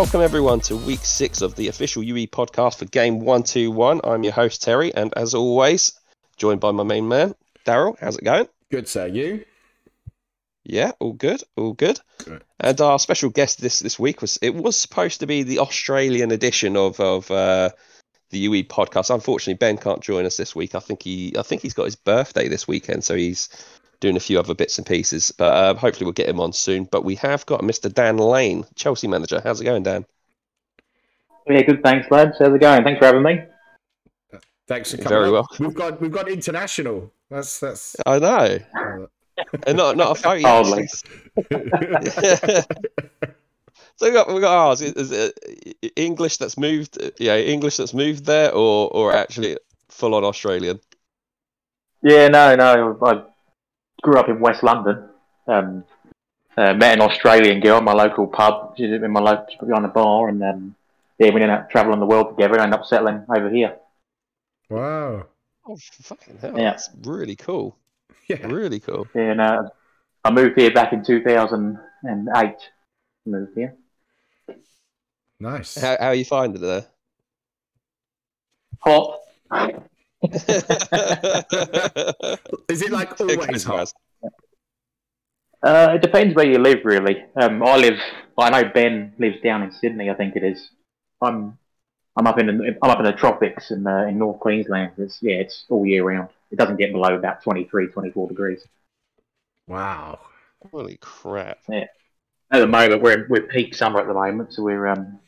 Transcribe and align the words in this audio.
welcome 0.00 0.22
everyone 0.22 0.60
to 0.60 0.78
week 0.78 1.00
six 1.02 1.42
of 1.42 1.54
the 1.56 1.68
official 1.68 2.02
UE 2.02 2.26
podcast 2.26 2.78
for 2.78 2.86
game 2.86 3.18
121. 3.18 4.00
I'm 4.02 4.24
your 4.24 4.32
host, 4.32 4.62
Terry, 4.62 4.94
and 4.94 5.12
as 5.14 5.34
always, 5.34 5.92
joined 6.38 6.58
by 6.58 6.70
my 6.70 6.84
main 6.84 7.06
man, 7.06 7.34
Daryl. 7.66 7.98
How's 8.00 8.16
it 8.16 8.24
going? 8.24 8.48
Good, 8.70 8.88
sir. 8.88 9.08
You? 9.08 9.44
Yeah, 10.64 10.92
all 11.00 11.12
good, 11.12 11.42
all 11.54 11.74
good. 11.74 12.00
Good. 12.24 12.42
And 12.58 12.80
our 12.80 12.98
special 12.98 13.28
guest 13.28 13.60
this 13.60 13.80
this 13.80 13.98
week 13.98 14.22
was 14.22 14.38
it 14.40 14.54
was 14.54 14.74
supposed 14.74 15.20
to 15.20 15.26
be 15.26 15.42
the 15.42 15.58
Australian 15.58 16.30
edition 16.30 16.78
of 16.78 16.98
of 16.98 17.30
uh, 17.30 17.68
the 18.30 18.38
UE 18.38 18.64
podcast. 18.64 19.14
Unfortunately, 19.14 19.58
Ben 19.58 19.76
can't 19.76 20.00
join 20.00 20.24
us 20.24 20.38
this 20.38 20.56
week. 20.56 20.74
I 20.74 20.80
think 20.80 21.02
he 21.02 21.34
I 21.38 21.42
think 21.42 21.60
he's 21.60 21.74
got 21.74 21.84
his 21.84 21.96
birthday 21.96 22.48
this 22.48 22.66
weekend, 22.66 23.04
so 23.04 23.14
he's 23.14 23.50
doing 24.00 24.16
a 24.16 24.20
few 24.20 24.38
other 24.38 24.54
bits 24.54 24.78
and 24.78 24.86
pieces. 24.86 25.32
But 25.36 25.52
uh, 25.52 25.74
hopefully, 25.74 26.06
we'll 26.06 26.12
get 26.12 26.28
him 26.28 26.40
on 26.40 26.52
soon. 26.52 26.84
But 26.84 27.04
we 27.04 27.14
have 27.16 27.46
got 27.46 27.60
Mr. 27.60 27.92
Dan 27.92 28.16
Lane, 28.16 28.64
Chelsea 28.74 29.08
manager. 29.08 29.40
How's 29.42 29.60
it 29.60 29.64
going, 29.64 29.82
Dan? 29.82 30.04
Yeah, 31.46 31.62
good. 31.62 31.82
Thanks, 31.82 32.10
lads. 32.10 32.36
How's 32.38 32.54
it 32.54 32.60
going? 32.60 32.84
Thanks 32.84 32.98
for 32.98 33.06
having 33.06 33.22
me. 33.22 33.40
Thanks 34.66 34.90
for 34.92 34.98
coming. 34.98 35.08
very 35.08 35.26
on. 35.26 35.32
welcome. 35.32 35.66
We've 35.66 35.74
got 35.74 36.00
we've 36.00 36.12
got 36.12 36.28
international. 36.28 37.12
That's 37.28 37.58
that's. 37.58 37.96
I 38.06 38.18
know, 38.18 38.58
and 39.66 39.76
not 39.76 39.96
not 39.96 40.18
a 40.18 40.20
photo. 40.20 40.46
Hardly. 40.46 40.88
So 44.00 44.06
we 44.06 44.14
got 44.14 44.32
we 44.32 44.40
got 44.40 44.56
ours. 44.56 44.80
Is, 44.80 44.94
is 44.94 45.10
it 45.12 45.92
English 45.94 46.38
that's 46.38 46.56
moved? 46.56 46.98
Yeah, 47.18 47.36
English 47.36 47.76
that's 47.76 47.92
moved 47.92 48.24
there, 48.24 48.50
or 48.50 48.88
or 48.94 49.12
actually 49.12 49.58
full 49.90 50.14
on 50.14 50.24
Australian. 50.24 50.80
Yeah, 52.02 52.28
no, 52.28 52.56
no. 52.56 52.94
I 54.00 54.06
grew 54.06 54.18
up 54.18 54.28
in 54.28 54.40
West 54.40 54.62
London. 54.62 55.08
Um, 55.46 55.84
uh, 56.56 56.74
met 56.74 56.98
an 56.98 57.02
Australian 57.02 57.60
girl 57.60 57.78
in 57.78 57.84
my 57.84 57.92
local 57.92 58.26
pub. 58.26 58.74
She's 58.76 58.90
in 58.90 59.10
my 59.10 59.20
local 59.20 59.46
behind 59.66 59.84
the 59.84 59.88
bar, 59.88 60.28
and 60.28 60.42
um, 60.42 60.74
yeah, 61.18 61.28
we 61.28 61.40
ended 61.40 61.50
up 61.50 61.70
travelling 61.70 62.00
the 62.00 62.06
world 62.06 62.30
together 62.30 62.54
and 62.54 62.62
ended 62.64 62.80
up 62.80 62.86
settling 62.86 63.24
over 63.28 63.50
here. 63.50 63.76
wow. 64.68 65.26
Oh 65.66 65.76
fucking 65.76 66.38
hell! 66.38 66.58
Yeah. 66.58 66.70
That's 66.70 66.90
really 67.02 67.36
cool. 67.36 67.76
Yeah. 68.28 68.46
Really 68.46 68.78
cool. 68.78 69.08
Yeah, 69.12 69.32
and 69.32 69.40
uh, 69.40 69.62
I 70.24 70.30
moved 70.30 70.58
here 70.58 70.70
back 70.70 70.92
in 70.92 71.04
2008. 71.04 72.54
Moved 73.26 73.52
here. 73.56 73.74
Nice. 75.40 75.80
How 75.80 75.96
how 75.98 76.10
you 76.12 76.24
finding 76.24 76.62
it 76.62 76.64
there? 76.64 76.86
Hot. 78.80 79.18
Is 82.68 82.82
it 82.82 82.90
like 82.90 83.18
always 83.20 83.64
hot? 83.64 83.92
Uh, 85.62 85.92
it 85.94 86.02
depends 86.02 86.34
where 86.34 86.46
you 86.46 86.58
live, 86.58 86.80
really. 86.84 87.24
Um, 87.36 87.62
I 87.62 87.76
live. 87.76 87.98
I 88.36 88.50
know 88.50 88.70
Ben 88.72 89.14
lives 89.18 89.40
down 89.42 89.62
in 89.62 89.72
Sydney. 89.72 90.10
I 90.10 90.14
think 90.14 90.36
it 90.36 90.44
is. 90.44 90.70
I'm. 91.22 91.58
I'm 92.16 92.26
up 92.26 92.38
in 92.38 92.46
the. 92.46 92.76
I'm 92.82 92.90
up 92.90 92.98
in 92.98 93.04
the 93.04 93.12
tropics 93.12 93.70
in 93.70 93.86
uh, 93.86 94.04
in 94.06 94.18
North 94.18 94.40
Queensland. 94.40 94.92
It's 94.98 95.18
yeah. 95.22 95.36
It's 95.36 95.64
all 95.70 95.86
year 95.86 96.04
round. 96.04 96.28
It 96.50 96.58
doesn't 96.58 96.76
get 96.76 96.92
below 96.92 97.14
about 97.14 97.42
23, 97.42 97.88
24 97.88 98.28
degrees. 98.28 98.66
Wow. 99.68 100.18
Holy 100.70 100.98
crap! 101.00 101.60
Yeah. 101.68 101.86
At 102.50 102.58
the 102.58 102.66
moment, 102.66 103.02
we're 103.02 103.26
we're 103.28 103.42
peak 103.42 103.74
summer 103.74 104.00
at 104.00 104.06
the 104.06 104.14
moment, 104.14 104.52
so 104.52 104.62
we're 104.62 104.86
um, 104.86 105.20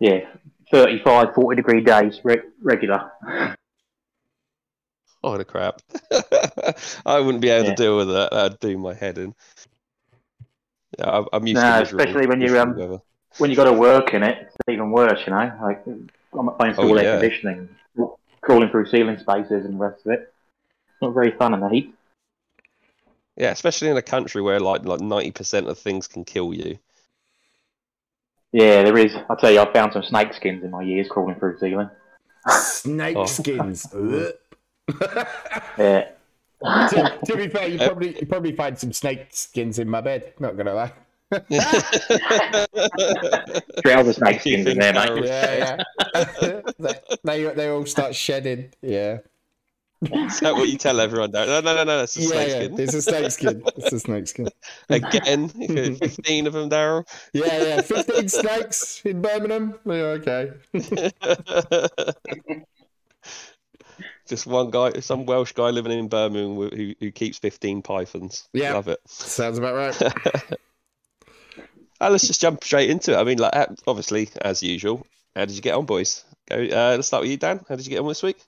yeah, 0.00 0.20
35, 0.72 1.34
40 1.34 1.56
degree 1.56 1.82
days 1.82 2.20
re- 2.24 2.40
regular. 2.62 3.10
Holy 5.22 5.44
crap! 5.44 5.80
I 7.06 7.18
wouldn't 7.20 7.40
be 7.40 7.48
able 7.50 7.64
Yeah. 7.68 7.74
to 7.74 7.82
deal 7.82 7.96
with 7.96 8.08
that. 8.08 8.30
That'd 8.30 8.60
do 8.60 8.78
my 8.78 8.94
head 8.94 9.18
in. 9.18 9.34
Yeah, 10.98 11.10
I'm, 11.10 11.26
I'm 11.32 11.46
used 11.46 11.56
No, 11.60 11.72
to 11.72 11.80
miserable- 11.80 12.00
especially 12.00 12.26
when 12.28 12.40
you, 12.40 12.46
miserable 12.52 12.72
um, 12.72 12.78
weather. 12.90 13.02
When 13.38 13.50
you 13.50 13.56
got 13.56 13.64
to 13.64 13.72
work 13.72 14.14
in 14.14 14.22
it, 14.22 14.38
it's 14.44 14.56
even 14.68 14.90
worse. 14.90 15.20
You 15.26 15.32
know, 15.32 15.52
like 15.62 15.84
I'm 16.32 16.50
I 16.60 16.68
install 16.68 16.92
Oh, 16.92 16.94
air 16.96 17.04
yeah. 17.04 17.18
conditioning, 17.20 17.68
crawling 18.40 18.70
through 18.70 18.86
ceiling 18.86 19.18
spaces 19.18 19.64
and 19.64 19.74
the 19.74 19.78
rest 19.78 20.06
of 20.06 20.12
it. 20.12 20.32
Not 21.02 21.14
very 21.14 21.32
fun 21.32 21.52
in 21.54 21.60
the 21.60 21.68
heat. 21.68 21.94
Yeah, 23.36 23.50
especially 23.50 23.88
in 23.88 23.96
a 23.96 24.02
country 24.02 24.40
where 24.40 24.60
like 24.60 24.84
like 24.84 25.00
ninety 25.00 25.30
percent 25.32 25.68
of 25.68 25.78
things 25.78 26.06
can 26.08 26.24
kill 26.24 26.54
you. 26.54 26.78
Yeah, 28.52 28.82
there 28.82 28.96
is. 28.96 29.14
I'll 29.28 29.36
tell 29.36 29.50
you, 29.50 29.60
I 29.60 29.70
found 29.72 29.92
some 29.92 30.02
snake 30.02 30.32
skins 30.32 30.64
in 30.64 30.70
my 30.70 30.82
years 30.82 31.06
crawling 31.08 31.34
through 31.38 31.58
ceiling. 31.58 31.90
Snake 32.48 33.16
Oh. 33.16 33.26
skins. 33.26 33.86
Ugh. 34.88 35.26
Yeah. 35.78 36.08
to, 36.86 37.18
to 37.26 37.36
be 37.36 37.48
fair, 37.48 37.68
you 37.68 37.78
Uh, 37.78 37.84
probably 37.84 38.18
you 38.18 38.26
probably 38.26 38.52
find 38.54 38.78
some 38.78 38.92
snake 38.92 39.28
skins 39.30 39.78
in 39.78 39.88
my 39.88 40.00
bed. 40.00 40.34
Not 40.38 40.56
gonna 40.56 40.74
lie. 40.74 40.92
Trouser 43.84 44.12
snake 44.12 44.40
skins 44.40 44.66
in 44.66 44.78
there, 44.78 44.92
mate. 44.92 45.12
Yeah, 45.24 45.82
yeah. 46.14 46.60
they 47.24 47.44
they 47.54 47.68
all 47.68 47.86
start 47.86 48.14
shedding. 48.14 48.72
Yeah. 48.82 49.18
Is 50.02 50.40
that 50.40 50.54
what 50.56 50.68
you 50.68 50.78
tell 50.78 51.00
everyone? 51.00 51.32
No, 51.32 51.44
no, 51.44 51.60
no, 51.60 51.74
no, 51.74 51.84
no. 51.84 51.98
That's 51.98 52.16
a 52.16 52.20
Yeah, 52.20 52.26
snake 52.28 52.48
yeah. 52.48 52.64
skin. 52.66 52.78
It's 52.78 52.94
a 52.94 53.02
snake 53.02 53.30
skin. 53.32 53.62
It's 53.76 53.92
a 53.92 54.00
snake 54.00 54.28
skin. 54.28 54.52
Again, 54.88 55.48
fifteen 55.48 56.46
of 56.46 56.52
them, 56.52 56.70
Daryl. 56.70 57.04
Yeah, 57.32 57.62
yeah. 57.62 57.80
Fifteen 57.82 58.28
snakes 58.28 59.02
in 59.04 59.22
Birmingham. 59.22 59.78
Yeah, 59.84 60.18
okay. 60.20 60.50
Just 64.28 64.46
one 64.46 64.70
guy, 64.70 65.00
some 65.00 65.26
Welsh 65.26 65.52
guy 65.52 65.70
living 65.70 65.98
in 65.98 66.08
Birmingham 66.08 66.54
who 66.54 66.68
who, 66.68 66.94
who 67.00 67.10
keeps 67.10 67.38
fifteen 67.38 67.82
pythons. 67.82 68.48
Yeah. 68.52 68.74
love 68.74 68.88
it. 68.88 69.00
Sounds 69.06 69.58
about 69.58 69.74
right. 69.74 70.12
Uh, 72.00 72.10
let's 72.10 72.28
just 72.28 72.40
jump 72.40 72.62
straight 72.62 72.90
into 72.90 73.12
it. 73.12 73.16
I 73.16 73.24
mean, 73.24 73.38
like 73.38 73.56
uh, 73.56 73.66
obviously 73.86 74.28
as 74.40 74.62
usual. 74.62 75.04
How 75.34 75.44
did 75.44 75.56
you 75.56 75.62
get 75.62 75.74
on, 75.74 75.84
boys? 75.84 76.24
Go. 76.48 76.56
Uh, 76.56 76.94
let's 76.94 77.08
start 77.08 77.22
with 77.22 77.30
you, 77.30 77.36
Dan. 77.36 77.64
How 77.68 77.74
did 77.74 77.84
you 77.84 77.90
get 77.90 78.00
on 78.00 78.08
this 78.08 78.22
week? 78.22 78.38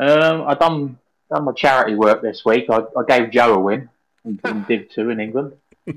Um, 0.00 0.44
I 0.46 0.54
done 0.54 0.98
done 1.30 1.44
my 1.44 1.52
charity 1.52 1.94
work 1.94 2.22
this 2.22 2.44
week. 2.44 2.66
I, 2.70 2.78
I 2.96 3.04
gave 3.06 3.30
Joe 3.30 3.54
a 3.54 3.58
win 3.58 3.90
in, 4.24 4.40
in 4.44 4.64
Div 4.64 4.88
Two 4.90 5.10
in 5.10 5.20
England. 5.20 5.54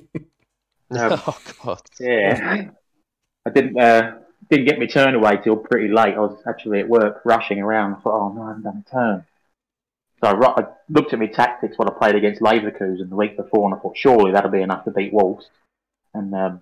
Um, 0.93 1.21
oh 1.25 1.39
God. 1.63 1.81
yeah, 2.01 2.71
I 3.45 3.49
didn't 3.49 3.79
uh, 3.79 4.17
didn't 4.51 4.65
get 4.65 4.79
my 4.79 4.85
turn 4.85 5.15
away 5.15 5.39
till 5.41 5.55
pretty 5.55 5.87
late. 5.87 6.13
I 6.13 6.19
was 6.19 6.37
actually 6.45 6.81
at 6.81 6.89
work 6.89 7.21
rushing 7.23 7.61
around. 7.61 7.93
I 7.93 7.99
thought, 8.01 8.19
oh 8.19 8.33
no, 8.33 8.43
I 8.43 8.47
haven't 8.49 8.63
done 8.63 8.83
a 8.85 8.91
turn. 8.91 9.25
So 10.21 10.29
I, 10.29 10.61
I 10.61 10.65
looked 10.89 11.13
at 11.13 11.19
my 11.19 11.27
tactics 11.27 11.77
when 11.77 11.87
I 11.87 11.93
played 11.93 12.15
against 12.15 12.41
Leverkusen 12.41 13.09
the 13.09 13.15
week 13.15 13.37
before, 13.37 13.65
and 13.65 13.73
I 13.73 13.81
thought 13.81 13.97
surely 13.97 14.33
that'll 14.33 14.51
be 14.51 14.61
enough 14.61 14.83
to 14.83 14.91
beat 14.91 15.13
Wolves. 15.13 15.49
And 16.13 16.35
um, 16.35 16.61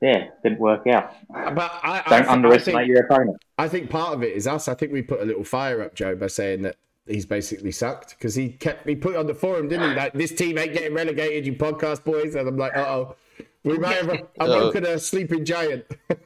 yeah, 0.00 0.28
didn't 0.44 0.60
work 0.60 0.86
out. 0.86 1.12
But 1.28 1.72
I, 1.82 2.02
I, 2.06 2.10
Don't 2.10 2.24
thi- 2.24 2.30
underestimate 2.30 2.76
I 2.76 2.78
think, 2.82 2.88
your 2.88 3.04
opponent. 3.04 3.36
I 3.58 3.68
think 3.68 3.90
part 3.90 4.14
of 4.14 4.22
it 4.22 4.32
is 4.32 4.46
us. 4.46 4.68
I 4.68 4.74
think 4.74 4.92
we 4.92 5.02
put 5.02 5.20
a 5.20 5.24
little 5.24 5.44
fire 5.44 5.82
up 5.82 5.96
Joe 5.96 6.14
by 6.14 6.28
saying 6.28 6.62
that 6.62 6.76
he's 7.08 7.26
basically 7.26 7.72
sucked 7.72 8.10
because 8.10 8.36
he 8.36 8.50
kept 8.50 8.88
he 8.88 8.94
put 8.94 9.14
it 9.14 9.18
on 9.18 9.26
the 9.26 9.34
forum, 9.34 9.66
didn't 9.66 9.90
he? 9.90 9.96
Like 9.96 10.12
this 10.12 10.32
team 10.32 10.58
ain't 10.58 10.74
getting 10.74 10.94
relegated, 10.94 11.44
you 11.44 11.54
podcast 11.54 12.04
boys. 12.04 12.36
And 12.36 12.48
I'm 12.48 12.56
like, 12.56 12.76
uh 12.76 12.86
oh, 12.86 13.16
we 13.64 13.78
might 13.78 13.96
have 13.96 14.10
a, 14.10 14.28
awoken 14.38 14.86
a 14.86 15.00
sleeping 15.00 15.44
giant. 15.44 15.84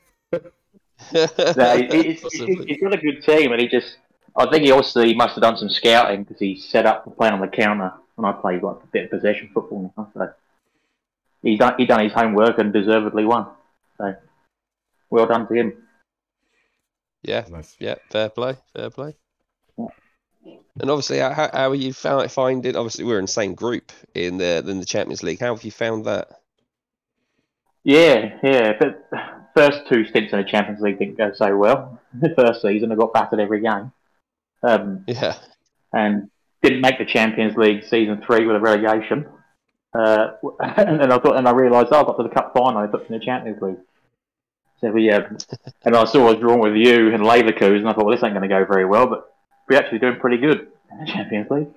No, 1.57 1.77
he, 1.77 1.87
he- 1.87 2.03
he's, 2.13 2.21
Possibly. 2.21 2.67
he's 2.67 2.81
got 2.81 2.95
a 2.95 2.99
good 2.99 3.23
team, 3.25 3.53
and 3.53 3.61
he 3.61 3.69
just. 3.69 3.97
I 4.35 4.47
think 4.51 4.65
he 4.65 4.71
also 4.73 5.03
he 5.03 5.15
must 5.15 5.35
have 5.35 5.43
done 5.43 5.57
some 5.59 5.69
scouting 5.69 6.25
because 6.25 6.39
he 6.41 6.59
set 6.59 6.87
up 6.87 7.05
for 7.05 7.11
playing 7.11 7.35
on 7.35 7.41
the 7.41 7.49
counter. 7.49 7.93
And 8.17 8.27
I 8.27 8.33
play 8.33 8.61
like 8.61 8.77
a 8.83 8.87
bit 8.93 9.05
of 9.05 9.11
possession 9.11 9.51
football 9.55 9.93
now, 9.97 10.11
so 10.15 10.31
he's 11.43 11.59
done 11.59 11.75
he 11.78 11.87
done 11.87 12.04
his 12.04 12.13
homework 12.13 12.59
and 12.59 12.72
deservedly 12.72 13.25
won. 13.25 13.47
So 13.99 14.15
well 15.10 15.27
done 15.27 15.49
to 15.49 15.54
him. 15.54 15.72
Yeah, 17.22 17.45
Nice. 17.51 17.77
yeah. 17.78 17.95
Fair 18.10 18.28
play. 18.31 18.57
Fair 18.75 18.91
play. 18.91 19.15
Yeah. 19.78 19.87
And 20.81 20.91
obviously, 20.91 21.19
how, 21.19 21.33
how 21.33 21.51
how 21.53 21.72
you 21.72 21.93
found 21.93 22.31
find? 22.31 22.66
Obviously, 22.66 23.05
we're 23.05 23.19
in 23.19 23.25
the 23.25 23.28
same 23.28 23.55
group 23.55 23.93
in 24.15 24.39
the 24.39 24.59
in 24.66 24.78
the 24.78 24.84
Champions 24.87 25.22
League. 25.22 25.41
How 25.41 25.55
have 25.55 25.65
you 25.65 25.71
found 25.71 26.05
that? 26.07 26.28
Yeah, 27.84 28.39
yeah. 28.43 28.72
But 28.78 29.09
first 29.54 29.81
two 29.89 30.04
stints 30.07 30.33
in 30.33 30.39
the 30.39 30.45
Champions 30.45 30.81
League 30.81 30.99
didn't 30.99 31.19
go 31.19 31.33
so 31.34 31.57
well. 31.57 32.01
The 32.15 32.34
first 32.37 32.60
season, 32.63 32.93
I 32.93 32.95
got 32.95 33.13
battered 33.15 33.41
every 33.41 33.60
game, 33.60 33.91
um, 34.63 35.04
Yeah. 35.07 35.34
and 35.93 36.31
didn't 36.63 36.83
make 36.83 36.99
the 36.99 37.07
Champions 37.07 37.57
League 37.57 37.84
season 37.84 38.22
three 38.25 38.47
with 38.47 38.57
a 38.57 38.60
relegation. 38.60 39.27
Uh, 39.95 40.33
and 40.60 41.01
then 41.01 41.10
I 41.13 41.19
thought, 41.19 41.37
and 41.37 41.49
I 41.49 41.53
realised 41.53 41.89
oh, 41.93 42.01
I 42.01 42.03
got 42.04 42.16
to 42.19 42.22
the 42.22 42.28
cup 42.28 42.53
final, 42.54 42.78
I 42.78 42.87
put 42.87 43.09
in 43.09 43.19
the 43.19 43.25
Champions 43.25 43.60
League. 43.63 43.78
So 44.81 44.91
we, 44.91 45.10
um, 45.10 45.39
and 45.84 45.97
I 45.97 46.05
saw 46.05 46.27
I 46.28 46.33
was 46.33 46.41
drawn 46.41 46.60
with 46.60 46.75
you 46.77 47.15
and 47.15 47.22
Leverkusen, 47.22 47.77
and 47.78 47.89
I 47.89 47.93
thought, 47.95 48.05
well, 48.05 48.15
this 48.15 48.22
ain't 48.25 48.34
going 48.34 48.48
to 48.48 48.55
go 48.55 48.65
very 48.65 48.84
well, 48.84 49.07
but 49.07 49.34
we're 49.69 49.78
actually 49.78 49.98
doing 50.01 50.19
pretty 50.21 50.37
good 50.39 50.69
in 50.91 51.05
the 51.05 51.07
Champions 51.10 51.51
League. 51.51 51.69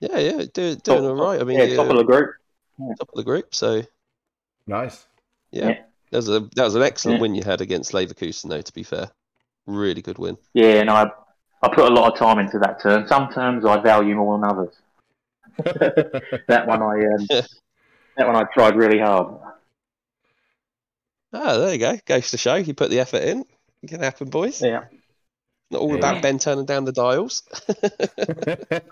Yeah, 0.00 0.18
yeah, 0.18 0.36
do, 0.38 0.46
doing 0.52 0.80
Top- 0.80 1.00
all 1.02 1.14
right. 1.14 1.40
I 1.40 1.44
mean, 1.44 1.58
yeah, 1.58 1.76
top 1.76 1.86
uh, 1.86 1.90
of 1.92 1.96
the 1.96 2.04
group. 2.04 2.34
top 2.98 3.08
of 3.08 3.14
the 3.14 3.22
group. 3.24 3.54
So 3.54 3.82
Nice. 4.66 5.06
yeah, 5.50 5.68
Yeah. 5.68 5.82
That 6.14 6.18
was 6.18 6.28
a 6.28 6.40
that 6.54 6.64
was 6.64 6.74
an 6.76 6.82
excellent 6.82 7.16
Yeah. 7.18 7.22
win 7.22 7.34
you 7.34 7.42
had 7.42 7.60
against 7.60 7.92
Leverkusen, 7.92 8.48
though. 8.48 8.60
To 8.60 8.72
be 8.72 8.84
fair, 8.84 9.10
really 9.66 10.00
good 10.00 10.18
win. 10.18 10.38
Yeah, 10.52 10.74
and 10.80 10.88
I, 10.88 11.10
I 11.60 11.68
put 11.68 11.90
a 11.90 11.92
lot 11.92 12.12
of 12.12 12.18
time 12.18 12.38
into 12.38 12.58
that 12.60 12.80
turn. 12.80 13.08
Some 13.08 13.32
turns 13.32 13.64
I 13.64 13.80
value 13.80 14.14
more 14.14 14.38
than 14.38 14.48
others. 14.48 14.74
that 16.48 16.66
one 16.66 16.82
I, 16.82 17.04
um, 17.14 17.26
that 18.16 18.26
one 18.28 18.36
I 18.36 18.44
tried 18.44 18.76
really 18.76 19.00
hard. 19.00 19.40
Oh, 21.32 21.58
there 21.60 21.72
you 21.72 21.78
go. 21.80 21.98
Goes 22.06 22.30
to 22.30 22.38
show 22.38 22.54
you 22.54 22.74
put 22.74 22.90
the 22.90 23.00
effort 23.00 23.22
in. 23.22 23.44
It 23.82 23.88
can 23.88 24.00
happen, 24.00 24.30
boys. 24.30 24.62
Yeah. 24.62 24.84
Not 25.72 25.80
all 25.80 25.90
Yeah. 25.90 25.96
about 25.98 26.22
Ben 26.22 26.38
turning 26.38 26.64
down 26.66 26.84
the 26.84 26.92
dials. 26.92 27.42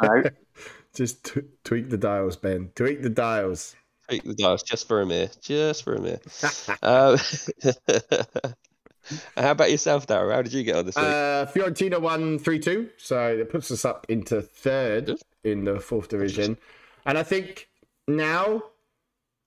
No. 0.02 0.22
Just 0.94 1.24
t- 1.24 1.40
tweak 1.64 1.88
the 1.88 1.96
dials, 1.96 2.36
Ben. 2.36 2.70
Tweak 2.74 3.00
the 3.00 3.08
dials. 3.08 3.74
Tweak 4.12 4.24
the 4.24 4.34
dials 4.34 4.62
just 4.62 4.86
for 4.86 5.00
a 5.00 5.06
minute, 5.06 5.38
Just 5.40 5.84
for 5.84 5.94
a 5.94 6.00
minute. 6.00 6.22
um, 6.82 7.16
how 9.38 9.52
about 9.52 9.70
yourself, 9.70 10.06
Darryl? 10.06 10.34
How 10.34 10.42
did 10.42 10.52
you 10.52 10.62
get 10.64 10.76
on 10.76 10.84
this 10.84 10.96
week? 10.96 11.06
Uh, 11.06 11.46
Fiorentina 11.46 11.98
won 11.98 12.38
3 12.38 12.58
2. 12.58 12.90
So 12.98 13.28
it 13.28 13.48
puts 13.48 13.70
us 13.70 13.86
up 13.86 14.04
into 14.10 14.42
third 14.42 15.06
Good. 15.06 15.22
in 15.44 15.64
the 15.64 15.80
fourth 15.80 16.08
division. 16.08 16.58
And 17.06 17.16
I 17.16 17.22
think 17.22 17.70
now 18.06 18.64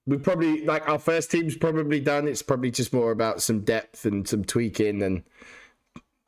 we 0.08 0.18
probably, 0.18 0.66
like, 0.66 0.90
our 0.90 0.98
first 0.98 1.30
team's 1.30 1.56
probably 1.56 2.00
done. 2.00 2.28
It's 2.28 2.42
probably 2.42 2.72
just 2.72 2.92
more 2.92 3.12
about 3.12 3.44
some 3.44 3.60
depth 3.60 4.04
and 4.04 4.28
some 4.28 4.44
tweaking 4.44 5.04
and 5.04 5.22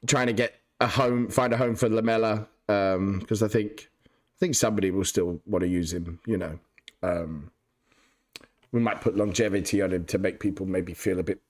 trying 0.05 0.27
to 0.27 0.33
get 0.33 0.53
a 0.79 0.85
home, 0.85 1.29
find 1.29 1.53
a 1.53 1.57
home 1.57 1.75
for 1.75 1.89
Lamela. 1.89 2.47
Um 2.69 3.17
because 3.17 3.41
I 3.41 3.47
think, 3.47 3.89
I 4.05 4.37
think 4.39 4.53
somebody 4.53 4.91
will 4.91 5.05
still 5.05 5.41
want 5.47 5.63
to 5.63 5.67
use 5.67 5.91
him, 5.91 6.19
you 6.27 6.37
know. 6.37 6.59
Um, 7.01 7.51
we 8.71 8.79
might 8.79 9.01
put 9.01 9.15
longevity 9.15 9.81
on 9.81 9.91
him 9.91 10.05
to 10.05 10.17
make 10.17 10.39
people 10.39 10.65
maybe 10.65 10.93
feel 10.93 11.19
a 11.19 11.23
bit 11.23 11.41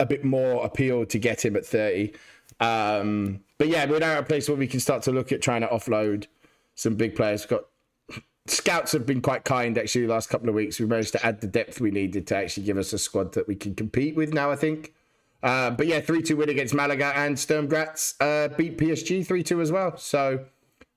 a 0.00 0.06
bit 0.06 0.24
more 0.24 0.64
appeal 0.64 1.04
to 1.06 1.18
get 1.18 1.44
him 1.44 1.56
at 1.56 1.66
30. 1.66 2.12
Um, 2.60 3.40
but 3.58 3.68
yeah, 3.68 3.84
we're 3.86 3.98
now 3.98 4.12
at 4.12 4.18
a 4.20 4.22
place 4.22 4.48
where 4.48 4.56
we 4.56 4.68
can 4.68 4.80
start 4.80 5.02
to 5.04 5.12
look 5.12 5.32
at 5.32 5.42
trying 5.42 5.62
to 5.62 5.66
offload 5.66 6.26
some 6.76 6.94
big 6.94 7.16
players. 7.16 7.42
We've 7.42 7.58
got 7.58 7.64
scouts 8.46 8.92
have 8.92 9.06
been 9.06 9.20
quite 9.20 9.44
kind 9.44 9.76
actually 9.76 10.06
the 10.06 10.12
last 10.12 10.30
couple 10.30 10.48
of 10.48 10.54
weeks. 10.54 10.78
We 10.78 10.86
managed 10.86 11.12
to 11.12 11.26
add 11.26 11.40
the 11.40 11.46
depth 11.46 11.80
we 11.80 11.90
needed 11.90 12.26
to 12.28 12.36
actually 12.36 12.64
give 12.64 12.78
us 12.78 12.92
a 12.92 12.98
squad 12.98 13.32
that 13.34 13.48
we 13.48 13.56
can 13.56 13.74
compete 13.74 14.16
with 14.16 14.32
now, 14.32 14.50
I 14.50 14.56
think. 14.56 14.94
Uh, 15.42 15.70
but 15.70 15.86
yeah, 15.86 16.00
3 16.00 16.22
2 16.22 16.36
win 16.36 16.48
against 16.48 16.74
Malaga 16.74 17.12
and 17.16 17.38
Sturm 17.38 17.68
Graz 17.68 18.14
uh, 18.20 18.48
beat 18.48 18.78
PSG 18.78 19.26
3 19.26 19.42
2 19.42 19.60
as 19.60 19.70
well. 19.70 19.96
So 19.96 20.44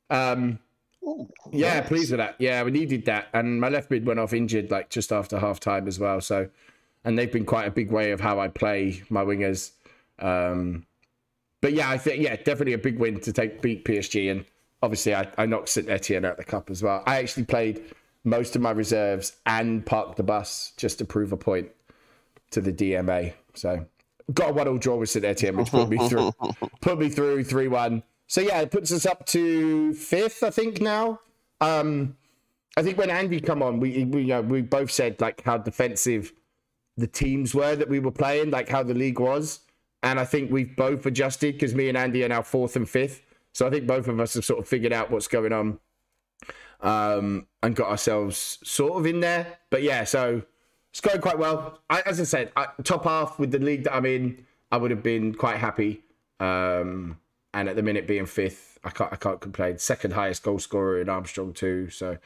um, 0.09 0.59
Ooh, 1.03 1.27
yeah, 1.51 1.79
nice. 1.79 1.87
pleased 1.87 2.11
with 2.11 2.19
that. 2.19 2.35
Yeah, 2.39 2.63
we 2.63 2.71
needed 2.71 3.05
that. 3.05 3.27
And 3.33 3.59
my 3.59 3.69
left 3.69 3.89
mid 3.89 4.05
went 4.05 4.19
off 4.19 4.33
injured 4.33 4.71
like 4.71 4.89
just 4.89 5.11
after 5.11 5.39
half 5.39 5.59
time 5.59 5.87
as 5.87 5.99
well. 5.99 6.21
So, 6.21 6.49
and 7.03 7.17
they've 7.17 7.31
been 7.31 7.45
quite 7.45 7.67
a 7.67 7.71
big 7.71 7.91
way 7.91 8.11
of 8.11 8.19
how 8.19 8.39
I 8.39 8.47
play 8.47 9.03
my 9.09 9.23
wingers. 9.23 9.71
Um, 10.19 10.85
but 11.61 11.73
yeah, 11.73 11.89
I 11.89 11.97
think 11.97 12.23
yeah, 12.23 12.35
definitely 12.35 12.73
a 12.73 12.77
big 12.77 12.99
win 12.99 13.19
to 13.21 13.33
take 13.33 13.61
beat 13.61 13.85
PSG, 13.85 14.31
and 14.31 14.45
obviously 14.81 15.15
I, 15.15 15.27
I 15.37 15.45
knocked 15.45 15.69
St 15.69 15.89
Etienne 15.89 16.25
out 16.25 16.37
the 16.37 16.43
cup 16.43 16.69
as 16.69 16.83
well. 16.83 17.03
I 17.05 17.19
actually 17.19 17.45
played 17.45 17.83
most 18.23 18.55
of 18.55 18.61
my 18.61 18.71
reserves 18.71 19.37
and 19.45 19.85
parked 19.85 20.17
the 20.17 20.23
bus 20.23 20.73
just 20.77 20.99
to 20.99 21.05
prove 21.05 21.31
a 21.31 21.37
point 21.37 21.69
to 22.51 22.61
the 22.61 22.71
DMA. 22.71 23.33
So 23.53 23.85
got 24.33 24.51
a 24.51 24.53
one 24.53 24.67
all 24.67 24.77
draw 24.77 24.97
with 24.97 25.09
St 25.09 25.25
Etienne, 25.25 25.57
which 25.57 25.71
put 25.71 25.89
me 25.89 25.97
through 26.07 26.31
put 26.81 26.99
me 26.99 27.09
through 27.09 27.43
three 27.43 27.67
one. 27.67 28.03
So 28.31 28.39
yeah, 28.39 28.61
it 28.61 28.71
puts 28.71 28.93
us 28.93 29.05
up 29.05 29.25
to 29.25 29.93
fifth, 29.93 30.41
I 30.41 30.51
think 30.51 30.79
now. 30.79 31.19
Um, 31.59 32.15
I 32.77 32.81
think 32.81 32.97
when 32.97 33.09
Andy 33.09 33.41
come 33.41 33.61
on, 33.61 33.81
we 33.81 34.05
we, 34.05 34.21
you 34.21 34.27
know, 34.27 34.41
we 34.41 34.61
both 34.61 34.89
said 34.89 35.19
like 35.19 35.41
how 35.43 35.57
defensive 35.57 36.31
the 36.95 37.07
teams 37.07 37.53
were 37.53 37.75
that 37.75 37.89
we 37.89 37.99
were 37.99 38.09
playing, 38.09 38.49
like 38.49 38.69
how 38.69 38.83
the 38.83 38.93
league 38.93 39.19
was, 39.19 39.59
and 40.01 40.17
I 40.17 40.23
think 40.23 40.49
we've 40.49 40.73
both 40.77 41.05
adjusted 41.05 41.55
because 41.55 41.75
me 41.75 41.89
and 41.89 41.97
Andy 41.97 42.23
are 42.23 42.29
now 42.29 42.41
fourth 42.41 42.77
and 42.77 42.87
fifth. 42.87 43.21
So 43.51 43.67
I 43.67 43.69
think 43.69 43.85
both 43.85 44.07
of 44.07 44.17
us 44.17 44.35
have 44.35 44.45
sort 44.45 44.61
of 44.61 44.67
figured 44.69 44.93
out 44.93 45.11
what's 45.11 45.27
going 45.27 45.51
on, 45.51 45.79
um, 46.79 47.47
and 47.61 47.75
got 47.75 47.89
ourselves 47.89 48.59
sort 48.63 48.93
of 48.97 49.05
in 49.05 49.19
there. 49.19 49.57
But 49.69 49.83
yeah, 49.83 50.05
so 50.05 50.41
it's 50.91 51.01
going 51.01 51.19
quite 51.19 51.37
well. 51.37 51.81
I, 51.89 51.99
as 52.05 52.21
I 52.21 52.23
said, 52.23 52.53
I, 52.55 52.67
top 52.85 53.03
half 53.03 53.39
with 53.39 53.51
the 53.51 53.59
league 53.59 53.83
that 53.83 53.93
I'm 53.93 54.05
in, 54.05 54.45
I 54.71 54.77
would 54.77 54.91
have 54.91 55.03
been 55.03 55.35
quite 55.35 55.57
happy. 55.57 56.05
Um, 56.39 57.17
and 57.53 57.69
at 57.69 57.75
the 57.75 57.83
minute 57.83 58.07
being 58.07 58.25
fifth, 58.25 58.79
I 58.83 58.89
can't 58.89 59.11
I 59.13 59.15
can't 59.15 59.39
complain. 59.41 59.77
Second 59.77 60.13
highest 60.13 60.43
goal 60.43 60.59
scorer 60.59 61.01
in 61.01 61.09
Armstrong 61.09 61.53
too. 61.53 61.89
So 61.89 62.17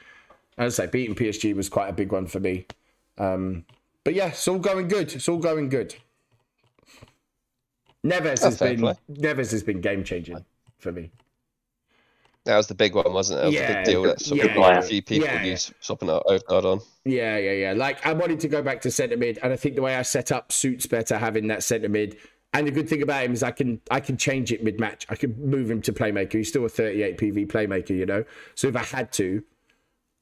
as 0.58 0.78
I 0.80 0.84
say, 0.84 0.90
beating 0.90 1.14
PSG 1.14 1.54
was 1.54 1.68
quite 1.68 1.88
a 1.88 1.92
big 1.92 2.12
one 2.12 2.26
for 2.26 2.40
me. 2.40 2.66
Um, 3.18 3.64
but 4.04 4.14
yeah, 4.14 4.28
it's 4.28 4.46
all 4.48 4.58
going 4.58 4.88
good. 4.88 5.12
It's 5.14 5.28
all 5.28 5.38
going 5.38 5.68
good. 5.68 5.94
Neves 8.04 8.42
has 8.44 8.58
been 8.60 8.78
play. 8.78 8.94
Neves 9.10 9.50
has 9.50 9.62
been 9.62 9.80
game 9.80 10.04
changing 10.04 10.44
for 10.78 10.92
me. 10.92 11.10
That 12.44 12.56
was 12.56 12.68
the 12.68 12.74
big 12.74 12.94
one, 12.94 13.12
wasn't 13.12 13.38
it? 13.38 13.42
That 13.42 13.46
was 13.46 13.54
Yeah, 13.54 13.70
a 13.72 13.74
big 13.74 13.84
deal. 13.84 14.02
That 14.04 14.20
sort 14.20 14.38
yeah, 14.38 14.54
yeah. 14.56 14.78
a 14.78 14.82
few 14.82 15.02
people 15.02 15.26
Yeah, 15.26 15.44
use 15.44 15.72
swapping 15.80 16.10
out 16.10 16.22
Odegaard 16.28 16.64
on. 16.64 16.80
Yeah, 17.04 17.36
yeah, 17.38 17.52
yeah. 17.52 17.72
Like 17.72 18.04
I 18.06 18.12
wanted 18.12 18.40
to 18.40 18.48
go 18.48 18.62
back 18.62 18.80
to 18.82 18.90
centre 18.90 19.16
mid, 19.16 19.38
and 19.42 19.52
I 19.52 19.56
think 19.56 19.74
the 19.76 19.82
way 19.82 19.96
I 19.96 20.02
set 20.02 20.32
up 20.32 20.52
suits 20.52 20.86
better 20.86 21.18
having 21.18 21.48
that 21.48 21.62
centre 21.62 21.88
mid. 21.88 22.16
And 22.56 22.66
the 22.66 22.70
good 22.70 22.88
thing 22.88 23.02
about 23.02 23.22
him 23.22 23.34
is 23.34 23.42
I 23.42 23.50
can 23.50 23.82
I 23.90 24.00
can 24.00 24.16
change 24.16 24.50
it 24.50 24.64
mid 24.64 24.80
match. 24.80 25.06
I 25.10 25.14
can 25.14 25.38
move 25.38 25.70
him 25.70 25.82
to 25.82 25.92
playmaker. 25.92 26.32
He's 26.32 26.48
still 26.48 26.64
a 26.64 26.70
38 26.70 27.18
PV 27.18 27.48
playmaker, 27.48 27.90
you 27.90 28.06
know. 28.06 28.24
So 28.54 28.66
if 28.68 28.76
I 28.76 28.82
had 28.82 29.12
to, 29.12 29.44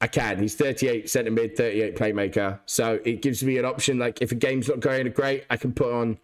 I 0.01 0.07
can. 0.07 0.39
He's 0.39 0.53
38 0.53 1.09
centre 1.09 1.31
mid, 1.31 1.55
38 1.55 1.95
playmaker. 1.95 2.59
So 2.65 2.99
it 3.05 3.21
gives 3.21 3.41
me 3.41 3.57
an 3.57 3.63
option. 3.63 3.99
Like 3.99 4.21
if 4.21 4.33
a 4.33 4.35
game's 4.35 4.67
not 4.67 4.81
going 4.81 5.09
great, 5.11 5.45
I 5.49 5.55
can 5.55 5.71
put 5.71 5.93
on 5.93 6.17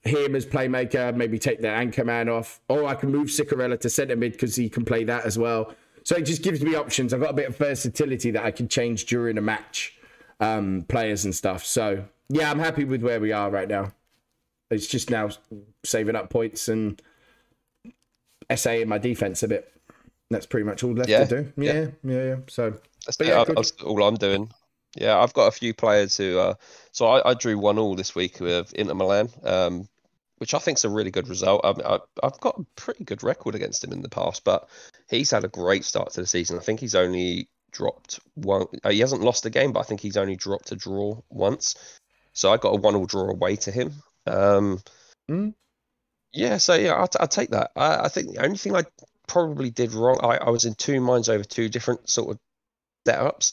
him 0.00 0.34
as 0.34 0.46
playmaker, 0.46 1.14
maybe 1.14 1.38
take 1.38 1.60
the 1.60 1.68
anchor 1.68 2.06
man 2.06 2.30
off, 2.30 2.62
or 2.70 2.86
I 2.86 2.94
can 2.94 3.12
move 3.12 3.28
Cicarella 3.28 3.78
to 3.80 3.90
centre 3.90 4.16
mid 4.16 4.32
because 4.32 4.56
he 4.56 4.70
can 4.70 4.86
play 4.86 5.04
that 5.04 5.26
as 5.26 5.38
well. 5.38 5.74
So 6.02 6.16
it 6.16 6.22
just 6.22 6.42
gives 6.42 6.62
me 6.62 6.76
options. 6.76 7.12
I've 7.12 7.20
got 7.20 7.30
a 7.30 7.34
bit 7.34 7.48
of 7.48 7.58
versatility 7.58 8.30
that 8.30 8.42
I 8.42 8.52
can 8.52 8.68
change 8.68 9.04
during 9.04 9.36
a 9.36 9.42
match, 9.42 9.98
um, 10.40 10.86
players 10.88 11.26
and 11.26 11.34
stuff. 11.34 11.62
So 11.62 12.06
yeah, 12.30 12.50
I'm 12.50 12.58
happy 12.58 12.84
with 12.84 13.02
where 13.02 13.20
we 13.20 13.32
are 13.32 13.50
right 13.50 13.68
now. 13.68 13.92
It's 14.72 14.86
just 14.86 15.10
now 15.10 15.30
saving 15.84 16.16
up 16.16 16.30
points 16.30 16.68
and 16.68 17.00
essaying 18.50 18.88
my 18.88 18.98
defense 18.98 19.42
a 19.42 19.48
bit. 19.48 19.70
That's 20.30 20.46
pretty 20.46 20.64
much 20.64 20.82
all 20.82 20.94
left 20.94 21.08
Yeah, 21.10 21.24
to 21.24 21.42
do. 21.42 21.52
Yeah, 21.56 21.86
yeah, 22.04 22.24
yeah. 22.24 22.36
So 22.48 22.74
That's, 23.04 23.18
yeah, 23.20 23.26
yeah, 23.26 23.40
I- 23.42 23.54
that's 23.54 23.72
all 23.82 24.02
I'm 24.02 24.16
doing. 24.16 24.50
Yeah, 24.96 25.18
I've 25.18 25.32
got 25.32 25.46
a 25.46 25.52
few 25.52 25.72
players 25.72 26.16
who. 26.16 26.38
Uh, 26.38 26.54
so 26.90 27.06
I, 27.06 27.30
I 27.30 27.34
drew 27.34 27.58
one 27.58 27.78
all 27.78 27.94
this 27.94 28.14
week 28.14 28.40
with 28.40 28.72
Inter 28.74 28.94
Milan, 28.94 29.30
um, 29.42 29.88
which 30.36 30.52
I 30.52 30.58
think 30.58 30.76
is 30.78 30.84
a 30.84 30.90
really 30.90 31.10
good 31.10 31.28
result. 31.28 31.62
I, 31.64 31.70
I, 31.94 31.98
I've 32.22 32.38
got 32.40 32.58
a 32.58 32.64
pretty 32.76 33.04
good 33.04 33.22
record 33.22 33.54
against 33.54 33.82
him 33.82 33.92
in 33.92 34.02
the 34.02 34.10
past, 34.10 34.44
but 34.44 34.68
he's 35.08 35.30
had 35.30 35.44
a 35.44 35.48
great 35.48 35.84
start 35.84 36.12
to 36.12 36.20
the 36.20 36.26
season. 36.26 36.58
I 36.58 36.62
think 36.62 36.80
he's 36.80 36.94
only 36.94 37.48
dropped 37.70 38.20
one. 38.34 38.66
Uh, 38.84 38.90
he 38.90 39.00
hasn't 39.00 39.22
lost 39.22 39.46
a 39.46 39.50
game, 39.50 39.72
but 39.72 39.80
I 39.80 39.84
think 39.84 40.00
he's 40.00 40.18
only 40.18 40.36
dropped 40.36 40.72
a 40.72 40.76
draw 40.76 41.18
once. 41.30 41.74
So 42.34 42.52
I 42.52 42.58
got 42.58 42.74
a 42.76 42.80
one 42.80 42.94
all 42.94 43.06
draw 43.06 43.30
away 43.30 43.56
to 43.56 43.70
him. 43.70 43.94
Um, 44.26 44.80
Mm. 45.30 45.54
Yeah, 46.32 46.58
so 46.58 46.74
yeah, 46.74 46.94
I'll, 46.94 47.08
t- 47.08 47.18
I'll 47.20 47.28
take 47.28 47.50
that. 47.50 47.72
I, 47.76 48.04
I 48.04 48.08
think 48.08 48.32
the 48.34 48.44
only 48.44 48.56
thing 48.56 48.74
I 48.74 48.84
probably 49.26 49.70
did 49.70 49.92
wrong, 49.92 50.18
I, 50.22 50.38
I 50.38 50.50
was 50.50 50.64
in 50.64 50.74
two 50.74 51.00
minds 51.00 51.28
over 51.28 51.44
two 51.44 51.68
different 51.68 52.08
sort 52.08 52.30
of 52.30 52.38
setups, 53.06 53.52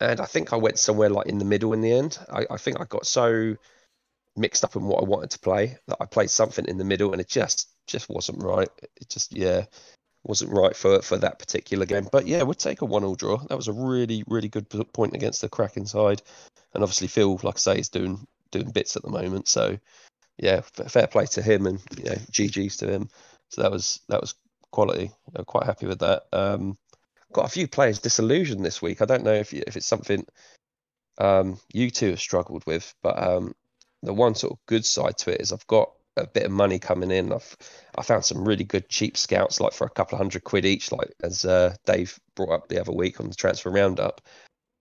and 0.00 0.20
I 0.20 0.26
think 0.26 0.52
I 0.52 0.56
went 0.56 0.78
somewhere 0.78 1.10
like 1.10 1.26
in 1.26 1.38
the 1.38 1.44
middle 1.44 1.72
in 1.72 1.80
the 1.80 1.92
end. 1.92 2.18
I, 2.30 2.46
I 2.50 2.56
think 2.56 2.80
I 2.80 2.84
got 2.84 3.06
so 3.06 3.56
mixed 4.36 4.64
up 4.64 4.76
in 4.76 4.84
what 4.84 5.02
I 5.02 5.06
wanted 5.06 5.30
to 5.30 5.38
play 5.40 5.78
that 5.88 5.98
I 6.00 6.06
played 6.06 6.30
something 6.30 6.66
in 6.66 6.78
the 6.78 6.84
middle, 6.84 7.12
and 7.12 7.20
it 7.20 7.28
just 7.28 7.68
just 7.86 8.08
wasn't 8.08 8.42
right. 8.42 8.68
It 9.00 9.08
just 9.08 9.32
yeah 9.36 9.64
wasn't 10.24 10.52
right 10.52 10.76
for 10.76 11.02
for 11.02 11.16
that 11.18 11.38
particular 11.38 11.86
game. 11.86 12.08
But 12.10 12.26
yeah, 12.26 12.42
we'd 12.42 12.58
take 12.58 12.82
a 12.82 12.86
one 12.86 13.04
all 13.04 13.14
draw. 13.14 13.38
That 13.38 13.56
was 13.56 13.68
a 13.68 13.72
really 13.72 14.24
really 14.28 14.48
good 14.48 14.68
point 14.92 15.14
against 15.14 15.40
the 15.40 15.48
Kraken 15.48 15.86
side, 15.86 16.22
and 16.74 16.82
obviously 16.82 17.08
Phil, 17.08 17.40
like 17.42 17.56
I 17.56 17.58
say, 17.58 17.78
is 17.78 17.88
doing 17.88 18.26
doing 18.50 18.70
bits 18.70 18.96
at 18.96 19.02
the 19.02 19.10
moment. 19.10 19.48
So 19.48 19.78
yeah, 20.38 20.60
fair 20.60 21.06
play 21.06 21.26
to 21.26 21.42
him, 21.42 21.66
and 21.66 21.80
you 21.96 22.04
know, 22.04 22.16
GGs 22.32 22.78
to 22.78 22.90
him. 22.90 23.08
So 23.50 23.62
that 23.62 23.70
was 23.70 24.00
that 24.08 24.20
was 24.20 24.34
quality. 24.70 25.10
I'm 25.34 25.44
quite 25.44 25.66
happy 25.66 25.86
with 25.86 26.00
that. 26.00 26.24
Um, 26.32 26.78
got 27.32 27.46
a 27.46 27.50
few 27.50 27.68
players 27.68 27.98
disillusioned 27.98 28.64
this 28.64 28.80
week. 28.80 29.02
I 29.02 29.04
don't 29.04 29.24
know 29.24 29.34
if 29.34 29.52
you, 29.52 29.62
if 29.66 29.76
it's 29.76 29.86
something 29.86 30.24
um, 31.18 31.60
you 31.72 31.90
two 31.90 32.10
have 32.10 32.20
struggled 32.20 32.64
with, 32.66 32.94
but 33.02 33.22
um, 33.22 33.54
the 34.02 34.14
one 34.14 34.34
sort 34.34 34.54
of 34.54 34.58
good 34.66 34.84
side 34.84 35.18
to 35.18 35.32
it 35.32 35.40
is 35.40 35.52
I've 35.52 35.66
got 35.66 35.92
a 36.16 36.26
bit 36.26 36.44
of 36.44 36.52
money 36.52 36.78
coming 36.78 37.10
in. 37.10 37.32
I've 37.32 37.56
I 37.96 38.02
found 38.02 38.24
some 38.24 38.46
really 38.46 38.64
good 38.64 38.88
cheap 38.88 39.16
scouts, 39.16 39.60
like 39.60 39.72
for 39.72 39.86
a 39.86 39.90
couple 39.90 40.16
of 40.16 40.20
hundred 40.20 40.44
quid 40.44 40.64
each, 40.64 40.92
like 40.92 41.12
as 41.22 41.44
uh, 41.44 41.74
Dave 41.86 42.18
brought 42.34 42.52
up 42.52 42.68
the 42.68 42.80
other 42.80 42.92
week 42.92 43.20
on 43.20 43.28
the 43.28 43.34
transfer 43.34 43.70
roundup. 43.70 44.20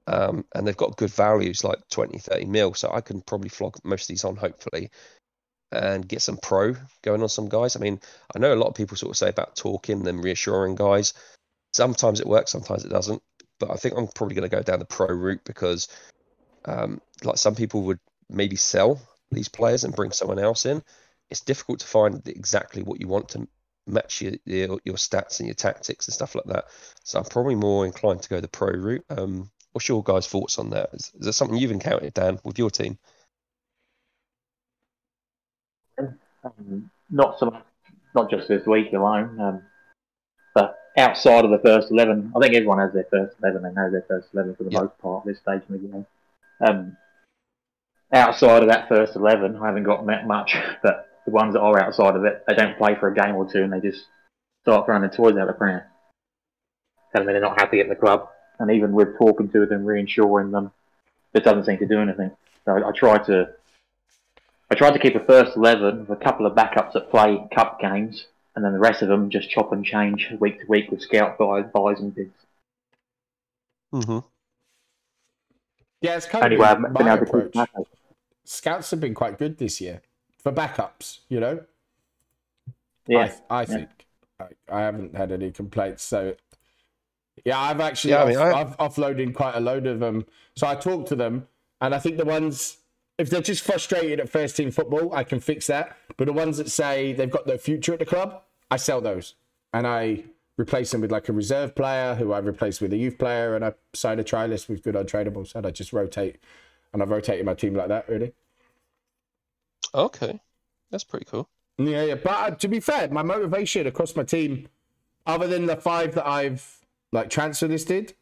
Um, 0.09 0.43
and 0.55 0.65
they've 0.65 0.75
got 0.75 0.97
good 0.97 1.11
values, 1.11 1.63
like 1.63 1.77
20, 1.91 2.17
30 2.17 2.45
mil. 2.45 2.73
So 2.73 2.91
I 2.91 3.01
can 3.01 3.21
probably 3.21 3.49
flog 3.49 3.77
most 3.83 4.03
of 4.03 4.07
these 4.07 4.23
on, 4.23 4.35
hopefully, 4.35 4.89
and 5.71 6.07
get 6.07 6.23
some 6.23 6.37
pro 6.37 6.75
going 7.03 7.21
on 7.21 7.29
some 7.29 7.47
guys. 7.47 7.75
I 7.75 7.79
mean, 7.79 8.01
I 8.35 8.39
know 8.39 8.53
a 8.53 8.55
lot 8.55 8.69
of 8.69 8.75
people 8.75 8.97
sort 8.97 9.11
of 9.11 9.17
say 9.17 9.29
about 9.29 9.55
talking, 9.55 10.03
them 10.03 10.21
reassuring 10.21 10.75
guys. 10.75 11.13
Sometimes 11.73 12.19
it 12.19 12.25
works, 12.25 12.51
sometimes 12.51 12.85
it 12.85 12.89
doesn't. 12.89 13.21
But 13.59 13.69
I 13.69 13.75
think 13.75 13.95
I'm 13.95 14.07
probably 14.07 14.35
going 14.35 14.49
to 14.49 14.55
go 14.55 14.63
down 14.63 14.79
the 14.79 14.85
pro 14.85 15.07
route 15.07 15.41
because, 15.45 15.87
um, 16.65 17.01
like 17.23 17.37
some 17.37 17.53
people 17.53 17.83
would 17.83 17.99
maybe 18.29 18.55
sell 18.55 18.99
these 19.31 19.49
players 19.49 19.83
and 19.83 19.95
bring 19.95 20.11
someone 20.11 20.39
else 20.39 20.65
in. 20.65 20.81
It's 21.29 21.41
difficult 21.41 21.81
to 21.81 21.87
find 21.87 22.27
exactly 22.27 22.81
what 22.81 22.99
you 22.99 23.07
want 23.07 23.29
to 23.29 23.47
match 23.85 24.21
your, 24.21 24.33
your 24.45 24.79
your 24.83 24.95
stats 24.95 25.39
and 25.39 25.47
your 25.47 25.55
tactics 25.55 26.07
and 26.07 26.13
stuff 26.13 26.33
like 26.33 26.45
that. 26.45 26.65
So 27.03 27.19
I'm 27.19 27.25
probably 27.25 27.55
more 27.55 27.85
inclined 27.85 28.23
to 28.23 28.29
go 28.29 28.39
the 28.39 28.47
pro 28.47 28.69
route. 28.69 29.05
Um, 29.09 29.51
what's 29.73 29.87
your 29.87 30.03
guys' 30.03 30.27
thoughts 30.27 30.57
on 30.59 30.69
that? 30.71 30.89
Is, 30.93 31.11
is 31.19 31.25
that 31.25 31.33
something 31.33 31.57
you've 31.57 31.71
encountered, 31.71 32.13
Dan, 32.13 32.39
with 32.43 32.57
your 32.57 32.69
team? 32.69 32.97
Um, 36.43 36.89
not 37.09 37.37
so 37.37 37.47
much, 37.47 37.63
not 38.15 38.29
just 38.29 38.47
this 38.47 38.65
week 38.65 38.93
alone, 38.93 39.39
um, 39.41 39.61
but 40.55 40.79
outside 40.97 41.43
of 41.43 41.51
the 41.51 41.59
first 41.59 41.91
eleven, 41.91 42.31
I 42.35 42.39
think 42.39 42.55
everyone 42.55 42.79
has 42.79 42.93
their 42.93 43.07
first 43.11 43.35
eleven. 43.43 43.63
They 43.63 43.71
know 43.73 43.91
their 43.91 44.05
first 44.07 44.29
eleven 44.33 44.55
for 44.55 44.63
the 44.63 44.71
Yeah. 44.71 44.81
most 44.81 44.97
part 44.99 45.21
at 45.21 45.27
this 45.27 45.39
stage 45.39 45.61
in 45.67 45.81
the 45.81 45.87
game. 45.87 46.05
Um, 46.61 46.97
outside 48.13 48.63
of 48.63 48.69
that 48.69 48.87
first 48.87 49.15
eleven, 49.15 49.57
I 49.57 49.67
haven't 49.67 49.83
got 49.83 50.05
met 50.05 50.25
much, 50.25 50.55
but 50.83 51.07
the 51.25 51.31
ones 51.31 51.53
that 51.53 51.59
are 51.61 51.79
outside 51.79 52.15
of 52.15 52.23
it, 52.23 52.43
they 52.47 52.55
don't 52.55 52.77
play 52.77 52.95
for 52.95 53.09
a 53.09 53.13
game 53.13 53.35
or 53.35 53.51
two, 53.51 53.63
and 53.63 53.73
they 53.73 53.81
just 53.81 54.05
start 54.63 54.85
throwing 54.85 55.01
the 55.01 55.09
toys 55.09 55.35
out 55.37 55.47
the 55.47 55.53
pram. 55.53 55.81
Telling 57.11 57.27
me 57.27 57.33
they're 57.33 57.41
not 57.41 57.59
happy 57.59 57.81
at 57.81 57.89
the 57.89 57.95
club, 57.95 58.29
and 58.59 58.71
even 58.71 58.93
with 58.93 59.17
talking 59.17 59.49
to 59.51 59.65
them, 59.65 59.85
reassuring 59.85 60.51
them, 60.51 60.71
it 61.33 61.43
doesn't 61.43 61.65
seem 61.65 61.77
to 61.79 61.87
do 61.87 61.99
anything. 62.01 62.31
So 62.65 62.87
I 62.87 62.91
try 62.91 63.17
to 63.25 63.49
I 64.71 64.73
tried 64.73 64.93
to 64.93 64.99
keep 64.99 65.13
a 65.13 65.19
first 65.19 65.55
eleven 65.55 66.07
with 66.07 66.09
a 66.09 66.23
couple 66.23 66.47
of 66.47 66.55
backups 66.55 66.93
that 66.93 67.11
play 67.11 67.47
cup 67.53 67.79
games, 67.79 68.25
and 68.55 68.65
then 68.65 68.73
the 68.73 68.79
rest 68.79 69.03
of 69.03 69.07
them 69.07 69.29
just 69.29 69.51
chop 69.51 69.71
and 69.71 69.85
change 69.85 70.31
week 70.39 70.59
to 70.61 70.65
week 70.65 70.89
with 70.89 71.03
scout 71.03 71.37
buys, 71.37 71.65
buys 71.71 71.99
and 71.99 72.15
bids. 72.15 72.33
hmm 73.91 74.19
Yeah, 76.01 76.17
it's 76.17 76.25
kind 76.25 76.45
Anyway, 76.45 76.65
of 76.65 76.67
I've 76.67 76.81
been 76.81 76.93
been 76.97 77.07
my 77.07 77.07
able 77.07 77.25
to 77.25 77.25
keep 77.25 77.51
approach. 77.51 77.69
Scouts 78.45 78.91
have 78.91 78.99
been 78.99 79.13
quite 79.13 79.37
good 79.37 79.57
this 79.57 79.79
year 79.81 80.01
for 80.43 80.51
backups. 80.51 81.19
You 81.29 81.39
know, 81.39 81.65
Yeah, 83.07 83.23
I, 83.23 83.31
I 83.49 83.65
think 83.65 83.89
I, 84.39 84.47
I 84.69 84.81
haven't 84.81 85.15
had 85.15 85.31
any 85.31 85.51
complaints. 85.51 86.03
So 86.03 86.35
yeah, 87.45 87.59
I've 87.59 87.79
actually 87.79 88.11
Yeah, 88.11 88.23
I 88.23 88.27
mean, 88.27 88.37
off, 88.37 88.53
I- 88.55 88.61
I've 88.61 88.77
offloaded 88.77 89.33
quite 89.33 89.55
a 89.55 89.59
load 89.59 89.87
of 89.87 89.99
them. 89.99 90.25
So 90.55 90.67
I 90.67 90.75
talk 90.75 91.05
to 91.07 91.15
them, 91.15 91.47
and 91.81 91.93
I 91.95 91.99
think 91.99 92.17
the 92.17 92.25
ones 92.25 92.77
if 93.17 93.29
they're 93.29 93.41
just 93.41 93.63
frustrated 93.63 94.21
at 94.21 94.29
first 94.29 94.55
team 94.55 94.71
football, 94.71 95.13
I 95.13 95.25
can 95.25 95.41
fix 95.41 95.67
that. 95.67 95.97
But 96.15 96.25
the 96.25 96.33
ones 96.33 96.57
that 96.57 96.69
say 96.71 97.11
they've 97.11 97.29
got 97.29 97.45
no 97.45 97.57
future 97.57 97.91
at 97.91 97.99
the 97.99 98.05
club, 98.05 98.41
I 98.71 98.77
sell 98.77 99.01
those 99.01 99.35
and 99.73 99.85
I 99.85 100.23
replace 100.57 100.91
them 100.91 101.01
with 101.01 101.11
like 101.11 101.27
a 101.27 101.33
reserve 101.33 101.75
player 101.75 102.15
who 102.15 102.31
I 102.31 102.39
replace 102.39 102.79
with 102.79 102.93
a 102.93 102.97
youth 102.97 103.17
player, 103.17 103.55
and 103.55 103.63
I 103.65 103.73
sign 103.93 104.19
a 104.19 104.23
try 104.23 104.45
list 104.45 104.69
with 104.69 104.83
good 104.83 104.95
untradables, 104.95 105.53
and 105.55 105.65
I 105.65 105.71
just 105.71 105.91
rotate. 105.93 106.37
And 106.93 107.01
I've 107.01 107.09
rotated 107.09 107.45
my 107.45 107.53
team 107.53 107.73
like 107.75 107.89
that, 107.89 108.07
really. 108.09 108.33
Okay, 109.93 110.39
that's 110.91 111.03
pretty 111.03 111.25
cool. 111.25 111.49
Yeah, 111.77 112.03
yeah. 112.03 112.15
But 112.15 112.31
uh, 112.31 112.51
to 112.51 112.67
be 112.67 112.79
fair, 112.79 113.09
my 113.09 113.21
motivation 113.23 113.87
across 113.87 114.15
my 114.15 114.23
team, 114.23 114.67
other 115.25 115.47
than 115.47 115.65
the 115.65 115.75
five 115.75 116.15
that 116.15 116.27
I've 116.27 116.78
like 117.11 117.29
transfer 117.29 117.67
listed, 117.67 118.13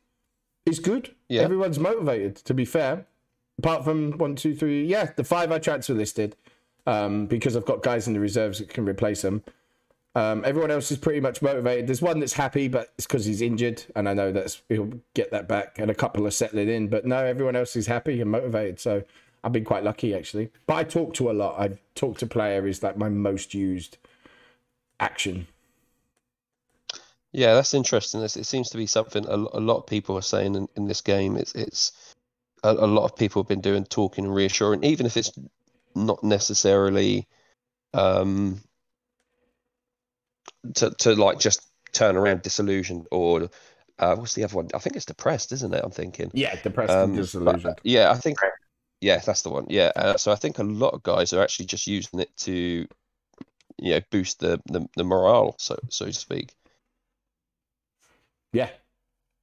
is 0.65 0.79
good. 0.79 1.13
Yeah. 1.29 1.41
Everyone's 1.41 1.79
motivated. 1.79 2.35
To 2.37 2.53
be 2.53 2.65
fair, 2.65 3.05
apart 3.57 3.83
from 3.83 4.17
one, 4.17 4.35
two, 4.35 4.55
three. 4.55 4.85
Yeah, 4.85 5.11
the 5.15 5.23
five 5.23 5.51
I 5.51 5.59
transfer 5.59 5.93
listed, 5.93 6.35
um, 6.85 7.25
because 7.25 7.55
I've 7.55 7.65
got 7.65 7.83
guys 7.83 8.07
in 8.07 8.13
the 8.13 8.19
reserves 8.19 8.59
that 8.59 8.69
can 8.69 8.87
replace 8.87 9.21
them. 9.21 9.43
Um, 10.15 10.43
everyone 10.45 10.71
else 10.71 10.91
is 10.91 10.97
pretty 10.97 11.19
much 11.19 11.43
motivated. 11.43 11.85
There's 11.85 12.01
one 12.01 12.19
that's 12.19 12.33
happy, 12.33 12.67
but 12.67 12.91
it's 12.97 13.05
because 13.05 13.25
he's 13.25 13.41
injured, 13.41 13.83
and 13.95 14.09
I 14.09 14.15
know 14.15 14.31
that's 14.31 14.63
he'll 14.67 14.91
get 15.13 15.29
that 15.31 15.47
back. 15.47 15.77
And 15.77 15.91
a 15.91 15.95
couple 15.95 16.25
are 16.25 16.31
settling 16.31 16.69
in, 16.69 16.87
but 16.87 17.05
no, 17.05 17.23
everyone 17.23 17.55
else 17.55 17.75
is 17.75 17.85
happy 17.85 18.19
and 18.19 18.31
motivated. 18.31 18.79
So 18.79 19.03
I've 19.43 19.51
been 19.51 19.63
quite 19.63 19.83
lucky 19.83 20.15
actually. 20.15 20.49
But 20.65 20.73
I 20.75 20.83
talk 20.83 21.13
to 21.15 21.29
a 21.29 21.33
lot. 21.33 21.59
I 21.59 21.77
talk 21.93 22.17
to 22.17 22.25
player 22.25 22.67
is 22.67 22.81
like 22.81 22.97
my 22.97 23.09
most 23.09 23.53
used 23.53 23.97
action. 24.99 25.47
Yeah, 27.37 27.53
that's 27.53 27.75
interesting. 27.75 28.23
It 28.23 28.31
seems 28.31 28.71
to 28.71 28.77
be 28.77 28.87
something 28.87 29.23
a, 29.27 29.35
a 29.35 29.61
lot 29.61 29.77
of 29.77 29.85
people 29.85 30.17
are 30.17 30.23
saying 30.23 30.55
in, 30.55 30.67
in 30.75 30.87
this 30.87 31.01
game. 31.01 31.37
It's 31.37 31.53
it's 31.53 31.91
a, 32.63 32.71
a 32.71 32.87
lot 32.87 33.03
of 33.05 33.15
people 33.15 33.43
have 33.43 33.47
been 33.47 33.61
doing 33.61 33.85
talking 33.85 34.25
and 34.25 34.33
reassuring, 34.33 34.83
even 34.83 35.05
if 35.05 35.15
it's 35.15 35.31
not 35.93 36.23
necessarily 36.23 37.27
um 37.93 38.59
to 40.73 40.89
to 40.89 41.13
like 41.13 41.37
just 41.37 41.61
turn 41.93 42.17
around 42.17 42.41
disillusioned 42.41 43.05
or 43.11 43.51
uh 43.99 44.15
what's 44.15 44.33
the 44.33 44.43
other 44.43 44.55
one? 44.55 44.69
I 44.73 44.79
think 44.79 44.95
it's 44.95 45.05
depressed, 45.05 45.51
isn't 45.51 45.75
it? 45.75 45.81
I'm 45.83 45.91
thinking. 45.91 46.31
Yeah, 46.33 46.55
depressed 46.63 46.95
Um, 46.95 47.03
and 47.03 47.13
but, 47.13 47.21
disillusioned. 47.21 47.65
uh, 47.67 47.81
yeah, 47.83 48.09
I 48.09 48.15
think 48.15 48.39
yeah, 48.99 49.19
that's 49.19 49.43
the 49.43 49.51
one. 49.51 49.67
Yeah, 49.69 49.91
uh, 49.95 50.17
so 50.17 50.31
I 50.31 50.35
think 50.35 50.57
a 50.57 50.63
lot 50.63 50.95
of 50.95 51.03
guys 51.03 51.33
are 51.33 51.43
actually 51.43 51.67
just 51.67 51.85
using 51.85 52.19
it 52.19 52.35
to 52.37 52.87
you 53.77 53.91
know 53.93 54.01
boost 54.09 54.39
the 54.39 54.59
the, 54.65 54.87
the 54.95 55.03
morale, 55.03 55.53
so 55.59 55.77
so 55.89 56.05
to 56.05 56.13
speak. 56.13 56.56
Yeah. 58.57 58.69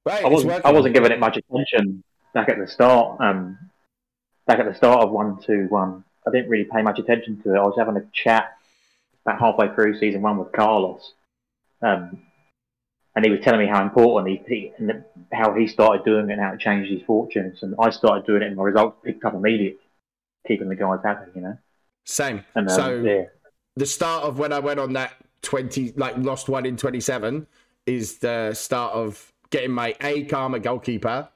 Right. 0.05 0.25
I 0.25 0.27
wasn't, 0.27 0.65
I 0.65 0.71
wasn't 0.71 0.93
giving 0.93 1.11
it 1.11 1.19
much 1.19 1.37
attention 1.37 2.03
back 2.33 2.49
at 2.49 2.59
the 2.59 2.67
start. 2.67 3.19
Um, 3.21 3.57
back 4.45 4.59
at 4.59 4.65
the 4.65 4.75
start 4.75 5.01
of 5.01 5.11
one 5.11 5.41
two 5.41 5.67
one, 5.69 6.03
I 6.27 6.31
didn't 6.31 6.49
really 6.49 6.65
pay 6.65 6.81
much 6.81 6.99
attention 6.99 7.41
to 7.43 7.55
it. 7.55 7.57
I 7.57 7.61
was 7.61 7.75
having 7.77 7.95
a 7.95 8.05
chat 8.11 8.57
about 9.25 9.39
halfway 9.39 9.73
through 9.73 9.97
season 9.97 10.21
one 10.21 10.37
with 10.37 10.51
Carlos, 10.51 11.13
um, 11.81 12.21
and 13.15 13.25
he 13.25 13.31
was 13.31 13.39
telling 13.39 13.61
me 13.61 13.67
how 13.67 13.81
important 13.81 14.27
he, 14.27 14.43
he 14.47 14.73
and 14.77 15.03
how 15.31 15.53
he 15.53 15.65
started 15.65 16.03
doing 16.03 16.29
it 16.29 16.33
and 16.33 16.41
how 16.41 16.53
it 16.53 16.59
changed 16.59 16.91
his 16.91 17.01
fortunes. 17.03 17.63
And 17.63 17.73
I 17.79 17.89
started 17.89 18.25
doing 18.25 18.41
it, 18.41 18.47
and 18.47 18.57
my 18.57 18.63
results 18.63 18.97
picked 19.03 19.23
up 19.23 19.33
immediately, 19.33 19.79
keeping 20.45 20.67
the 20.67 20.75
guys 20.75 20.99
happy. 21.03 21.31
You 21.35 21.41
know. 21.41 21.57
Same. 22.03 22.43
And 22.53 22.69
um, 22.69 22.75
so 22.75 22.95
yeah, 22.97 23.23
the 23.77 23.85
start 23.85 24.25
of 24.25 24.37
when 24.37 24.51
I 24.51 24.59
went 24.59 24.79
on 24.79 24.93
that 24.93 25.13
20, 25.41 25.93
like 25.95 26.17
lost 26.17 26.49
one 26.49 26.65
in 26.65 26.75
27, 26.75 27.47
is 27.85 28.17
the 28.19 28.53
start 28.53 28.93
of 28.93 29.31
getting 29.49 29.71
my 29.71 29.95
A 30.01 30.23
karma 30.25 30.59
goalkeeper 30.59 31.29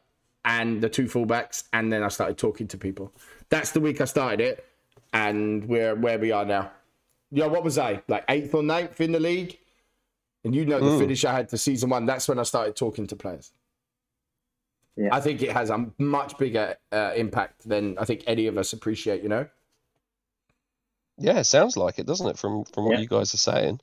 and 0.46 0.82
the 0.82 0.90
two 0.90 1.06
fullbacks. 1.06 1.64
And 1.74 1.92
then 1.92 2.04
I 2.04 2.08
started 2.08 2.38
talking 2.38 2.68
to 2.70 2.78
people. 2.78 3.14
That's 3.50 3.72
the 3.72 3.80
week 3.80 4.02
I 4.02 4.06
started 4.06 4.42
it. 4.42 4.66
And 5.14 5.66
we're 5.66 5.96
where 5.96 6.20
we 6.20 6.32
are 6.32 6.46
now. 6.46 6.72
Yeah, 7.32 7.46
what 7.48 7.64
was 7.64 7.78
I? 7.78 8.02
Like 8.08 8.26
eighth 8.30 8.54
or 8.54 8.64
ninth 8.64 9.00
in 9.02 9.12
the 9.12 9.20
league? 9.20 9.58
And 10.44 10.56
you 10.56 10.66
know 10.66 10.80
the 10.80 10.86
Mm. 10.92 11.00
finish 11.00 11.26
I 11.26 11.34
had 11.34 11.50
for 11.50 11.58
season 11.58 11.90
one. 11.90 12.06
That's 12.06 12.28
when 12.28 12.40
I 12.40 12.44
started 12.44 12.76
talking 12.76 13.06
to 13.08 13.16
players. 13.16 13.52
Yeah. 14.96 15.10
I 15.16 15.22
think 15.22 15.42
it 15.42 15.52
has 15.52 15.70
a 15.70 15.86
much 15.98 16.38
bigger 16.38 16.76
uh, 16.92 17.14
impact 17.16 17.68
than 17.68 17.98
I 17.98 18.06
think 18.06 18.24
any 18.28 18.48
of 18.48 18.58
us 18.58 18.74
appreciate, 18.74 19.22
you 19.24 19.30
know? 19.30 19.48
Yeah, 21.18 21.40
it 21.40 21.46
sounds 21.46 21.76
like 21.78 22.00
it, 22.00 22.06
doesn't 22.06 22.28
it? 22.28 22.38
From 22.38 22.64
from 22.66 22.86
what 22.86 22.94
Yeah. 22.96 23.00
you 23.02 23.08
guys 23.08 23.34
are 23.34 23.38
saying. 23.38 23.82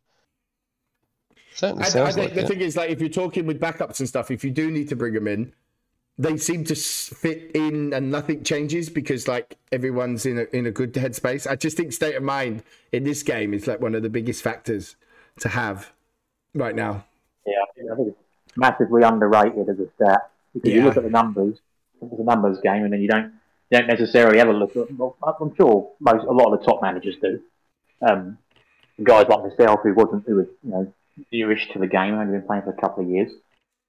Certainly 1.56 1.84
I, 1.84 1.86
I 1.86 1.90
sounds 1.90 2.14
think 2.14 2.26
like 2.26 2.34
the 2.34 2.42
it. 2.42 2.48
thing 2.48 2.60
is, 2.60 2.76
like, 2.76 2.90
if 2.90 3.00
you're 3.00 3.08
talking 3.08 3.46
with 3.46 3.58
backups 3.58 3.98
and 4.00 4.08
stuff, 4.08 4.30
if 4.30 4.44
you 4.44 4.50
do 4.50 4.70
need 4.70 4.90
to 4.90 4.96
bring 4.96 5.14
them 5.14 5.26
in, 5.26 5.54
they 6.18 6.36
seem 6.36 6.64
to 6.64 6.74
fit 6.74 7.50
in 7.54 7.94
and 7.94 8.10
nothing 8.10 8.44
changes 8.44 8.90
because, 8.90 9.26
like, 9.26 9.56
everyone's 9.72 10.26
in 10.26 10.38
a, 10.38 10.56
in 10.56 10.66
a 10.66 10.70
good 10.70 10.92
headspace. 10.92 11.46
I 11.50 11.56
just 11.56 11.78
think 11.78 11.94
state 11.94 12.14
of 12.14 12.22
mind 12.22 12.62
in 12.92 13.04
this 13.04 13.22
game 13.22 13.54
is 13.54 13.66
like 13.66 13.80
one 13.80 13.94
of 13.94 14.02
the 14.02 14.10
biggest 14.10 14.42
factors 14.42 14.96
to 15.40 15.48
have 15.48 15.92
right 16.54 16.74
now. 16.74 17.04
yeah, 17.46 17.54
I 17.92 17.96
think, 17.96 18.08
it's 18.08 18.18
massively 18.56 19.02
underrated 19.02 19.68
as 19.68 19.78
a 19.78 19.88
stat 19.96 20.30
because 20.52 20.72
you 20.72 20.82
look 20.82 20.96
at 20.96 21.04
the 21.04 21.10
numbers. 21.10 21.58
It's 22.02 22.20
a 22.20 22.22
numbers 22.22 22.58
game, 22.62 22.84
and 22.84 22.92
then 22.92 23.00
you 23.00 23.08
don't 23.08 23.32
you 23.70 23.78
don't 23.78 23.86
necessarily 23.86 24.38
ever 24.38 24.52
look 24.52 24.76
at. 24.76 24.92
Well, 24.92 25.16
I'm 25.22 25.54
sure 25.56 25.90
most 26.00 26.24
a 26.26 26.32
lot 26.32 26.52
of 26.52 26.60
the 26.60 26.66
top 26.66 26.82
managers 26.82 27.16
do. 27.22 27.40
Um, 28.06 28.38
guys 29.02 29.26
like 29.28 29.42
myself, 29.42 29.80
who 29.82 29.94
wasn't 29.94 30.26
who 30.26 30.36
was 30.36 30.46
you 30.62 30.70
know 30.70 30.92
newish 31.32 31.70
to 31.72 31.78
the 31.78 31.86
game, 31.86 32.14
I've 32.14 32.20
only 32.20 32.38
been 32.38 32.46
playing 32.46 32.62
for 32.62 32.70
a 32.70 32.80
couple 32.80 33.04
of 33.04 33.10
years, 33.10 33.32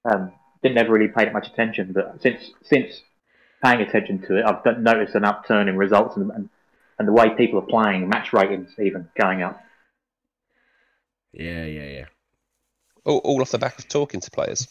um, 0.04 0.32
didn't 0.62 0.78
ever 0.78 0.92
really 0.92 1.08
pay 1.08 1.24
that 1.24 1.32
much 1.32 1.48
attention. 1.48 1.92
But 1.92 2.20
since 2.22 2.50
since 2.62 3.02
paying 3.62 3.80
attention 3.80 4.20
to 4.22 4.38
it, 4.38 4.44
I've 4.44 4.78
noticed 4.78 5.14
an 5.14 5.24
upturn 5.24 5.68
in 5.68 5.76
results 5.76 6.16
and, 6.16 6.30
and 6.30 6.48
and 6.98 7.06
the 7.06 7.12
way 7.12 7.30
people 7.30 7.60
are 7.60 7.66
playing, 7.66 8.08
match 8.08 8.32
ratings 8.32 8.70
even 8.78 9.08
going 9.18 9.42
up. 9.42 9.62
Yeah, 11.32 11.64
yeah, 11.64 11.84
yeah. 11.84 12.04
all, 13.04 13.18
all 13.18 13.40
off 13.40 13.50
the 13.50 13.58
back 13.58 13.78
of 13.78 13.86
talking 13.88 14.20
to 14.20 14.30
players. 14.30 14.68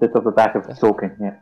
Just 0.00 0.14
off 0.14 0.24
the 0.24 0.30
back 0.30 0.54
of 0.54 0.78
talking, 0.78 1.16
yeah. 1.20 1.36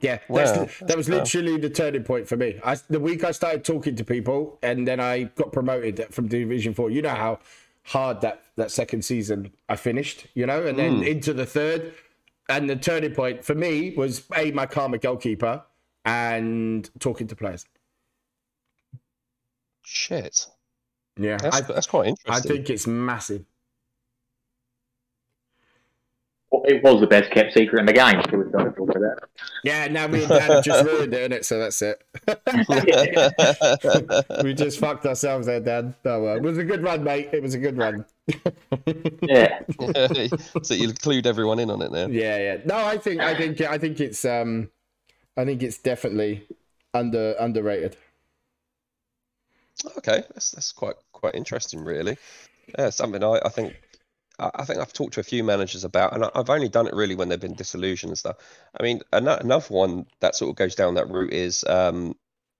Yeah, 0.00 0.18
Wow, 0.28 0.36
that's, 0.36 0.78
that 0.80 0.96
was 0.96 1.06
that's 1.06 1.34
literally 1.34 1.58
the 1.58 1.70
turning 1.70 2.02
point 2.02 2.28
for 2.28 2.36
me. 2.36 2.60
I, 2.62 2.76
the 2.90 3.00
week 3.00 3.24
I 3.24 3.30
started 3.30 3.64
talking 3.64 3.96
to 3.96 4.04
people, 4.04 4.58
and 4.62 4.86
then 4.86 5.00
I 5.00 5.24
got 5.24 5.52
promoted 5.52 6.06
from 6.10 6.28
Division 6.28 6.74
Four. 6.74 6.90
You 6.90 7.00
know 7.00 7.14
how 7.14 7.38
hard 7.84 8.20
that 8.22 8.42
that 8.56 8.70
second 8.70 9.04
season 9.04 9.52
I 9.68 9.76
finished, 9.76 10.26
you 10.34 10.46
know, 10.46 10.66
and 10.66 10.78
then 10.78 10.96
hmm. 10.96 11.02
into 11.02 11.32
the 11.32 11.46
third. 11.46 11.94
And 12.46 12.68
the 12.68 12.76
turning 12.76 13.14
point 13.14 13.42
for 13.42 13.54
me 13.54 13.94
was 13.96 14.22
a 14.36 14.50
my 14.50 14.66
karma 14.66 14.98
goalkeeper 14.98 15.62
and 16.04 16.88
talking 17.00 17.26
to 17.28 17.36
players. 17.36 17.64
Shit, 19.82 20.46
Yeah, 21.18 21.38
that's 21.38 21.56
I, 21.56 21.60
that's 21.62 21.86
quite 21.86 22.08
interesting. 22.08 22.34
I 22.34 22.40
think 22.40 22.68
it's 22.70 22.86
massive. 22.86 23.44
Well, 26.43 26.43
It 26.66 26.82
was 26.82 27.00
the 27.00 27.06
best 27.06 27.30
kept 27.30 27.52
secret 27.52 27.80
in 27.80 27.86
the 27.86 27.92
game. 27.92 28.20
So 28.30 28.38
we 28.38 28.48
started 28.48 28.74
talking 28.76 28.96
about 28.96 29.20
that. 29.20 29.28
Yeah, 29.64 29.88
now 29.88 30.06
me 30.06 30.20
and 30.20 30.28
Dan 30.28 30.50
have 30.50 30.64
just 30.64 30.84
ruined 30.84 31.14
it, 31.14 31.30
innit? 31.30 31.44
So 31.44 31.58
that's 31.58 31.82
it. 31.82 32.02
we 34.44 34.54
just 34.54 34.78
fucked 34.78 35.06
ourselves 35.06 35.46
there, 35.46 35.60
Dan. 35.60 35.94
Oh 36.04 36.22
well, 36.22 36.36
it 36.36 36.42
was 36.42 36.58
a 36.58 36.64
good 36.64 36.82
run, 36.82 37.04
mate. 37.04 37.30
It 37.32 37.42
was 37.42 37.54
a 37.54 37.58
good 37.58 37.76
run. 37.76 38.04
Yeah, 39.22 39.60
so 40.62 40.74
you 40.74 40.88
include 40.88 41.26
everyone 41.26 41.58
in 41.58 41.70
on 41.70 41.82
it 41.82 41.92
now. 41.92 42.06
Yeah, 42.06 42.38
yeah. 42.38 42.56
No, 42.64 42.76
I 42.76 42.96
think 42.98 43.20
I 43.20 43.34
think 43.34 43.60
I 43.60 43.78
think 43.78 44.00
it's 44.00 44.24
um 44.24 44.70
I 45.36 45.44
think 45.44 45.62
it's 45.62 45.78
definitely 45.78 46.46
under 46.92 47.34
underrated. 47.38 47.96
Okay, 49.98 50.22
that's 50.32 50.52
that's 50.52 50.72
quite 50.72 50.96
quite 51.12 51.34
interesting, 51.34 51.84
really. 51.84 52.16
Yeah, 52.78 52.90
something 52.90 53.22
I, 53.22 53.40
I 53.44 53.48
think 53.50 53.74
I 54.38 54.50
I 54.54 54.64
think 54.64 54.80
I've 54.80 54.92
talked 54.92 55.14
to 55.14 55.20
a 55.20 55.24
few 55.24 55.44
managers 55.44 55.84
about, 55.84 56.14
and 56.14 56.24
I- 56.24 56.30
I've 56.34 56.50
only 56.50 56.68
done 56.68 56.86
it 56.86 56.94
really 56.94 57.14
when 57.14 57.28
they've 57.28 57.40
been 57.40 57.54
disillusioned 57.54 58.10
and 58.10 58.18
stuff. 58.18 58.36
I 58.78 58.82
mean, 58.82 59.00
another 59.12 59.60
one 59.68 60.06
that 60.20 60.34
sort 60.36 60.50
of 60.50 60.56
goes 60.56 60.74
down 60.74 60.94
that 60.94 61.10
route 61.10 61.32
is, 61.32 61.64
um, 61.64 62.14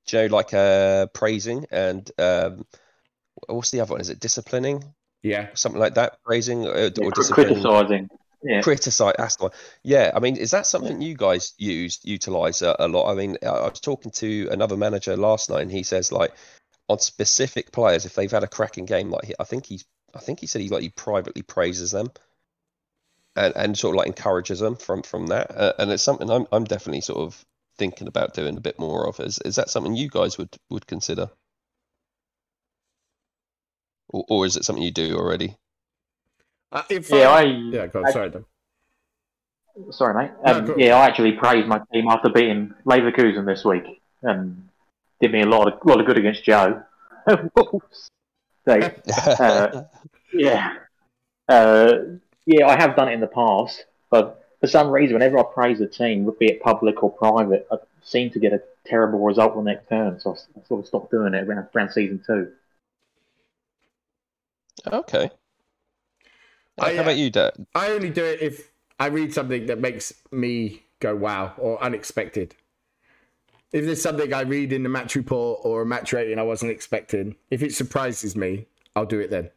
do 0.07 0.17
you 0.17 0.29
know, 0.29 0.37
like 0.37 0.53
uh, 0.55 1.07
praising 1.07 1.67
and 1.71 2.11
um, 2.19 2.67
what's 3.49 3.71
the 3.71 3.81
other 3.81 3.93
one? 3.93 4.01
Is 4.01 4.11
it 4.11 4.21
disciplining? 4.21 4.85
Yeah. 5.23 5.49
Something 5.55 5.81
like 5.81 5.95
that, 5.95 6.23
praising 6.25 6.67
or, 6.67 6.77
Yeah, 6.77 6.91
or 7.07 7.11
cr- 7.11 7.21
disciplining? 7.21 7.55
criticising. 7.63 8.09
Yeah. 8.43 8.61
Criticize. 8.61 9.15
That's 9.17 9.37
the 9.37 9.45
one. 9.45 9.53
Yeah, 9.83 10.13
I 10.15 10.21
mean, 10.21 10.37
is 10.37 10.51
that 10.51 10.67
something 10.67 11.01
you 11.01 11.15
guys 11.17 11.55
use 11.57 11.99
utilize 12.05 12.61
a, 12.61 12.77
a 12.79 12.89
lot? 12.89 13.11
I 13.11 13.15
mean, 13.15 13.39
I 13.43 13.47
I 13.47 13.69
was 13.71 13.81
talking 13.81 14.11
to 14.13 14.49
another 14.51 14.77
manager 14.77 15.17
last 15.17 15.49
night, 15.49 15.63
and 15.63 15.73
he 15.73 15.83
says 15.83 16.13
like 16.13 16.33
on 16.91 16.99
specific 16.99 17.73
players, 17.73 18.05
if 18.05 18.15
they've 18.15 18.31
had 18.31 18.45
a 18.45 18.47
cracking 18.47 18.85
game, 18.85 19.11
like 19.11 19.33
I 19.41 19.45
think 19.45 19.65
he's, 19.65 19.87
I 20.15 20.21
think 20.21 20.41
he 20.41 20.47
said 20.47 20.61
he 20.63 20.69
like 20.69 20.83
he 20.83 20.91
privately 20.91 21.43
praises 21.43 21.91
them, 21.91 22.11
and 23.37 23.53
and 23.57 23.79
sort 23.79 23.95
of 23.95 23.99
like 23.99 24.07
encourages 24.07 24.61
them 24.61 24.77
from 24.77 25.03
from 25.03 25.27
that, 25.29 25.51
uh, 25.51 25.73
and 25.79 25.91
it's 25.91 26.03
something 26.03 26.31
I'm 26.31 26.47
I'm 26.53 26.65
definitely 26.65 27.01
sort 27.03 27.21
of 27.21 27.45
thinking 27.77 28.07
about 28.09 28.35
doing 28.35 28.57
a 28.57 28.61
bit 28.61 28.79
more 28.79 29.07
of. 29.09 29.21
Is 29.21 29.39
is 29.45 29.57
that 29.57 29.71
something 29.71 29.95
you 29.97 30.09
guys 30.09 30.39
would 30.39 30.57
would 30.71 30.87
consider, 30.87 31.31
or 34.09 34.25
or 34.29 34.47
is 34.47 34.57
it 34.57 34.65
something 34.65 34.83
you 34.83 34.93
do 34.93 35.17
already? 35.17 35.57
Uh, 36.73 36.83
if 36.91 37.11
Yeah, 37.11 37.31
I. 37.31 37.43
yeah, 37.43 37.87
go 37.87 38.01
on, 38.01 38.07
I- 38.07 38.11
sorry. 38.13 38.31
Dan. 38.31 38.45
Sorry, 39.91 40.15
mate. 40.15 40.31
Um, 40.45 40.67
go- 40.67 40.77
yeah, 40.77 40.97
I 40.97 41.07
actually 41.07 41.33
praised 41.33 41.67
my 41.67 41.81
team 41.93 42.07
after 42.09 42.29
beating 42.31 42.73
Leverkusen 42.87 43.45
this 43.45 43.65
week, 43.65 44.01
and 44.23 44.69
did 45.21 45.33
me 45.33 45.43
a 45.43 45.47
lot 45.47 45.67
of 45.73 45.85
lot 45.85 45.99
of 46.01 46.07
good 46.07 46.17
against 46.19 46.45
Joe. 46.45 46.83
so, 48.67 48.81
Uh, 49.39 49.85
yeah, 50.33 50.77
uh, 51.49 51.93
yeah, 52.47 52.67
I 52.67 52.77
have 52.77 52.97
done 52.97 53.09
it 53.09 53.13
in 53.13 53.21
the 53.21 53.27
past, 53.27 53.85
but 54.11 54.47
for 54.61 54.67
some 54.67 54.91
reason, 54.91 55.15
whenever 55.15 55.39
I 55.39 55.43
praise 55.43 55.81
a 55.81 55.87
team, 55.87 56.31
be 56.39 56.47
it 56.47 56.63
public 56.63 57.03
or 57.03 57.11
private, 57.13 57.67
I 57.71 57.77
seem 58.03 58.31
to 58.31 58.39
get 58.39 58.53
a 58.53 58.63
terrible 58.87 59.21
result 59.21 59.55
the 59.57 59.63
next 59.63 59.89
turn. 59.89 60.21
So 60.21 60.33
I 60.37 60.67
sort 60.67 60.81
of 60.81 60.87
stopped 60.87 61.11
doing 61.11 61.35
it 61.35 61.47
around, 61.49 61.69
around 61.75 61.91
season 61.93 62.23
two. 62.27 62.53
okay. 64.93 65.31
I, 66.79 66.95
How 66.95 67.03
about 67.03 67.17
you, 67.17 67.31
Dad? 67.31 67.67
I 67.75 67.91
only 67.91 68.11
do 68.11 68.25
it 68.25 68.41
if 68.41 68.73
I 68.99 69.07
read 69.07 69.33
something 69.33 69.67
that 69.67 69.81
makes 69.81 70.13
me 70.33 70.85
go 71.01 71.15
wow 71.15 71.55
or 71.59 71.83
unexpected. 71.83 72.57
If 73.75 73.85
there's 73.87 74.01
something 74.01 74.33
I 74.33 74.43
read 74.43 74.73
in 74.73 74.85
the 74.85 74.89
match 74.89 75.17
report 75.17 75.63
or 75.65 75.83
a 75.83 75.87
match 75.87 76.13
rating 76.13 76.39
I 76.39 76.43
wasn't 76.43 76.71
expecting, 76.71 77.35
if 77.51 77.61
it 77.61 77.75
surprises 77.75 78.37
me, 78.37 78.67
I'll 78.95 79.05
do 79.05 79.19
it 79.19 79.31
then. 79.31 79.51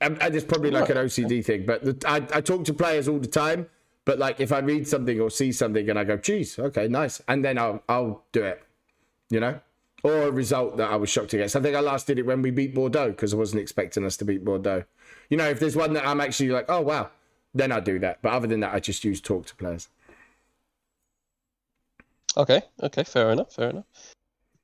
And, 0.00 0.20
and 0.20 0.34
it's 0.34 0.44
probably 0.44 0.72
like 0.72 0.90
an 0.90 0.96
OCD 0.96 1.44
thing, 1.44 1.64
but 1.64 1.84
the, 1.84 1.96
I, 2.06 2.16
I 2.36 2.40
talk 2.40 2.64
to 2.64 2.74
players 2.74 3.06
all 3.06 3.20
the 3.20 3.28
time. 3.28 3.68
But 4.04 4.18
like 4.18 4.40
if 4.40 4.50
I 4.50 4.58
read 4.58 4.88
something 4.88 5.20
or 5.20 5.30
see 5.30 5.52
something 5.52 5.88
and 5.88 5.96
I 5.96 6.02
go, 6.02 6.16
geez, 6.16 6.58
okay, 6.58 6.88
nice, 6.88 7.22
and 7.28 7.44
then 7.44 7.56
I'll 7.56 7.82
I'll 7.88 8.24
do 8.32 8.42
it, 8.42 8.64
you 9.30 9.38
know, 9.38 9.60
or 10.02 10.22
a 10.22 10.30
result 10.32 10.76
that 10.78 10.90
I 10.90 10.96
was 10.96 11.08
shocked 11.08 11.34
against. 11.34 11.54
I 11.54 11.60
think 11.60 11.76
I 11.76 11.80
last 11.80 12.08
did 12.08 12.18
it 12.18 12.26
when 12.26 12.42
we 12.42 12.50
beat 12.50 12.74
Bordeaux 12.74 13.10
because 13.10 13.32
I 13.32 13.36
wasn't 13.36 13.62
expecting 13.62 14.04
us 14.04 14.16
to 14.18 14.24
beat 14.24 14.44
Bordeaux. 14.44 14.84
You 15.30 15.36
know, 15.36 15.48
if 15.48 15.60
there's 15.60 15.76
one 15.76 15.92
that 15.92 16.06
I'm 16.06 16.20
actually 16.20 16.50
like, 16.50 16.66
oh 16.68 16.80
wow, 16.80 17.10
then 17.54 17.70
I 17.70 17.78
do 17.78 18.00
that. 18.00 18.22
But 18.22 18.32
other 18.32 18.48
than 18.48 18.60
that, 18.60 18.74
I 18.74 18.80
just 18.80 19.04
use 19.04 19.20
talk 19.20 19.46
to 19.46 19.56
players. 19.56 19.88
Okay, 22.36 22.62
okay, 22.82 23.04
fair 23.04 23.30
enough, 23.30 23.52
fair 23.54 23.70
enough. 23.70 23.86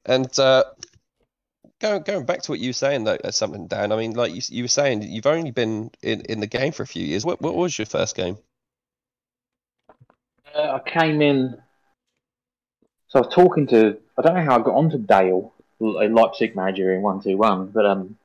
And 0.04 0.38
uh, 0.38 0.64
going 1.80 2.02
going 2.02 2.26
back 2.26 2.42
to 2.42 2.52
what 2.52 2.60
you 2.60 2.70
were 2.70 2.74
saying 2.74 3.04
though, 3.04 3.18
something 3.30 3.66
Dan. 3.66 3.92
I 3.92 3.96
mean, 3.96 4.12
like 4.12 4.34
you 4.34 4.42
you 4.48 4.64
were 4.64 4.68
saying, 4.68 5.02
you've 5.02 5.26
only 5.26 5.50
been 5.50 5.90
in, 6.02 6.20
in 6.22 6.40
the 6.40 6.46
game 6.46 6.72
for 6.72 6.82
a 6.82 6.86
few 6.86 7.04
years. 7.04 7.24
What 7.24 7.40
what 7.40 7.54
was 7.54 7.78
your 7.78 7.86
first 7.86 8.16
game? 8.16 8.38
Uh, 10.54 10.78
I 10.84 10.88
came 10.88 11.22
in. 11.22 11.56
So 13.08 13.18
I 13.20 13.22
was 13.22 13.34
talking 13.34 13.66
to. 13.68 13.98
I 14.18 14.22
don't 14.22 14.34
know 14.34 14.44
how 14.44 14.58
I 14.58 14.62
got 14.62 14.74
onto 14.74 14.98
Dale, 14.98 15.52
a 15.80 16.08
Leipzig 16.08 16.54
manager 16.54 16.94
in 16.94 17.02
one 17.02 17.22
two 17.22 17.36
one, 17.36 17.68
but 17.68 17.86
um, 17.86 18.16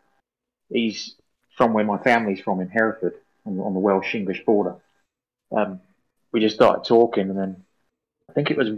he's 0.69 1.15
from 1.55 1.73
where 1.73 1.85
my 1.85 1.97
family's 1.97 2.39
from 2.39 2.59
in 2.59 2.69
Hereford, 2.69 3.15
on, 3.45 3.59
on 3.59 3.73
the 3.73 3.79
Welsh 3.79 4.13
English 4.13 4.45
border. 4.45 4.75
Um, 5.55 5.79
we 6.31 6.41
just 6.41 6.55
started 6.55 6.85
talking, 6.85 7.29
and 7.29 7.37
then 7.37 7.63
I 8.29 8.33
think 8.33 8.51
it 8.51 8.57
was 8.57 8.69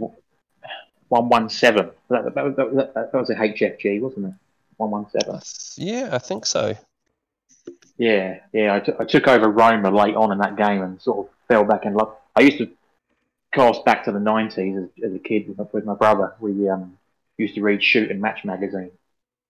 one 1.10 1.28
one 1.28 1.50
seven. 1.50 1.90
That, 2.08 2.34
that, 2.34 2.44
was- 2.44 2.56
that, 2.56 2.94
that 2.94 3.12
was 3.14 3.28
a 3.30 3.34
HFG, 3.34 4.00
wasn't 4.00 4.26
it? 4.26 4.34
One 4.78 4.90
one 4.90 5.06
seven. 5.10 5.40
Yeah, 5.76 6.08
I 6.12 6.18
think 6.18 6.46
so. 6.46 6.74
Yeah, 7.98 8.38
yeah. 8.52 8.74
I 8.74 8.80
took- 8.80 9.00
I 9.00 9.04
took 9.04 9.28
over 9.28 9.48
Roma 9.50 9.90
late 9.90 10.16
on 10.16 10.32
in 10.32 10.38
that 10.38 10.56
game 10.56 10.82
and 10.82 11.00
sort 11.02 11.26
of 11.26 11.32
fell 11.48 11.64
back 11.64 11.84
in 11.84 11.92
love. 11.94 12.14
I 12.34 12.40
used 12.40 12.58
to 12.58 12.70
cast 13.52 13.84
back 13.84 14.04
to 14.04 14.12
the 14.12 14.20
nineties 14.20 14.76
as, 14.78 15.04
as 15.04 15.14
a 15.14 15.18
kid 15.18 15.48
with 15.48 15.58
my, 15.58 15.66
with 15.72 15.84
my 15.84 15.94
brother. 15.94 16.34
We 16.40 16.68
um, 16.68 16.96
used 17.36 17.56
to 17.56 17.60
read 17.62 17.82
Shoot 17.82 18.10
and 18.10 18.20
Match 18.20 18.44
magazine, 18.44 18.92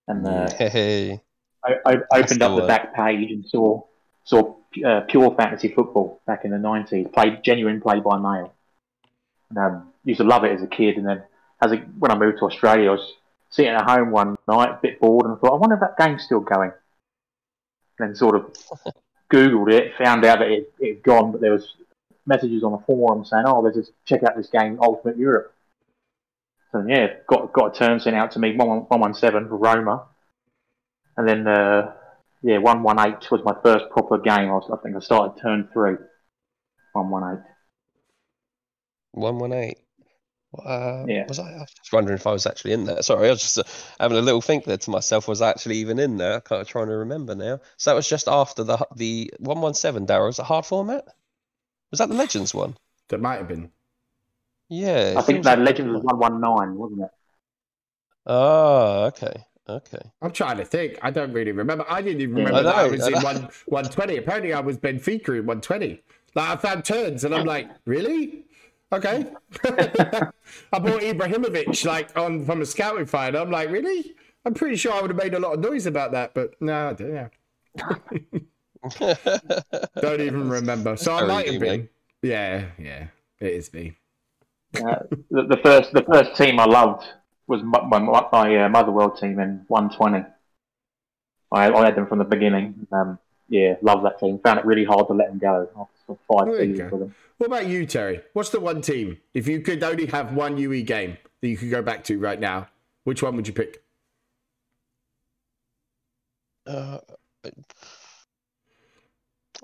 and 0.07 0.25
uh, 0.27 0.49
Hey, 0.57 1.21
I, 1.63 1.75
I 1.85 1.97
opened 2.19 2.41
up 2.41 2.51
the 2.51 2.57
one. 2.61 2.67
back 2.67 2.93
page 2.95 3.31
and 3.31 3.45
saw 3.45 3.83
saw 4.25 4.55
uh, 4.85 5.01
pure 5.01 5.33
fantasy 5.35 5.69
football 5.69 6.21
back 6.25 6.43
in 6.43 6.51
the 6.51 6.57
nineties, 6.57 7.07
played 7.13 7.43
genuine 7.43 7.79
play 7.79 7.99
by 7.99 8.17
mail. 8.17 8.53
And, 9.49 9.57
um, 9.59 9.87
used 10.03 10.19
to 10.19 10.23
love 10.23 10.43
it 10.43 10.51
as 10.51 10.63
a 10.63 10.67
kid, 10.67 10.97
and 10.97 11.05
then 11.05 11.23
as 11.61 11.71
a, 11.71 11.77
when 11.99 12.11
I 12.11 12.17
moved 12.17 12.39
to 12.39 12.45
Australia, 12.45 12.89
I 12.89 12.93
was 12.93 13.13
sitting 13.49 13.71
at 13.71 13.89
home 13.89 14.11
one 14.11 14.35
night, 14.47 14.69
a 14.69 14.79
bit 14.81 14.99
bored, 14.99 15.25
and 15.25 15.35
I 15.35 15.37
thought, 15.37 15.53
I 15.53 15.57
wonder 15.57 15.75
if 15.75 15.81
that 15.81 15.97
game's 15.97 16.23
still 16.23 16.39
going. 16.39 16.71
And 17.99 18.09
then 18.09 18.15
sort 18.15 18.35
of 18.35 18.53
googled 19.31 19.71
it, 19.71 19.93
found 19.97 20.25
out 20.25 20.39
that 20.39 20.49
it 20.49 20.73
it 20.79 20.95
had 20.95 21.03
gone, 21.03 21.31
but 21.31 21.41
there 21.41 21.51
was 21.51 21.73
messages 22.25 22.63
on 22.63 22.71
the 22.71 22.79
forum 22.79 23.25
saying, 23.25 23.43
"Oh, 23.45 23.61
there's 23.61 23.75
this 23.75 23.91
check 24.05 24.23
out 24.23 24.35
this 24.35 24.49
game, 24.49 24.79
Ultimate 24.81 25.17
Europe." 25.17 25.53
So 26.71 26.83
yeah, 26.87 27.07
got 27.27 27.53
got 27.53 27.75
a 27.75 27.77
term 27.77 27.99
sent 27.99 28.15
out 28.15 28.31
to 28.31 28.39
me, 28.39 28.55
one 28.55 28.85
one 28.87 28.99
one 28.99 29.13
seven 29.13 29.47
for 29.47 29.57
Roma, 29.57 30.05
and 31.17 31.27
then 31.27 31.47
uh, 31.47 31.93
yeah, 32.41 32.57
one 32.57 32.83
one 32.83 32.99
eight 32.99 33.29
was 33.29 33.41
my 33.43 33.55
first 33.61 33.89
proper 33.91 34.17
game. 34.17 34.49
I, 34.49 34.53
was, 34.53 34.69
I 34.71 34.77
think 34.81 34.95
I 34.95 34.99
started 34.99 35.39
turn 35.41 35.69
three, 35.73 35.95
one 36.93 37.09
one 37.09 37.33
eight. 37.33 37.43
one 39.11 39.37
one 39.37 39.53
eight. 39.53 39.77
Uh, 40.57 41.05
Yeah. 41.07 41.25
was 41.27 41.39
I? 41.39 41.49
I 41.49 41.57
was 41.59 41.71
just 41.77 41.93
wondering 41.93 42.17
if 42.17 42.27
I 42.27 42.31
was 42.33 42.45
actually 42.45 42.73
in 42.73 42.83
there. 42.85 43.01
Sorry, 43.03 43.27
I 43.27 43.31
was 43.31 43.41
just 43.41 43.57
uh, 43.57 43.63
having 43.99 44.17
a 44.17 44.21
little 44.21 44.41
think 44.41 44.65
there 44.65 44.77
to 44.77 44.89
myself. 44.89 45.27
Was 45.27 45.41
I 45.41 45.49
actually 45.49 45.77
even 45.77 45.97
in 45.99 46.17
there? 46.17 46.35
I'm 46.35 46.41
kind 46.41 46.61
of 46.61 46.67
trying 46.67 46.87
to 46.87 46.97
remember 46.97 47.35
now. 47.35 47.59
So 47.77 47.89
that 47.91 47.95
was 47.95 48.07
just 48.09 48.27
after 48.27 48.63
the 48.63 48.77
the 48.95 49.31
one 49.39 49.61
one 49.61 49.73
seven. 49.73 50.05
Darryl, 50.05 50.27
was 50.27 50.39
it 50.39 50.45
hard 50.45 50.65
format? 50.65 51.05
Was 51.91 51.99
that 51.99 52.09
the 52.09 52.15
Legends 52.15 52.53
one? 52.53 52.75
That 53.09 53.21
might 53.21 53.37
have 53.37 53.47
been. 53.47 53.71
Yeah. 54.69 55.15
I 55.17 55.21
think 55.21 55.43
that 55.43 55.59
like- 55.59 55.67
Legends 55.67 55.93
was 55.93 56.03
one 56.03 56.17
one 56.19 56.41
nine, 56.41 56.75
wasn't 56.75 57.01
it? 57.03 57.09
Oh, 58.25 59.05
okay, 59.05 59.45
okay. 59.67 60.01
I'm 60.21 60.31
trying 60.31 60.57
to 60.57 60.65
think. 60.65 60.97
I 61.01 61.11
don't 61.11 61.33
really 61.33 61.51
remember. 61.51 61.85
I 61.89 62.01
didn't 62.01 62.21
even 62.21 62.35
remember 62.35 62.59
I 62.59 62.63
that 62.63 62.75
I 62.75 62.87
was 62.87 63.01
I 63.01 63.07
in 63.17 63.23
one 63.23 63.49
one 63.65 63.85
twenty. 63.85 64.17
Apparently, 64.17 64.53
I 64.53 64.59
was 64.59 64.77
Benfica 64.77 65.39
in 65.39 65.45
one 65.45 65.61
twenty. 65.61 66.01
Like 66.35 66.49
I 66.49 66.55
found 66.57 66.85
turns, 66.85 67.23
and 67.23 67.33
I'm 67.35 67.45
like, 67.45 67.69
really? 67.85 68.45
Okay. 68.93 69.25
I 69.63 70.79
bought 70.79 71.01
Ibrahimovic 71.01 71.85
like 71.85 72.17
on 72.17 72.45
from 72.45 72.61
a 72.61 72.65
scouting 72.65 73.05
find. 73.05 73.35
I'm 73.35 73.49
like, 73.49 73.69
really? 73.69 74.15
I'm 74.45 74.53
pretty 74.53 74.75
sure 74.75 74.91
I 74.91 75.01
would 75.01 75.11
have 75.11 75.17
made 75.17 75.33
a 75.33 75.39
lot 75.39 75.53
of 75.53 75.59
noise 75.59 75.85
about 75.85 76.11
that, 76.11 76.33
but 76.33 76.59
no, 76.59 76.89
I 76.89 76.93
don't, 76.93 77.13
yeah. 77.13 77.27
don't 80.01 80.21
even 80.21 80.49
remember. 80.49 80.97
So 80.97 81.13
I 81.13 81.25
might 81.25 81.47
have 81.49 81.61
been. 81.61 81.87
Yeah, 82.21 82.65
yeah, 82.77 83.07
it 83.39 83.53
is 83.53 83.71
me. 83.73 83.97
Uh, 84.75 84.95
the, 85.29 85.43
the 85.47 85.59
first 85.63 85.91
the 85.93 86.03
first 86.03 86.35
team 86.35 86.59
I 86.59 86.65
loved 86.65 87.05
was 87.47 87.61
my, 87.63 87.81
my, 87.81 87.99
my 88.31 88.65
uh, 88.65 88.69
Motherwell 88.69 89.11
team 89.11 89.39
in 89.39 89.65
120. 89.67 90.25
I, 91.51 91.71
I 91.71 91.85
had 91.85 91.95
them 91.95 92.07
from 92.07 92.19
the 92.19 92.25
beginning. 92.25 92.87
Um, 92.91 93.19
yeah, 93.51 93.75
love 93.81 94.01
that 94.03 94.17
team. 94.17 94.39
Found 94.39 94.59
it 94.59 94.65
really 94.65 94.85
hard 94.85 95.07
to 95.07 95.13
let 95.13 95.27
them 95.27 95.37
go 95.37 95.67
after 95.77 96.19
five 96.27 96.47
There 96.47 96.63
you 96.63 96.71
seasons 96.73 96.89
go. 96.89 96.97
with 96.97 97.07
them. 97.07 97.15
What 97.37 97.47
about 97.47 97.67
you, 97.67 97.85
Terry? 97.85 98.21
What's 98.31 98.49
the 98.49 98.61
one 98.61 98.81
team? 98.81 99.17
If 99.33 99.45
you 99.47 99.59
could 99.59 99.83
only 99.83 100.05
have 100.05 100.33
one 100.33 100.57
UE 100.57 100.83
game 100.83 101.17
that 101.41 101.47
you 101.49 101.57
could 101.57 101.69
go 101.69 101.81
back 101.81 102.05
to 102.05 102.17
right 102.17 102.39
now, 102.39 102.67
which 103.03 103.21
one 103.21 103.35
would 103.35 103.47
you 103.47 103.53
pick? 103.53 103.83
Uh, 106.65 106.99
I 107.43 107.49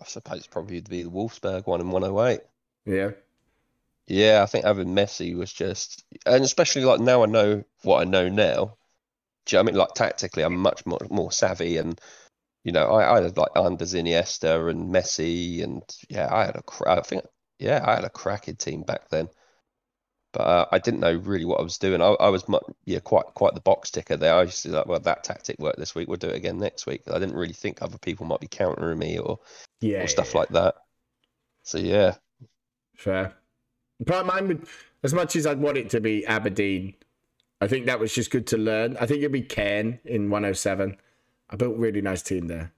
suppose 0.05 0.47
probably 0.47 0.77
it'd 0.77 0.89
be 0.89 1.03
the 1.03 1.09
Wolfsburg 1.09 1.65
one 1.65 1.79
in 1.79 1.89
108. 1.89 2.41
Yeah. 2.85 3.11
Yeah, 4.07 4.41
I 4.43 4.47
think 4.47 4.65
having 4.65 4.87
Messi 4.89 5.33
was 5.37 5.53
just, 5.53 6.03
and 6.25 6.43
especially 6.43 6.83
like 6.83 6.99
now 6.99 7.23
I 7.23 7.25
know 7.25 7.63
what 7.83 8.01
I 8.01 8.03
know 8.03 8.27
now. 8.27 8.75
Do 9.45 9.55
you 9.55 9.59
know 9.59 9.63
what 9.63 9.69
I 9.69 9.71
mean? 9.71 9.75
Like 9.75 9.93
tactically, 9.95 10.43
I'm 10.43 10.57
much 10.57 10.85
more 10.85 10.99
more 11.09 11.31
savvy, 11.31 11.77
and 11.77 11.99
you 12.63 12.71
know, 12.71 12.87
I, 12.89 13.17
I 13.19 13.21
had 13.23 13.37
like 13.37 13.53
Andrés 13.55 13.93
Iniesta 13.95 14.69
and 14.69 14.93
Messi, 14.93 15.63
and 15.63 15.83
yeah, 16.09 16.33
I 16.33 16.45
had 16.45 16.55
a, 16.57 16.63
cra- 16.63 16.97
I 16.99 17.01
think, 17.01 17.23
yeah, 17.59 17.83
I 17.85 17.95
had 17.95 18.03
a 18.05 18.09
cracking 18.09 18.55
team 18.57 18.83
back 18.83 19.09
then. 19.09 19.29
but 20.33 20.41
uh, 20.41 20.65
I 20.71 20.79
didn't 20.79 20.99
know 20.99 21.15
really 21.15 21.45
what 21.45 21.59
I 21.59 21.63
was 21.63 21.77
doing. 21.77 22.01
I, 22.01 22.07
I 22.19 22.29
was 22.29 22.47
mu 22.47 22.59
yeah 22.85 22.99
quite 22.99 23.25
quite 23.33 23.53
the 23.55 23.61
box 23.61 23.89
ticker 23.91 24.17
there. 24.17 24.35
I 24.35 24.43
used 24.43 24.63
to 24.63 24.69
like, 24.69 24.85
well, 24.85 24.99
that 24.99 25.23
tactic 25.23 25.57
worked 25.59 25.79
this 25.79 25.95
week. 25.95 26.07
We'll 26.07 26.17
do 26.17 26.29
it 26.29 26.35
again 26.35 26.57
next 26.59 26.85
week. 26.85 27.03
I 27.11 27.19
didn't 27.19 27.35
really 27.35 27.53
think 27.53 27.81
other 27.81 27.97
people 27.97 28.25
might 28.25 28.41
be 28.41 28.47
countering 28.47 28.99
me 28.99 29.17
or 29.19 29.39
Yeah, 29.81 29.97
or 29.99 30.07
stuff 30.07 30.33
yeah, 30.33 30.35
like 30.35 30.49
that. 30.49 30.75
So 31.63 31.79
yeah, 31.79 32.15
Fair. 32.95 33.33
But 33.99 34.25
mine 34.25 34.47
would, 34.49 34.67
as 35.03 35.13
much 35.13 35.35
as 35.35 35.47
I'd 35.47 35.59
want 35.61 35.77
it 35.77 35.89
to 35.91 36.01
be 36.01 36.25
Aberdeen, 36.27 36.95
I 37.61 37.67
think 37.67 37.87
that 37.87 37.99
was 37.99 38.13
just 38.13 38.31
good 38.31 38.47
to 38.47 38.57
learn. 38.57 38.97
I 38.97 39.05
think 39.07 39.19
it'd 39.19 39.31
be 39.31 39.43
Caen 39.43 39.99
in 40.05 40.29
107. 40.31 40.97
I 41.49 41.55
built 41.55 41.75
a 41.75 41.79
really 41.79 42.01
nice 42.01 42.21
team 42.21 42.47
there. 42.47 42.71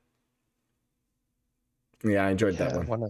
Yeah, 2.03 2.25
I 2.25 2.29
enjoyed 2.31 2.57
that 2.57 2.71
yeah, 2.71 2.77
one. 2.77 3.01
why? 3.01 3.09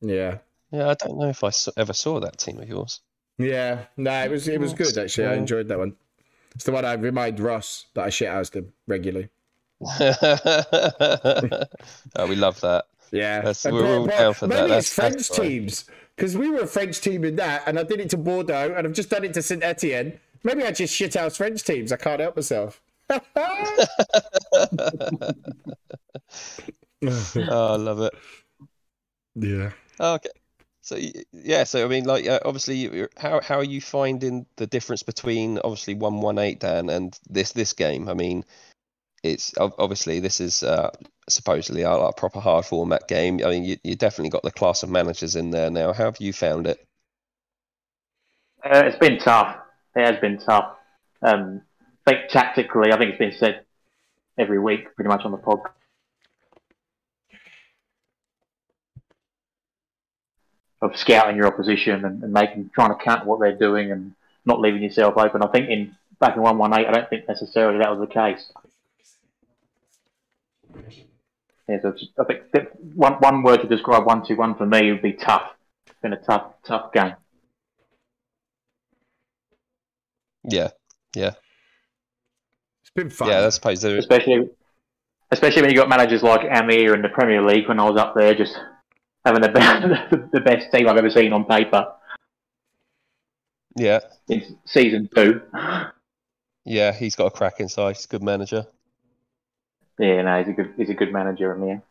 Yeah. 0.00 0.38
yeah. 0.70 0.88
I 0.88 0.94
don't 0.94 1.18
know 1.18 1.28
if 1.28 1.42
I 1.42 1.50
ever 1.76 1.92
saw 1.92 2.20
that 2.20 2.38
team 2.38 2.58
of 2.60 2.68
yours. 2.68 3.00
Yeah. 3.38 3.84
No, 3.96 4.24
it 4.24 4.30
was 4.30 4.48
it 4.48 4.60
was 4.60 4.72
good 4.72 4.96
actually. 4.98 5.26
I 5.28 5.34
enjoyed 5.34 5.68
that 5.68 5.78
one. 5.78 5.96
It's 6.54 6.64
the 6.64 6.72
one 6.72 6.84
I 6.84 6.94
remind 6.94 7.38
Ross 7.40 7.86
that 7.94 8.04
I 8.04 8.10
shit 8.10 8.28
housed 8.28 8.54
him 8.56 8.72
regularly. 8.86 9.28
oh, 9.80 9.96
we 12.28 12.36
love 12.36 12.60
that. 12.62 12.86
Yeah. 13.12 13.36
That's- 13.42 13.64
we're 13.64 13.98
all 13.98 14.06
down 14.06 14.34
for 14.34 14.46
that. 14.46 14.62
Maybe 14.62 14.72
it's 14.72 14.94
That's- 14.94 15.12
French 15.12 15.28
that's 15.28 15.38
teams. 15.38 15.84
Because 16.16 16.36
we 16.36 16.48
were 16.48 16.60
a 16.60 16.66
French 16.66 17.02
team 17.02 17.24
in 17.24 17.36
that, 17.36 17.64
and 17.66 17.78
I 17.78 17.82
did 17.82 18.00
it 18.00 18.08
to 18.10 18.16
Bordeaux, 18.16 18.72
and 18.74 18.86
I've 18.86 18.94
just 18.94 19.10
done 19.10 19.22
it 19.24 19.34
to 19.34 19.42
St 19.42 19.62
Etienne. 19.62 20.18
Maybe 20.44 20.62
I 20.64 20.72
just 20.72 20.94
shit 20.94 21.12
house 21.12 21.36
French 21.36 21.62
teams. 21.62 21.92
I 21.92 21.96
can't 21.96 22.20
help 22.20 22.36
myself. 22.36 22.80
Oh, 27.02 27.74
I 27.74 27.76
love 27.76 28.00
it. 28.00 28.14
yeah. 29.34 29.70
Okay. 30.00 30.30
So 30.82 30.96
yeah, 31.32 31.64
so 31.64 31.84
I 31.84 31.88
mean, 31.88 32.04
like, 32.04 32.26
uh, 32.28 32.40
obviously, 32.44 32.76
you- 32.76 32.92
you're- 32.92 33.08
how 33.16 33.40
how 33.40 33.56
are 33.58 33.64
you 33.64 33.80
finding 33.80 34.46
the 34.56 34.66
difference 34.66 35.02
between 35.02 35.58
obviously 35.58 35.94
one 35.94 36.20
one 36.20 36.38
eight 36.38 36.60
Dan 36.60 36.88
and 36.90 37.18
this 37.28 37.52
this 37.52 37.72
game? 37.72 38.08
I 38.08 38.14
mean, 38.14 38.44
it's 39.24 39.52
obviously 39.58 40.20
this 40.20 40.40
is 40.40 40.62
uh, 40.62 40.90
supposedly 41.28 41.82
a, 41.82 41.90
a 41.90 42.12
proper 42.12 42.40
hard 42.40 42.64
format 42.66 43.08
game. 43.08 43.40
I 43.44 43.50
mean, 43.50 43.64
you 43.64 43.76
you 43.82 43.96
definitely 43.96 44.30
got 44.30 44.42
the 44.44 44.52
class 44.52 44.82
of 44.84 44.90
managers 44.90 45.34
in 45.36 45.50
there 45.50 45.70
now. 45.70 45.92
How 45.92 46.04
have 46.04 46.20
you 46.20 46.32
found 46.32 46.66
it? 46.68 46.78
Uh, 48.64 48.82
it's 48.86 48.98
been 48.98 49.18
tough. 49.18 49.56
It 49.96 50.04
has 50.06 50.20
been 50.20 50.38
tough. 50.38 50.76
Um, 51.22 51.62
I 52.06 52.12
think 52.12 52.30
tactically, 52.30 52.92
I 52.92 52.98
think 52.98 53.10
it's 53.10 53.18
been 53.18 53.32
said 53.32 53.64
every 54.38 54.58
week, 54.58 54.94
pretty 54.94 55.08
much 55.08 55.24
on 55.24 55.32
the 55.32 55.38
pod. 55.38 55.60
Of 60.82 60.96
scouting 60.96 61.36
your 61.36 61.46
opposition 61.46 62.04
and, 62.04 62.22
and 62.22 62.32
making, 62.32 62.70
trying 62.74 62.96
to 62.96 63.02
counter 63.02 63.24
what 63.24 63.40
they're 63.40 63.56
doing 63.56 63.90
and 63.90 64.14
not 64.44 64.60
leaving 64.60 64.82
yourself 64.82 65.16
open. 65.16 65.42
I 65.42 65.48
think 65.48 65.68
in 65.68 65.96
back 66.20 66.36
in 66.36 66.42
one 66.42 66.58
one 66.58 66.78
eight, 66.78 66.86
I 66.86 66.92
don't 66.92 67.10
think 67.10 67.26
necessarily 67.26 67.78
that 67.78 67.90
was 67.90 68.06
the 68.06 68.14
case. 68.14 68.52
Yeah, 71.68 71.80
so 71.82 71.96
I 72.20 72.24
think 72.24 72.42
one 72.94 73.14
one 73.14 73.42
word 73.42 73.62
to 73.62 73.66
describe 73.66 74.06
one 74.06 74.24
two 74.24 74.36
one 74.36 74.54
for 74.54 74.66
me 74.66 74.92
would 74.92 75.02
be 75.02 75.14
tough. 75.14 75.50
It's 75.86 75.96
been 76.00 76.12
a 76.12 76.22
tough 76.22 76.52
tough 76.64 76.92
game. 76.92 77.14
Yeah, 80.44 80.68
yeah, 81.16 81.32
been 82.96 83.10
fun. 83.10 83.28
yeah. 83.28 83.46
I 83.46 83.48
suppose 83.50 83.82
there. 83.82 83.96
especially 83.98 84.48
especially 85.30 85.62
when 85.62 85.70
you 85.70 85.76
got 85.76 85.88
managers 85.88 86.22
like 86.22 86.46
Amir 86.50 86.94
in 86.94 87.02
the 87.02 87.08
Premier 87.08 87.42
League 87.42 87.68
when 87.68 87.80
I 87.80 87.88
was 87.88 88.00
up 88.00 88.14
there, 88.14 88.34
just 88.34 88.56
having 89.24 89.42
the 89.42 89.48
best, 89.48 90.10
the 90.32 90.40
best 90.40 90.72
team 90.72 90.88
I've 90.88 90.96
ever 90.96 91.10
seen 91.10 91.32
on 91.32 91.44
paper 91.44 91.92
Yeah, 93.76 94.00
in 94.28 94.58
season 94.64 95.08
two. 95.14 95.42
yeah. 96.64 96.92
He's 96.92 97.16
got 97.16 97.26
a 97.26 97.30
crack 97.30 97.60
inside. 97.60 97.96
He's 97.96 98.04
a 98.04 98.08
good 98.08 98.22
manager. 98.22 98.66
Yeah, 99.98 100.22
no, 100.22 100.38
he's 100.38 100.48
a 100.48 100.52
good 100.52 100.74
he's 100.76 100.90
a 100.90 100.94
good 100.94 101.12
manager, 101.12 101.52
Amir. 101.52 101.82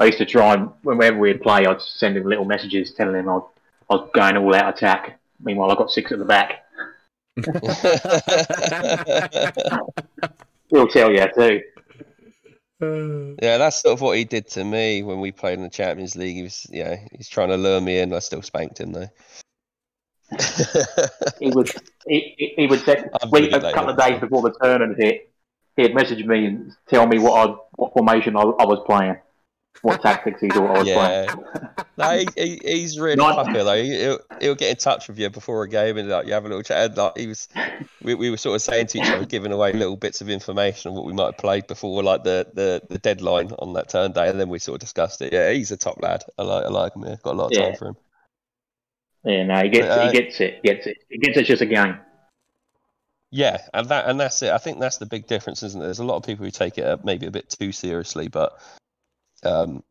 I 0.00 0.06
used 0.06 0.18
to 0.18 0.26
try 0.26 0.54
and 0.54 0.70
whenever 0.82 1.18
we'd 1.18 1.42
play, 1.42 1.64
I'd 1.66 1.80
send 1.80 2.16
him 2.16 2.24
little 2.24 2.44
messages 2.44 2.92
telling 2.92 3.14
him 3.14 3.28
I 3.28 3.34
was, 3.34 3.50
I 3.90 3.94
was 3.94 4.10
going 4.14 4.36
all 4.36 4.54
out 4.54 4.76
attack. 4.76 5.18
Meanwhile, 5.40 5.70
I 5.70 5.74
got 5.76 5.90
six 5.90 6.10
at 6.12 6.18
the 6.18 6.24
back. 6.24 6.64
He'll 10.72 10.88
tell 10.88 11.12
you 11.12 11.26
too. 11.36 11.60
Yeah, 13.40 13.58
that's 13.58 13.80
sort 13.80 13.92
of 13.92 14.00
what 14.00 14.16
he 14.16 14.24
did 14.24 14.48
to 14.50 14.64
me 14.64 15.02
when 15.04 15.20
we 15.20 15.30
played 15.30 15.58
in 15.58 15.62
the 15.62 15.70
Champions 15.70 16.16
League. 16.16 16.34
He 16.36 16.42
was, 16.42 16.66
yeah, 16.70 16.96
he's 17.12 17.28
trying 17.28 17.50
to 17.50 17.56
lure 17.56 17.80
me 17.80 17.98
in. 18.00 18.12
I 18.12 18.18
still 18.18 18.42
spanked 18.42 18.80
him 18.80 18.92
though. 18.92 19.08
He 21.38 21.50
would 21.50 21.70
he, 22.06 22.54
he- 22.56 22.66
would 22.66 22.80
say 22.80 23.04
I'm 23.20 23.30
week, 23.30 23.50
good 23.50 23.64
a 23.64 23.72
couple 23.72 23.90
of 23.90 23.98
days 23.98 24.18
before 24.20 24.42
the 24.42 24.54
tournament 24.62 24.98
hit, 24.98 25.30
he'd 25.76 25.94
message 25.94 26.24
me 26.24 26.46
and 26.46 26.72
tell 26.88 27.06
me 27.06 27.18
what 27.18 27.50
I, 27.50 27.54
what 27.76 27.92
formation 27.92 28.36
I, 28.36 28.40
I 28.40 28.64
was 28.64 28.82
playing, 28.86 29.16
what 29.80 30.00
tactics 30.02 30.40
he 30.40 30.48
thought 30.48 30.70
I 30.76 30.78
was 30.78 30.88
playing. 30.88 31.28
yeah, 31.28 31.84
no, 31.96 32.18
he, 32.18 32.28
he, 32.36 32.60
he's 32.62 33.00
really 33.00 33.16
Not- 33.16 33.34
popular 33.34 33.64
though. 33.64 33.82
He, 33.82 33.96
he'll, 33.98 34.18
he'll 34.40 34.54
get 34.54 34.70
in 34.70 34.76
touch 34.76 35.08
with 35.08 35.18
you 35.18 35.28
before 35.30 35.64
a 35.64 35.68
game 35.68 35.96
and 35.96 36.08
like 36.08 36.26
you 36.26 36.34
have 36.34 36.44
a 36.44 36.48
little 36.48 36.62
chat. 36.62 36.90
And, 36.90 36.96
like 36.96 37.16
he 37.18 37.26
was, 37.26 37.48
we, 38.02 38.14
we 38.14 38.30
were 38.30 38.36
sort 38.36 38.54
of 38.54 38.62
saying 38.62 38.86
to 38.88 38.98
each 38.98 39.08
other, 39.08 39.24
giving 39.24 39.50
away 39.50 39.72
little 39.72 39.96
bits 39.96 40.20
of 40.20 40.28
information 40.28 40.90
on 40.90 40.96
what 40.96 41.04
we 41.06 41.12
might 41.12 41.24
have 41.26 41.38
played 41.38 41.66
before 41.66 42.02
like 42.02 42.22
the, 42.22 42.46
the, 42.54 42.82
the 42.90 42.98
deadline 42.98 43.50
on 43.58 43.72
that 43.72 43.88
turn 43.88 44.12
day, 44.12 44.28
and 44.28 44.38
then 44.38 44.48
we 44.48 44.58
sort 44.60 44.76
of 44.76 44.80
discussed 44.80 45.20
it. 45.22 45.32
Yeah, 45.32 45.50
he's 45.50 45.72
a 45.72 45.76
top 45.76 46.00
lad. 46.00 46.22
I 46.38 46.42
like 46.42 46.64
I 46.64 46.68
like 46.68 46.94
him. 46.94 47.04
Yeah, 47.04 47.16
got 47.22 47.34
a 47.34 47.38
lot 47.38 47.46
of 47.46 47.52
Yeah. 47.58 47.68
time 47.70 47.76
for 47.76 47.88
him. 47.88 47.96
Yeah, 49.24 49.44
no, 49.44 49.62
he 49.62 49.68
gets 49.68 49.88
Uh, 49.88 50.06
he 50.06 50.12
gets 50.12 50.40
it, 50.40 50.62
gets 50.62 50.86
it, 50.86 50.96
he 51.08 51.18
gets 51.18 51.36
it's 51.38 51.48
just 51.48 51.62
a 51.62 51.66
game. 51.66 51.98
Yeah, 53.30 53.58
and 53.72 53.88
that 53.88 54.06
and 54.08 54.20
that's 54.20 54.42
it. 54.42 54.52
I 54.52 54.58
think 54.58 54.78
that's 54.78 54.98
the 54.98 55.06
big 55.06 55.26
difference, 55.26 55.62
isn't 55.62 55.80
it? 55.80 55.84
There's 55.84 56.00
a 56.00 56.04
lot 56.04 56.16
of 56.16 56.22
people 56.24 56.44
who 56.44 56.50
take 56.50 56.76
it 56.76 57.04
maybe 57.04 57.26
a 57.26 57.30
bit 57.30 57.48
too 57.48 57.72
seriously, 57.72 58.28
but 58.28 58.58
um, 59.44 59.82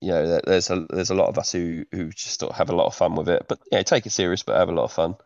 you 0.00 0.08
know, 0.10 0.40
there's 0.44 0.70
a 0.70 0.86
there's 0.90 1.10
a 1.10 1.14
lot 1.14 1.28
of 1.28 1.38
us 1.38 1.52
who 1.52 1.84
who 1.92 2.10
just 2.10 2.40
sort 2.40 2.52
of 2.52 2.58
have 2.58 2.70
a 2.70 2.74
lot 2.76 2.86
of 2.86 2.94
fun 2.94 3.14
with 3.14 3.28
it. 3.28 3.46
But 3.48 3.60
yeah, 3.72 3.82
take 3.82 4.06
it 4.06 4.12
serious, 4.12 4.42
but 4.42 4.56
have 4.56 4.68
a 4.68 4.72
lot 4.72 4.84
of 4.84 4.92
fun. 4.92 5.16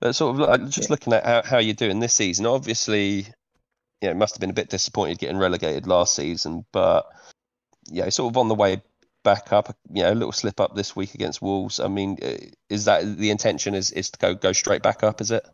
But 0.00 0.14
sort 0.14 0.34
of 0.34 0.48
like, 0.48 0.68
just 0.70 0.88
looking 0.88 1.12
at 1.12 1.26
how, 1.26 1.42
how 1.42 1.58
you're 1.58 1.74
doing 1.74 2.00
this 2.00 2.14
season, 2.14 2.46
obviously, 2.46 3.26
yeah, 4.00 4.10
it 4.10 4.16
must 4.16 4.34
have 4.34 4.40
been 4.40 4.50
a 4.50 4.54
bit 4.54 4.70
disappointed 4.70 5.18
getting 5.18 5.36
relegated 5.36 5.86
last 5.86 6.14
season, 6.14 6.64
but 6.72 7.06
yeah, 7.90 8.08
sort 8.08 8.32
of 8.32 8.38
on 8.38 8.48
the 8.48 8.54
way 8.54 8.82
back 9.22 9.52
up. 9.52 9.76
You 9.92 10.04
know, 10.04 10.12
a 10.12 10.14
little 10.14 10.32
slip 10.32 10.60
up 10.60 10.74
this 10.74 10.96
week 10.96 11.14
against 11.14 11.42
Wolves. 11.42 11.80
I 11.80 11.88
mean, 11.88 12.18
uh, 12.22 12.36
is 12.68 12.86
that 12.86 13.18
the 13.18 13.30
intention? 13.30 13.74
Is 13.74 13.90
is 13.90 14.10
to 14.10 14.18
go 14.18 14.34
go 14.34 14.52
straight 14.52 14.82
back 14.82 15.02
up? 15.02 15.20
Is 15.20 15.30
it? 15.30 15.46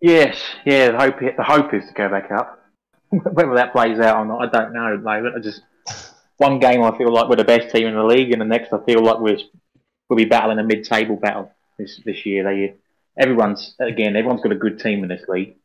Yes, 0.00 0.40
yeah. 0.64 0.92
The 0.92 0.98
hope 0.98 1.20
the 1.20 1.44
hope 1.44 1.74
is 1.74 1.86
to 1.88 1.92
go 1.94 2.08
back 2.08 2.30
up. 2.30 2.59
Whether 3.32 3.54
that 3.54 3.72
plays 3.72 3.98
out 3.98 4.18
or 4.18 4.24
not, 4.24 4.42
I 4.42 4.46
don't 4.60 4.72
know. 4.72 5.00
Like, 5.02 5.22
I 5.36 5.38
just 5.40 5.62
one 6.36 6.58
game, 6.58 6.82
I 6.82 6.96
feel 6.96 7.12
like 7.12 7.28
we're 7.28 7.36
the 7.36 7.44
best 7.44 7.74
team 7.74 7.86
in 7.88 7.94
the 7.94 8.04
league, 8.04 8.32
and 8.32 8.40
the 8.40 8.44
next, 8.46 8.72
I 8.72 8.78
feel 8.84 9.02
like 9.02 9.18
we're 9.20 9.38
we'll 10.08 10.16
be 10.16 10.24
battling 10.24 10.58
a 10.58 10.64
mid-table 10.64 11.16
battle 11.16 11.52
this 11.78 12.00
this 12.04 12.24
year. 12.24 12.44
They 12.44 12.74
everyone's 13.18 13.74
again, 13.80 14.16
everyone's 14.16 14.42
got 14.42 14.52
a 14.52 14.56
good 14.56 14.78
team 14.80 15.02
in 15.02 15.08
this 15.08 15.28
league. 15.28 15.56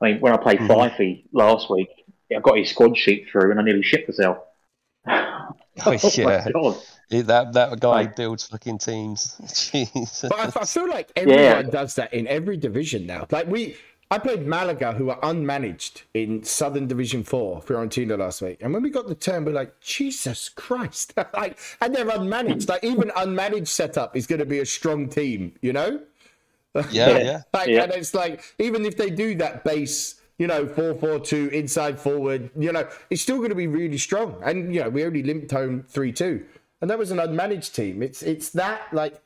I 0.00 0.06
mean, 0.12 0.20
when 0.20 0.32
I 0.32 0.36
played 0.36 0.58
Mhm. 0.60 0.68
Fifey 0.68 1.24
last 1.32 1.70
week, 1.70 1.88
I 2.34 2.40
got 2.40 2.58
his 2.58 2.70
squad 2.70 2.96
sheet 2.96 3.26
through, 3.30 3.50
and 3.50 3.58
I 3.60 3.62
nearly 3.62 3.82
shit 3.82 4.08
myself. 4.08 4.38
Oh, 5.86 5.92
my 5.92 5.98
yeah. 6.14 6.48
God. 6.52 6.76
Yeah, 7.08 7.22
That 7.22 7.52
that 7.52 7.78
guy 7.80 7.88
Like- 7.88 8.16
builds 8.16 8.46
fucking 8.48 8.78
teams. 8.78 9.36
Jeez. 9.44 10.28
but 10.28 10.56
I, 10.56 10.60
I 10.60 10.64
feel 10.64 10.88
like 10.88 11.10
everyone 11.14 11.40
Yeah. 11.42 11.62
does 11.62 11.94
that 11.94 12.12
in 12.12 12.26
every 12.26 12.56
division 12.56 13.06
now. 13.06 13.26
Like 13.30 13.46
we, 13.46 13.76
I 14.10 14.18
played 14.18 14.46
Malaga, 14.46 14.92
who 14.92 15.10
are 15.10 15.20
unmanaged 15.20 16.02
in 16.14 16.42
Southern 16.42 16.86
Division 16.86 17.22
Four, 17.24 17.60
Fiorentina 17.60 18.18
last 18.18 18.40
week, 18.40 18.58
and 18.62 18.72
when 18.72 18.82
we 18.82 18.88
got 18.88 19.06
the 19.06 19.14
turn, 19.14 19.44
we're 19.44 19.52
like, 19.52 19.80
Jesus 19.80 20.48
Christ! 20.48 21.12
like, 21.34 21.58
and 21.82 21.94
they're 21.94 22.06
unmanaged. 22.06 22.68
Like 22.68 22.84
even 22.84 23.08
unmanaged 23.10 23.68
setup 23.68 24.16
is 24.16 24.26
going 24.26 24.38
to 24.38 24.46
be 24.46 24.60
a 24.60 24.66
strong 24.66 25.08
team, 25.08 25.52
you 25.60 25.74
know? 25.74 26.00
yeah, 26.90 27.18
yeah. 27.18 27.42
Like, 27.52 27.68
Yeah. 27.68 27.84
And 27.84 27.92
it's 27.92 28.14
like, 28.14 28.42
even 28.58 28.86
if 28.86 28.96
they 28.96 29.10
do 29.10 29.34
that 29.36 29.64
base, 29.64 30.20
you 30.38 30.46
know, 30.46 30.66
4 30.66 30.94
4 30.94 31.20
2, 31.20 31.48
inside 31.52 32.00
forward, 32.00 32.50
you 32.56 32.72
know, 32.72 32.88
it's 33.10 33.20
still 33.20 33.38
going 33.38 33.50
to 33.50 33.54
be 33.54 33.66
really 33.66 33.98
strong. 33.98 34.40
And, 34.42 34.74
you 34.74 34.82
know, 34.82 34.88
we 34.88 35.04
only 35.04 35.22
limped 35.22 35.50
home 35.50 35.84
3 35.88 36.12
2. 36.12 36.44
And 36.80 36.88
that 36.88 36.98
was 36.98 37.10
an 37.10 37.18
unmanaged 37.18 37.74
team. 37.74 38.02
It's 38.02 38.22
it's 38.22 38.50
that, 38.50 38.92
like, 38.92 39.20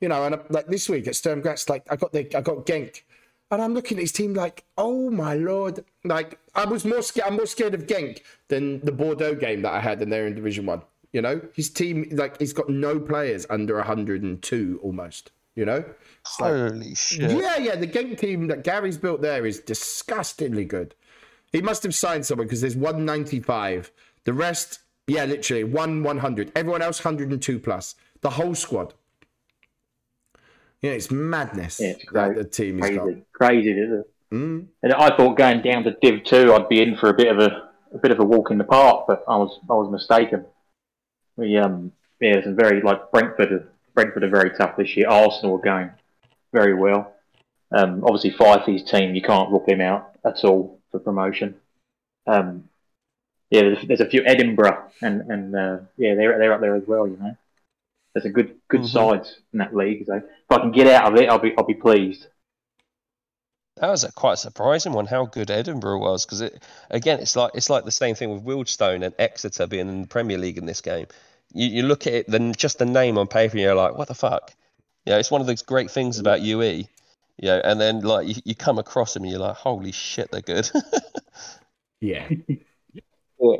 you 0.00 0.08
know, 0.08 0.24
and 0.24 0.34
uh, 0.34 0.38
like 0.50 0.66
this 0.66 0.88
week 0.88 1.06
at 1.06 1.16
Sturm 1.16 1.40
Graz, 1.40 1.68
like, 1.68 1.86
I 1.90 1.96
got 1.96 2.12
the, 2.12 2.36
I 2.36 2.40
got 2.40 2.66
Genk. 2.66 3.02
And 3.50 3.62
I'm 3.62 3.72
looking 3.74 3.96
at 3.98 4.02
his 4.02 4.12
team 4.12 4.34
like, 4.34 4.64
oh 4.76 5.10
my 5.10 5.34
lord! 5.34 5.84
Like 6.04 6.38
I 6.54 6.66
was 6.66 6.84
more 6.84 7.00
scared. 7.02 7.28
I'm 7.28 7.36
more 7.36 7.46
scared 7.46 7.72
of 7.74 7.86
Genk 7.86 8.20
than 8.48 8.80
the 8.84 8.92
Bordeaux 8.92 9.34
game 9.34 9.62
that 9.62 9.72
I 9.72 9.80
had, 9.80 10.02
and 10.02 10.12
they're 10.12 10.26
in 10.26 10.34
Division 10.34 10.66
One. 10.66 10.82
You 11.12 11.22
know, 11.22 11.40
his 11.54 11.70
team 11.70 12.06
like 12.12 12.38
he's 12.38 12.52
got 12.52 12.68
no 12.68 13.00
players 13.00 13.46
under 13.48 13.76
102 13.76 14.80
almost. 14.82 15.30
You 15.54 15.64
know, 15.64 15.82
It's 16.20 16.38
like- 16.40 16.52
Holy 16.52 16.94
shit. 16.94 17.30
yeah, 17.32 17.56
yeah. 17.56 17.74
The 17.74 17.86
Genk 17.88 18.16
team 18.18 18.46
that 18.46 18.62
Gary's 18.62 18.96
built 18.98 19.22
there 19.22 19.44
is 19.44 19.58
disgustingly 19.58 20.64
good. 20.64 20.94
He 21.50 21.60
must 21.62 21.82
have 21.82 21.94
signed 21.96 22.26
someone 22.26 22.46
because 22.46 22.60
there's 22.60 22.76
195. 22.76 23.90
The 24.24 24.32
rest, 24.34 24.80
yeah, 25.08 25.24
literally 25.24 25.64
one 25.64 26.02
100. 26.04 26.52
Everyone 26.54 26.82
else 26.82 27.02
102 27.04 27.58
plus. 27.58 27.94
The 28.20 28.30
whole 28.30 28.54
squad. 28.54 28.94
Know, 30.82 30.90
it's 30.90 31.10
madness. 31.10 31.80
Yeah, 31.80 31.88
it's 31.88 32.04
great. 32.04 32.36
the 32.36 32.44
team 32.44 32.78
has 32.78 32.90
got. 32.90 33.04
Crazy, 33.04 33.22
crazy. 33.32 33.70
Isn't 33.72 33.98
it? 34.00 34.10
Mm. 34.32 34.66
And 34.82 34.92
I 34.92 35.16
thought 35.16 35.36
going 35.36 35.62
down 35.62 35.84
to 35.84 35.96
Div 36.00 36.24
Two, 36.24 36.52
I'd 36.54 36.68
be 36.68 36.82
in 36.82 36.96
for 36.96 37.08
a 37.08 37.14
bit 37.14 37.28
of 37.28 37.38
a, 37.38 37.70
a 37.94 37.98
bit 37.98 38.10
of 38.10 38.20
a 38.20 38.24
walk 38.24 38.50
in 38.50 38.58
the 38.58 38.64
park, 38.64 39.06
but 39.08 39.24
I 39.26 39.36
was 39.36 39.58
I 39.68 39.74
was 39.74 39.90
mistaken. 39.90 40.44
We 41.36 41.56
um 41.56 41.92
yeah, 42.20 42.42
some 42.42 42.56
very 42.56 42.80
like 42.82 43.10
Brentford. 43.10 43.52
are- 43.52 43.72
Brentford 43.94 44.22
are 44.22 44.30
very 44.30 44.50
tough 44.56 44.76
this 44.76 44.96
year. 44.96 45.08
Arsenal 45.08 45.56
are 45.56 45.60
going 45.62 45.90
very 46.52 46.72
well. 46.74 47.12
Um, 47.72 48.04
obviously, 48.04 48.30
Fifey's 48.30 48.88
team, 48.88 49.14
you 49.16 49.22
can't 49.22 49.50
rule 49.50 49.64
him 49.66 49.80
out 49.80 50.14
at 50.24 50.44
all 50.44 50.78
for 50.92 51.00
promotion. 51.00 51.56
Um, 52.26 52.68
yeah, 53.50 53.62
there's, 53.62 53.86
there's 53.88 54.00
a 54.00 54.08
few 54.08 54.22
Edinburgh, 54.24 54.84
and 55.02 55.22
and 55.30 55.56
uh, 55.56 55.78
yeah, 55.96 56.14
they're 56.14 56.38
they're 56.38 56.52
up 56.52 56.60
there 56.60 56.76
as 56.76 56.84
well. 56.86 57.08
You 57.08 57.16
know, 57.16 57.36
there's 58.14 58.26
a 58.26 58.30
good 58.30 58.56
good 58.68 58.82
Mhm. 58.82 58.88
sides 58.88 59.40
in 59.52 59.58
that 59.60 59.74
league. 59.74 60.04
So 60.06 60.14
if 60.16 60.50
I 60.50 60.58
can 60.58 60.72
get 60.72 60.86
out 60.86 61.12
of 61.12 61.18
it, 61.20 61.28
I'll 61.28 61.38
be 61.38 61.54
I'll 61.56 61.66
be 61.66 61.74
pleased. 61.74 62.26
That 63.76 63.90
was 63.90 64.02
a 64.02 64.10
quite 64.12 64.38
surprising 64.38 64.92
one. 64.92 65.06
How 65.06 65.26
good 65.26 65.50
Edinburgh 65.50 66.00
was, 66.00 66.26
because 66.26 66.40
it 66.40 66.62
again, 66.90 67.20
it's 67.20 67.36
like 67.36 67.52
it's 67.54 67.70
like 67.70 67.84
the 67.84 67.92
same 67.92 68.14
thing 68.16 68.30
with 68.32 68.44
Wealdstone 68.44 69.04
and 69.04 69.14
Exeter 69.18 69.66
being 69.68 69.88
in 69.88 70.02
the 70.02 70.08
Premier 70.08 70.36
League 70.38 70.58
in 70.58 70.66
this 70.66 70.80
game. 70.80 71.06
You 71.52 71.68
you 71.68 71.82
look 71.84 72.06
at 72.06 72.12
it, 72.12 72.26
then 72.28 72.52
just 72.54 72.78
the 72.78 72.86
name 72.86 73.18
on 73.18 73.28
paper, 73.28 73.52
and 73.52 73.60
you're 73.60 73.74
like, 73.74 73.96
what 73.96 74.08
the 74.08 74.14
fuck? 74.14 74.52
You 75.06 75.12
know, 75.12 75.18
it's 75.18 75.30
one 75.30 75.40
of 75.40 75.46
those 75.46 75.62
great 75.62 75.90
things 75.90 76.18
about 76.18 76.42
UE. 76.42 76.84
You 77.40 77.48
know, 77.48 77.60
and 77.62 77.80
then 77.80 78.00
like 78.00 78.26
you, 78.26 78.34
you 78.44 78.54
come 78.56 78.78
across 78.78 79.14
them 79.14 79.22
and 79.22 79.30
you're 79.30 79.40
like, 79.40 79.54
holy 79.56 79.92
shit, 79.92 80.30
they're 80.30 80.40
good. 80.42 80.70
Yeah. 82.00 82.28
Yeah. 83.40 83.56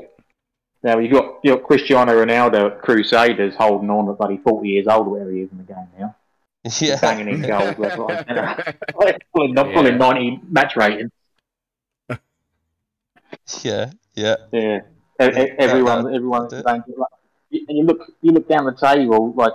Now 0.88 0.98
you 1.00 1.10
got 1.10 1.40
you 1.44 1.54
got 1.54 1.64
Cristiano 1.64 2.12
Ronaldo 2.12 2.70
at 2.70 2.80
Crusaders 2.80 3.54
holding 3.56 3.90
on 3.90 4.08
at 4.08 4.16
bloody 4.16 4.38
forty 4.38 4.70
years 4.70 4.86
old, 4.86 5.06
where 5.08 5.30
he 5.30 5.42
is 5.42 5.52
in 5.52 5.58
the 5.58 5.64
game 5.64 5.86
now, 5.98 6.16
yeah, 6.80 6.98
banging 6.98 7.28
in 7.28 7.42
goals 7.42 7.78
left, 7.78 7.98
right, 7.98 8.24
and 8.26 8.26
centre. 8.26 9.18
pulling, 9.34 9.52
not 9.52 9.70
pulling 9.74 9.98
ninety 9.98 10.40
match 10.48 10.76
rating. 10.76 11.10
yeah, 13.62 13.90
yeah. 14.14 14.36
Yeah, 14.50 14.80
E- 15.20 15.24
e- 15.24 15.52
everyone, 15.58 16.14
everyone's 16.14 16.52
that's 16.52 16.62
it. 16.62 16.66
saying, 16.66 16.82
like, 16.96 17.10
and 17.68 17.76
you 17.76 17.84
look 17.84 18.10
you 18.22 18.32
look 18.32 18.48
down 18.48 18.64
the 18.64 18.72
table 18.72 19.34
like 19.36 19.52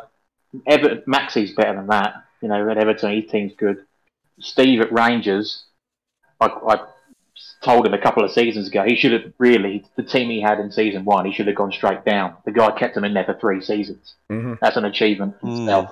Everton, 0.68 1.02
Maxi's 1.08 1.54
better 1.54 1.78
than 1.78 1.88
that. 1.88 2.26
You 2.44 2.50
know, 2.50 2.70
at 2.70 2.78
Everton, 2.78 3.12
his 3.20 3.32
team's 3.32 3.54
good. 3.58 3.84
Steve 4.40 4.82
at 4.82 4.92
Rangers, 4.94 5.64
I, 6.40 6.46
I 6.46 6.86
told 7.64 7.86
him 7.86 7.94
a 7.94 8.02
couple 8.02 8.24
of 8.24 8.32
seasons 8.32 8.68
ago 8.68 8.84
he 8.84 8.96
should 8.96 9.14
have 9.14 9.34
really 9.38 9.86
the 9.96 10.04
team 10.04 10.30
he 10.30 10.42
had 10.42 10.60
in 10.60 10.72
season 10.72 11.06
one. 11.06 11.26
He 11.26 11.32
should 11.34 11.48
have 11.48 11.56
gone 11.56 11.72
straight 11.72 12.04
down. 12.06 12.36
The 12.46 12.52
guy 12.52 12.72
kept 12.78 12.98
him 12.98 13.04
in 13.04 13.14
there 13.14 13.26
for 13.26 13.34
three 13.40 13.62
seasons. 13.62 14.16
Mhm. 14.32 14.60
That's 14.60 14.78
an 14.78 14.86
achievement 14.86 15.36
Mm. 15.42 15.62
itself. 15.62 15.92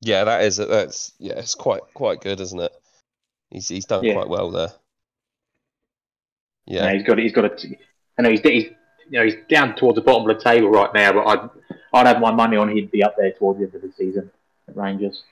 Yeah, 0.00 0.24
that 0.24 0.42
is 0.42 0.56
that's 0.56 1.12
yeah, 1.18 1.34
it's 1.38 1.54
quite 1.54 1.82
quite 1.94 2.20
good, 2.20 2.40
isn't 2.40 2.60
it? 2.60 2.72
He's 3.50 3.68
he's 3.68 3.86
done 3.86 4.04
Yeah. 4.04 4.14
quite 4.14 4.28
well 4.28 4.50
there. 4.50 4.68
Yeah. 6.66 6.84
Yeah, 6.84 6.92
he's 6.94 7.02
got 7.04 7.18
he's 7.18 7.32
got 7.32 7.44
a. 7.44 7.76
I 8.18 8.22
know 8.22 8.30
he's, 8.30 8.40
he's 8.40 8.64
you 8.64 9.18
know 9.18 9.24
he's 9.24 9.36
down 9.48 9.74
towards 9.76 9.96
the 9.96 10.02
bottom 10.02 10.28
of 10.28 10.36
the 10.36 10.42
table 10.42 10.68
right 10.70 10.92
now, 10.94 11.12
but 11.12 11.26
I'd 11.26 11.50
I'd 11.92 12.06
have 12.06 12.20
my 12.20 12.30
money 12.32 12.56
on 12.56 12.68
he'd 12.70 12.90
be 12.90 13.02
up 13.02 13.16
there 13.18 13.32
towards 13.32 13.58
the 13.58 13.66
end 13.66 13.74
of 13.74 13.82
the 13.82 13.92
season 13.96 14.30
at 14.68 14.76
Rangers. 14.76 15.22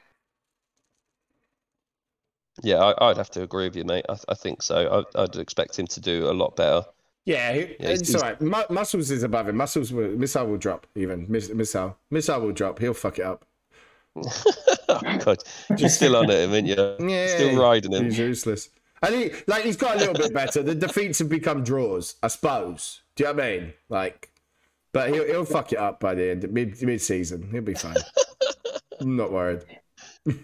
Yeah, 2.63 2.77
I, 2.77 3.11
I'd 3.11 3.17
have 3.17 3.31
to 3.31 3.43
agree 3.43 3.65
with 3.65 3.77
you, 3.77 3.85
mate. 3.85 4.05
I, 4.09 4.17
I 4.29 4.35
think 4.35 4.63
so. 4.63 5.05
I, 5.15 5.23
I'd 5.23 5.37
expect 5.37 5.79
him 5.79 5.87
to 5.89 6.01
do 6.01 6.29
a 6.31 6.33
lot 6.33 6.57
better. 6.57 6.83
Yeah, 7.25 7.53
he- 7.53 7.61
Yeah, 7.81 7.91
it's 7.91 8.15
all 8.15 8.21
right. 8.23 8.41
Mu- 8.41 8.65
Muscles 8.71 9.11
is 9.11 9.23
above 9.23 9.49
him. 9.49 9.57
Muscles 9.57 9.93
will, 9.93 10.09
missile 10.17 10.47
will 10.47 10.57
drop 10.59 10.87
even. 10.95 11.27
Miss, 11.29 11.49
missile, 11.51 11.97
missile 12.11 12.41
will 12.41 12.53
drop. 12.53 12.79
He'll 12.79 12.95
fuck 12.95 13.19
it 13.19 13.25
up. 13.25 13.45
Oh, 14.93 15.01
God, 15.25 15.39
you're 15.79 15.89
still 15.89 16.17
on 16.17 16.29
it, 16.31 16.51
aren't 16.51 16.67
you? 16.67 16.75
Yeah, 17.09 17.29
Still 17.29 17.61
riding 17.63 17.93
him. 17.93 18.07
He's 18.07 18.19
useless. 18.19 18.71
And 19.03 19.15
he, 19.15 19.31
like, 19.47 19.63
he's 19.63 19.77
got 19.77 19.95
a 19.95 19.99
little 20.01 20.15
bit 20.15 20.35
better. 20.35 20.65
The 20.65 20.75
defeats 20.75 21.21
have 21.21 21.29
become 21.29 21.63
draws, 21.63 22.17
I 22.21 22.27
suppose. 22.27 23.03
Do 23.15 23.23
you 23.23 23.29
know 23.31 23.35
what 23.37 23.45
I 23.45 23.51
mean? 23.61 23.73
Like, 23.89 24.33
but 24.93 25.11
he'll 25.11 25.25
he'll 25.27 25.45
fuck 25.45 25.73
it 25.73 25.79
up 25.79 26.01
by 26.01 26.17
the 26.17 26.31
end, 26.33 26.51
mid 26.53 26.83
mid 26.83 27.01
season. 27.01 27.49
He'll 27.53 27.63
be 27.63 27.75
fine. 27.75 27.95
I'm 29.01 29.15
not 29.15 29.31
worried. 29.31 29.63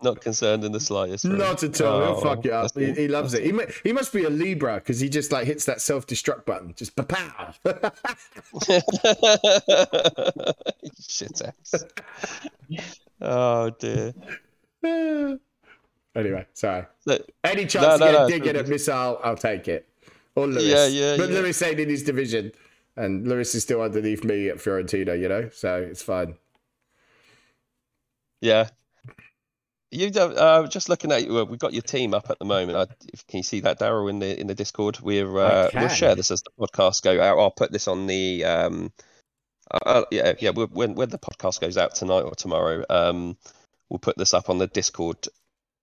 Not 0.00 0.20
concerned 0.20 0.62
in 0.64 0.70
the 0.72 0.78
slightest. 0.80 1.24
really. 1.24 1.38
Not 1.38 1.62
at 1.64 1.80
all. 1.80 2.00
He'll 2.00 2.08
Oh, 2.16 2.20
fuck 2.20 2.44
it 2.44 2.50
oh, 2.50 2.60
up. 2.60 2.70
He, 2.78 2.92
he 2.92 3.08
loves 3.08 3.34
it. 3.34 3.42
He, 3.42 3.52
he 3.82 3.92
must 3.92 4.12
be 4.12 4.24
a 4.24 4.30
Libra 4.30 4.74
because 4.76 5.00
he 5.00 5.08
just 5.08 5.32
like 5.32 5.46
hits 5.46 5.64
that 5.64 5.80
self 5.80 6.06
destruct 6.06 6.44
button. 6.44 6.72
Just 6.76 6.94
pow. 6.94 7.52
Shit 11.00 11.42
ass. 11.42 11.84
Oh 13.20 13.70
dear. 13.70 14.14
anyway, 16.14 16.46
sorry. 16.52 16.86
Look, 17.04 17.28
Any 17.42 17.66
chance 17.66 17.98
No, 17.98 17.98
to 17.98 17.98
no, 17.98 18.06
get 18.12 18.12
no, 18.12 18.24
a 18.26 18.30
dig 18.30 18.42
all 18.54 18.60
at 18.60 18.68
missile, 18.68 19.20
I'll 19.24 19.36
take 19.36 19.66
it. 19.68 19.88
Or 20.36 20.46
Lewis. 20.46 20.62
Yeah, 20.64 20.86
yeah, 20.86 21.16
But 21.16 21.30
yeah. 21.30 21.34
Lewis 21.40 21.60
ain't 21.62 21.80
in 21.80 21.88
his 21.88 22.04
division. 22.04 22.52
And 22.96 23.26
Lewis 23.28 23.54
is 23.54 23.62
still 23.62 23.80
underneath 23.80 24.24
me 24.24 24.48
at 24.48 24.56
Fiorentina, 24.56 25.18
you 25.20 25.28
know? 25.28 25.48
So 25.52 25.76
it's 25.80 26.02
fine. 26.02 26.34
Yeah. 28.40 28.68
You 29.90 30.08
uh, 30.08 30.66
just 30.66 30.90
looking 30.90 31.12
at 31.12 31.28
well, 31.28 31.46
we've 31.46 31.58
got 31.58 31.72
your 31.72 31.82
team 31.82 32.12
up 32.12 32.28
at 32.28 32.38
the 32.38 32.44
moment. 32.44 32.76
I, 32.76 33.06
if, 33.10 33.26
can 33.26 33.38
you 33.38 33.42
see 33.42 33.60
that, 33.60 33.80
Daryl, 33.80 34.10
in 34.10 34.18
the 34.18 34.38
in 34.38 34.46
the 34.46 34.54
Discord? 34.54 35.00
We're 35.00 35.38
uh, 35.38 35.70
we'll 35.72 35.88
share 35.88 36.14
this 36.14 36.30
as 36.30 36.42
the 36.42 36.50
podcast 36.58 37.02
go 37.02 37.20
out. 37.20 37.38
I'll 37.38 37.50
put 37.50 37.72
this 37.72 37.88
on 37.88 38.06
the 38.06 38.44
um, 38.44 38.92
uh, 39.70 39.78
uh, 39.84 40.04
yeah 40.10 40.34
yeah 40.40 40.50
when 40.50 40.94
when 40.94 41.08
the 41.08 41.18
podcast 41.18 41.60
goes 41.60 41.78
out 41.78 41.94
tonight 41.94 42.22
or 42.22 42.34
tomorrow, 42.34 42.84
um, 42.90 43.38
we'll 43.88 43.98
put 43.98 44.18
this 44.18 44.34
up 44.34 44.50
on 44.50 44.58
the 44.58 44.66
Discord 44.66 45.26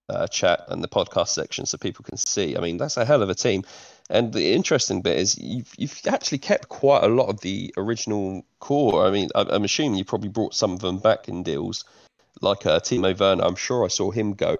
uh, 0.09 0.27
chat 0.27 0.65
and 0.67 0.83
the 0.83 0.87
podcast 0.87 1.29
section 1.29 1.65
so 1.65 1.77
people 1.77 2.05
can 2.05 2.17
see. 2.17 2.55
I 2.55 2.59
mean, 2.59 2.77
that's 2.77 2.97
a 2.97 3.05
hell 3.05 3.23
of 3.23 3.29
a 3.29 3.35
team. 3.35 3.63
And 4.09 4.31
the 4.31 4.53
interesting 4.53 5.01
bit 5.01 5.17
is 5.17 5.37
you've 5.37 5.73
you've 5.77 5.99
actually 6.07 6.37
kept 6.37 6.69
quite 6.69 7.03
a 7.03 7.07
lot 7.07 7.29
of 7.29 7.41
the 7.41 7.73
original 7.75 8.45
core. 8.59 9.07
I 9.07 9.09
mean, 9.09 9.29
I, 9.33 9.47
I'm 9.49 9.63
assuming 9.63 9.97
you 9.97 10.05
probably 10.05 10.29
brought 10.29 10.53
some 10.53 10.73
of 10.73 10.79
them 10.79 10.99
back 10.99 11.27
in 11.27 11.41
deals, 11.41 11.85
like 12.41 12.65
uh, 12.65 12.79
Timo 12.79 13.17
Werner. 13.17 13.43
I'm 13.43 13.55
sure 13.55 13.85
I 13.85 13.87
saw 13.87 14.11
him 14.11 14.33
go 14.33 14.55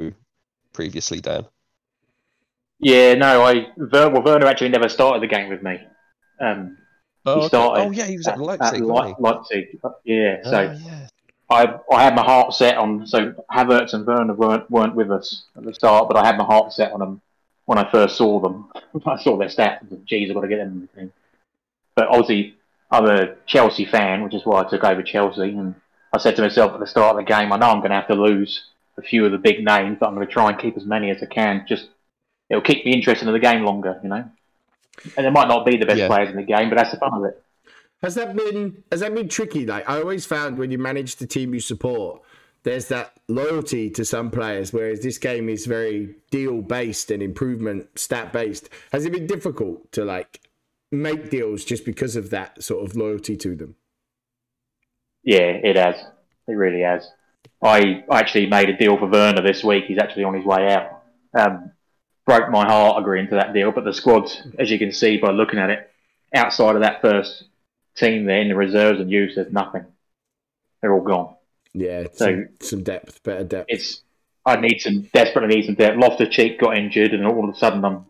previously, 0.74 1.22
Dan. 1.22 1.46
Yeah, 2.80 3.14
no, 3.16 3.44
I 3.44 3.68
Ver, 3.78 4.10
well 4.10 4.22
Werner 4.22 4.48
actually 4.48 4.70
never 4.70 4.90
started 4.90 5.22
the 5.22 5.28
game 5.28 5.50
with 5.50 5.64
me. 5.64 5.80
Um, 6.40 6.78
Oh, 7.28 7.38
okay. 7.40 7.48
started 7.48 7.82
oh 7.82 7.92
yeah, 7.92 8.06
he 8.06 8.18
was 8.18 8.28
at 8.28 8.36
at, 8.36 8.40
Leipzig, 8.40 8.82
at 8.82 8.86
Le- 8.86 9.08
he? 9.08 9.14
Leipzig. 9.18 9.80
Yeah, 10.04 10.44
so 10.44 10.76
Oh, 10.76 10.78
yeah. 10.88 11.08
I 11.50 11.80
I 11.92 12.04
had 12.04 12.16
my 12.16 12.24
heart 12.24 12.54
set 12.54 12.78
on 12.78 13.08
so 13.08 13.34
Havertz 13.52 13.94
and 13.94 14.06
Werner 14.06 14.34
weren't 14.36 14.70
weren't 14.70 14.94
with 14.96 15.12
us 15.12 15.46
at 15.56 15.64
the 15.64 15.74
start, 15.74 16.08
but 16.08 16.18
I 16.18 16.26
had 16.26 16.38
my 16.38 16.44
heart 16.44 16.72
set 16.72 16.92
on 16.92 17.00
them 17.00 17.22
when 17.66 17.80
I 17.80 17.90
first 17.92 18.16
saw 18.16 18.40
them. 18.40 18.70
I 19.08 19.20
saw 19.22 19.38
their 19.38 19.48
stats 19.48 19.90
and 19.90 20.06
geez, 20.06 20.30
I've 20.30 20.36
got 20.36 20.42
to 20.42 20.48
get 20.48 20.58
them 20.58 20.68
in 20.74 20.82
the 20.82 20.88
team. 21.00 21.14
But 21.96 22.10
obviously 22.10 22.56
I'm 22.92 23.06
a 23.06 23.36
Chelsea 23.48 23.86
fan, 23.86 24.22
which 24.24 24.36
is 24.36 24.46
why 24.46 24.62
I 24.62 24.70
took 24.70 24.84
over 24.84 25.02
Chelsea 25.02 25.50
and 25.50 25.74
I 26.16 26.18
said 26.18 26.36
to 26.38 26.42
myself 26.42 26.74
at 26.74 26.80
the 26.80 26.88
start 26.88 27.12
of 27.12 27.18
the 27.18 27.30
game, 27.30 27.52
I 27.52 27.58
know 27.58 27.70
I'm 27.70 27.82
gonna 27.82 27.96
have 27.96 28.08
to 28.08 28.16
lose 28.16 28.64
a 28.98 29.02
few 29.02 29.26
of 29.26 29.32
the 29.32 29.38
big 29.38 29.64
names, 29.64 29.98
but 30.00 30.08
I'm 30.08 30.14
gonna 30.14 30.26
try 30.26 30.50
and 30.50 30.58
keep 30.60 30.78
as 30.78 30.86
many 30.86 31.12
as 31.12 31.22
I 31.22 31.26
can. 31.26 31.66
Just 31.68 31.90
it'll 32.50 32.62
keep 32.64 32.86
me 32.86 32.94
interested 32.94 33.28
in 33.28 33.34
the 33.34 33.40
game 33.40 33.64
longer, 33.64 34.00
you 34.02 34.10
know. 34.10 34.24
And 35.18 35.26
they 35.26 35.30
might 35.30 35.48
not 35.50 35.66
be 35.66 35.78
the 35.78 35.86
best 35.86 36.00
Yeah. 36.00 36.08
players 36.08 36.30
in 36.30 36.38
the 36.38 36.44
game, 36.44 36.70
but 36.70 36.78
that's 36.78 36.92
the 36.92 36.98
fun 36.98 37.14
of 37.14 37.24
it. 37.26 37.42
Has 38.02 38.16
that 38.16 38.36
been 38.36 38.84
has 38.92 39.02
that 39.02 39.14
been 39.14 39.28
tricky? 39.28 39.66
Like 39.66 39.90
I 39.90 40.00
always 40.00 40.26
found 40.26 40.58
when 40.58 40.72
you 40.72 40.78
manage 40.78 41.18
the 41.18 41.28
team 41.28 41.54
you 41.54 41.60
support, 41.60 42.22
there's 42.64 42.88
that 42.88 43.14
loyalty 43.28 43.90
to 43.92 44.06
some 44.06 44.32
players, 44.32 44.72
whereas 44.72 45.02
this 45.02 45.18
game 45.18 45.50
is 45.50 45.66
very 45.66 46.16
deal 46.32 46.62
based 46.62 47.12
and 47.12 47.22
improvement 47.22 47.88
stat 48.00 48.32
based. 48.32 48.70
Has 48.92 49.06
it 49.06 49.12
been 49.12 49.28
difficult 49.28 49.92
to 49.92 50.06
like 50.06 50.40
make 50.92 51.30
deals 51.30 51.66
just 51.66 51.84
because 51.84 52.16
of 52.16 52.30
that 52.30 52.64
sort 52.64 52.90
of 52.90 52.96
loyalty 52.96 53.36
to 53.38 53.56
them? 53.56 53.76
Yeah, 55.26 55.40
it 55.40 55.76
has. 55.76 55.96
It 56.48 56.54
really 56.54 56.82
has. 56.82 57.10
I 57.62 58.04
actually 58.12 58.46
made 58.46 58.70
a 58.70 58.78
deal 58.78 58.98
for 58.98 59.08
Werner 59.08 59.42
this 59.42 59.64
week. 59.64 59.86
He's 59.86 59.98
actually 59.98 60.24
on 60.24 60.36
his 60.36 60.46
way 60.46 60.72
out. 60.72 61.02
Um, 61.34 61.72
broke 62.26 62.50
my 62.50 62.66
heart 62.66 63.02
agreeing 63.02 63.28
to 63.30 63.36
that 63.36 63.54
deal, 63.54 63.72
but 63.72 63.84
the 63.84 63.94
squad, 63.94 64.32
as 64.60 64.70
you 64.70 64.78
can 64.80 64.92
see 64.92 65.18
by 65.18 65.32
looking 65.32 65.60
at 65.60 65.70
it, 65.72 65.92
outside 66.34 66.76
of 66.76 66.82
that 66.84 67.02
first 67.02 67.44
team 67.96 68.26
there 68.26 68.40
in 68.42 68.50
the 68.50 68.56
reserves 68.56 69.00
and 69.00 69.10
youth, 69.12 69.32
there's 69.36 69.52
nothing. 69.52 69.86
They're 70.82 70.94
all 70.94 71.02
gone. 71.02 71.36
Yeah, 71.74 72.04
So- 72.14 72.26
some, 72.26 72.50
some 72.62 72.84
depth, 72.84 73.22
better 73.24 73.44
depth. 73.44 73.66
It's 73.70 74.02
I 74.46 74.58
need 74.58 74.80
some 74.80 75.10
desperately 75.12 75.56
need 75.56 75.66
some 75.66 75.76
depth. 75.76 75.98
Loftus 75.98 76.30
Cheek 76.30 76.60
got 76.60 76.78
injured, 76.78 77.14
and 77.16 77.26
all 77.26 77.50
of 77.50 77.56
a 77.56 77.58
sudden 77.58 77.84
I'm 77.84 78.06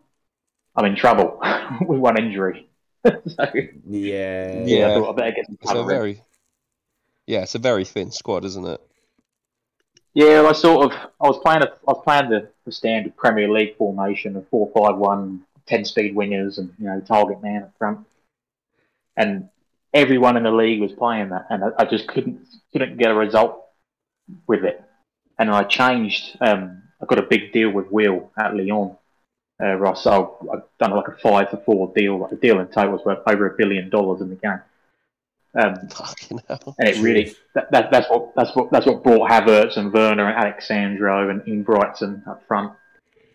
I'm 0.76 0.84
in 0.84 0.94
trouble 0.96 1.40
with 1.80 1.98
one 1.98 2.18
injury. 2.18 2.68
so 3.04 3.46
yeah, 3.88 4.64
yeah, 4.66 4.88
I 4.90 4.94
thought 4.94 5.12
I 5.12 5.16
better 5.16 5.32
get 5.32 5.46
some 5.46 5.58
It's 5.62 5.70
a 5.70 5.74
cover 5.74 5.88
very 5.88 6.20
yeah, 7.26 7.42
it's 7.42 7.54
a 7.54 7.58
very 7.58 7.84
thin 7.84 8.10
squad, 8.10 8.44
isn't 8.44 8.66
it? 8.66 8.80
Yeah, 10.14 10.42
I 10.48 10.52
sort 10.52 10.92
of 10.92 10.98
I 11.20 11.28
was 11.28 11.38
playing 11.44 11.62
a, 11.62 11.66
I 11.66 11.92
was 11.92 12.02
playing 12.04 12.30
the, 12.30 12.48
the 12.64 12.72
standard 12.72 13.16
Premier 13.16 13.50
League 13.50 13.76
formation 13.76 14.36
of 14.36 14.48
four 14.48 14.70
five 14.74 14.96
one, 14.96 15.44
10 15.66 15.84
speed 15.84 16.14
wingers 16.16 16.58
and 16.58 16.72
you 16.78 16.86
know 16.86 17.00
target 17.00 17.42
man 17.42 17.64
up 17.64 17.74
front, 17.78 18.00
and 19.16 19.48
everyone 19.92 20.36
in 20.36 20.44
the 20.44 20.50
league 20.50 20.80
was 20.80 20.92
playing 20.92 21.30
that, 21.30 21.46
and 21.50 21.64
I, 21.64 21.68
I 21.78 21.84
just 21.84 22.08
couldn't 22.08 22.46
couldn't 22.72 22.96
get 22.98 23.10
a 23.10 23.14
result. 23.14 23.62
with 24.46 24.64
it, 24.64 24.82
and 25.38 25.50
I 25.50 25.64
changed. 25.64 26.36
Um, 26.40 26.82
I 27.00 27.06
got 27.06 27.18
a 27.18 27.22
big 27.22 27.52
deal 27.52 27.70
with 27.70 27.90
Will 27.90 28.30
at 28.38 28.54
Lyon. 28.56 28.96
Uh, 29.62 29.74
Ross, 29.74 30.06
I've 30.06 30.28
done 30.78 30.92
like 30.92 31.08
a 31.08 31.12
five 31.12 31.50
for 31.50 31.58
four 31.58 31.92
deal. 31.94 32.18
Like 32.18 32.30
the 32.30 32.36
deal 32.36 32.60
in 32.60 32.68
total 32.68 32.92
was 32.92 33.04
worth 33.04 33.22
over 33.26 33.46
a 33.46 33.56
billion 33.56 33.90
dollars 33.90 34.20
in 34.20 34.30
the 34.30 34.36
game. 34.36 34.60
Um, 35.58 35.88
Fucking 35.88 36.40
hell. 36.48 36.74
and 36.78 36.88
it 36.88 36.98
really 37.02 37.34
that, 37.54 37.70
that, 37.72 37.90
that's 37.90 38.10
what 38.10 38.34
that's 38.36 38.54
what 38.54 38.70
that's 38.70 38.84
what 38.86 39.02
brought 39.02 39.30
Havertz 39.30 39.76
and 39.78 39.92
Werner 39.92 40.28
and 40.28 40.36
Alexandro 40.36 41.30
and 41.30 41.46
Ian 41.48 41.62
Brighton 41.62 42.22
up 42.28 42.42
front. 42.46 42.72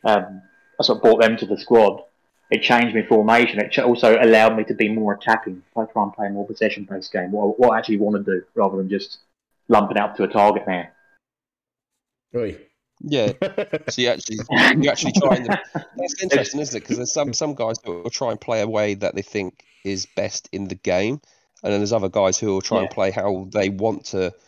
Um, 0.05 0.41
that's 0.77 0.89
what 0.89 1.01
brought 1.01 1.21
them 1.21 1.35
to 1.37 1.45
the 1.45 1.57
squad. 1.57 2.03
It 2.51 2.61
changed 2.61 2.93
my 2.95 3.03
formation. 3.03 3.59
It 3.59 3.77
also 3.79 4.17
allowed 4.21 4.57
me 4.57 4.63
to 4.65 4.73
be 4.73 4.89
more 4.89 5.13
attacking. 5.13 5.63
I 5.75 5.85
try 5.85 6.03
and 6.03 6.13
play 6.13 6.29
more 6.29 6.45
possession 6.45 6.85
based 6.89 7.11
game. 7.11 7.31
What, 7.31 7.43
I- 7.43 7.47
what 7.57 7.69
I 7.75 7.79
actually 7.79 7.97
want 7.97 8.23
to 8.23 8.39
do 8.39 8.45
rather 8.55 8.77
than 8.77 8.89
just 8.89 9.19
lumping 9.69 9.97
out 9.97 10.15
to 10.17 10.23
a 10.23 10.27
target 10.27 10.67
man. 10.67 10.89
Oi. 12.35 12.57
Yeah. 13.01 13.33
So 13.89 14.01
you 14.01 14.09
actually 14.09 14.37
you 14.77 14.89
actually 14.89 15.13
try 15.13 15.35
and 15.37 15.47
that's 15.47 16.21
interesting, 16.21 16.59
isn't 16.59 16.77
it? 16.77 16.81
Because 16.81 16.97
there's 16.97 17.11
some 17.11 17.33
some 17.41 17.55
guys 17.55 17.79
that 17.79 17.89
will 17.91 18.09
try 18.09 18.31
and 18.31 18.39
play 18.39 18.61
a 18.61 18.67
way 18.67 18.93
that 18.95 19.15
they 19.15 19.21
think 19.23 19.63
is 19.83 20.05
best 20.15 20.47
in 20.51 20.67
the 20.67 20.75
game, 20.75 21.19
and 21.63 21.71
then 21.71 21.79
there's 21.79 21.93
other 21.93 22.09
guys 22.09 22.37
who 22.37 22.47
will 22.47 22.61
try 22.61 22.81
and 22.81 22.89
play 22.89 23.11
how 23.11 23.47
they 23.51 23.69
want 23.69 24.05
to. 24.05 24.33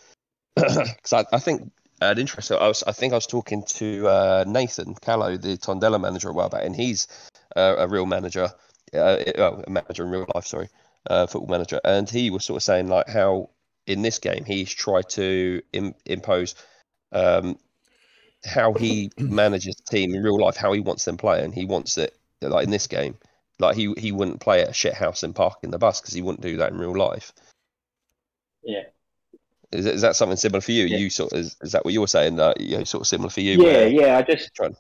Because 0.56 1.14
I, 1.14 1.26
I 1.34 1.40
think 1.40 1.72
uh, 2.02 2.14
interesting. 2.18 2.58
I 2.58 2.68
was 2.68 2.84
I 2.84 2.92
think 2.92 3.14
I 3.14 3.18
was 3.18 3.28
talking 3.28 3.64
to 3.64 4.08
uh, 4.08 4.44
Nathan 4.48 4.94
Callow, 4.96 5.38
the 5.38 5.58
Tondela 5.58 6.00
manager, 6.00 6.30
a 6.30 6.34
while 6.34 6.50
back, 6.50 6.66
and 6.66 6.76
he's 6.76 7.08
uh, 7.56 7.76
a 7.78 7.88
real 7.88 8.06
manager, 8.06 8.50
uh, 8.94 9.18
well, 9.38 9.64
a 9.66 9.70
manager 9.70 10.04
in 10.04 10.10
real 10.10 10.26
life, 10.36 10.46
sorry, 10.46 10.70
uh, 11.10 11.28
football 11.28 11.50
manager, 11.50 11.80
and 11.84 12.10
he 12.10 12.30
was 12.30 12.46
sort 12.46 12.58
of 12.58 12.64
saying 12.64 12.88
like 12.88 13.08
how 13.08 13.50
in 13.88 14.02
this 14.02 14.20
game 14.20 14.44
he's 14.46 14.72
tried 14.72 15.10
to 15.10 15.62
Im- 15.72 15.96
impose. 16.06 16.56
Um, 17.12 17.58
how 18.44 18.74
he 18.74 19.12
manages 19.18 19.76
the 19.76 19.98
team 19.98 20.14
in 20.14 20.24
real 20.24 20.40
life, 20.40 20.58
how 20.58 20.74
he 20.74 20.82
wants 20.82 21.06
them 21.06 21.18
playing. 21.18 21.54
He 21.54 21.66
wants 21.66 21.98
it 21.98 22.18
like 22.42 22.66
in 22.66 22.72
this 22.72 22.88
game, 22.88 23.16
like 23.60 23.76
he 23.76 23.94
he 23.98 24.12
wouldn't 24.12 24.42
play 24.42 24.62
at 24.62 24.70
a 24.70 24.74
shit 24.74 24.94
house 24.94 25.24
and 25.24 25.36
park 25.36 25.60
in 25.64 25.72
the 25.72 25.78
bus 25.78 26.02
because 26.02 26.14
he 26.14 26.22
wouldn't 26.22 26.42
do 26.42 26.58
that 26.58 26.72
in 26.72 26.78
real 26.78 26.98
life. 26.98 27.34
Yeah. 28.64 28.84
Is, 29.72 29.86
is 29.86 30.02
that 30.02 30.16
something 30.16 30.38
similar 30.38 30.62
for 30.62 30.72
you? 30.72 30.86
Yeah. 30.86 30.98
You 30.98 31.10
sort 31.10 31.34
of, 31.34 31.40
is, 31.40 31.56
is 31.62 31.72
that 31.72 31.84
what 31.84 31.94
you're 31.94 32.08
saying? 32.08 32.36
That 32.36 32.62
you 32.62 32.78
know, 32.78 32.84
sort 32.84 33.02
of 33.02 33.08
similar 33.08 33.30
for 33.30 33.42
you? 33.42 33.64
Yeah, 33.64 33.86
yeah. 33.86 34.18
I 34.18 34.22
just 34.22 34.54
Trying 34.54 34.76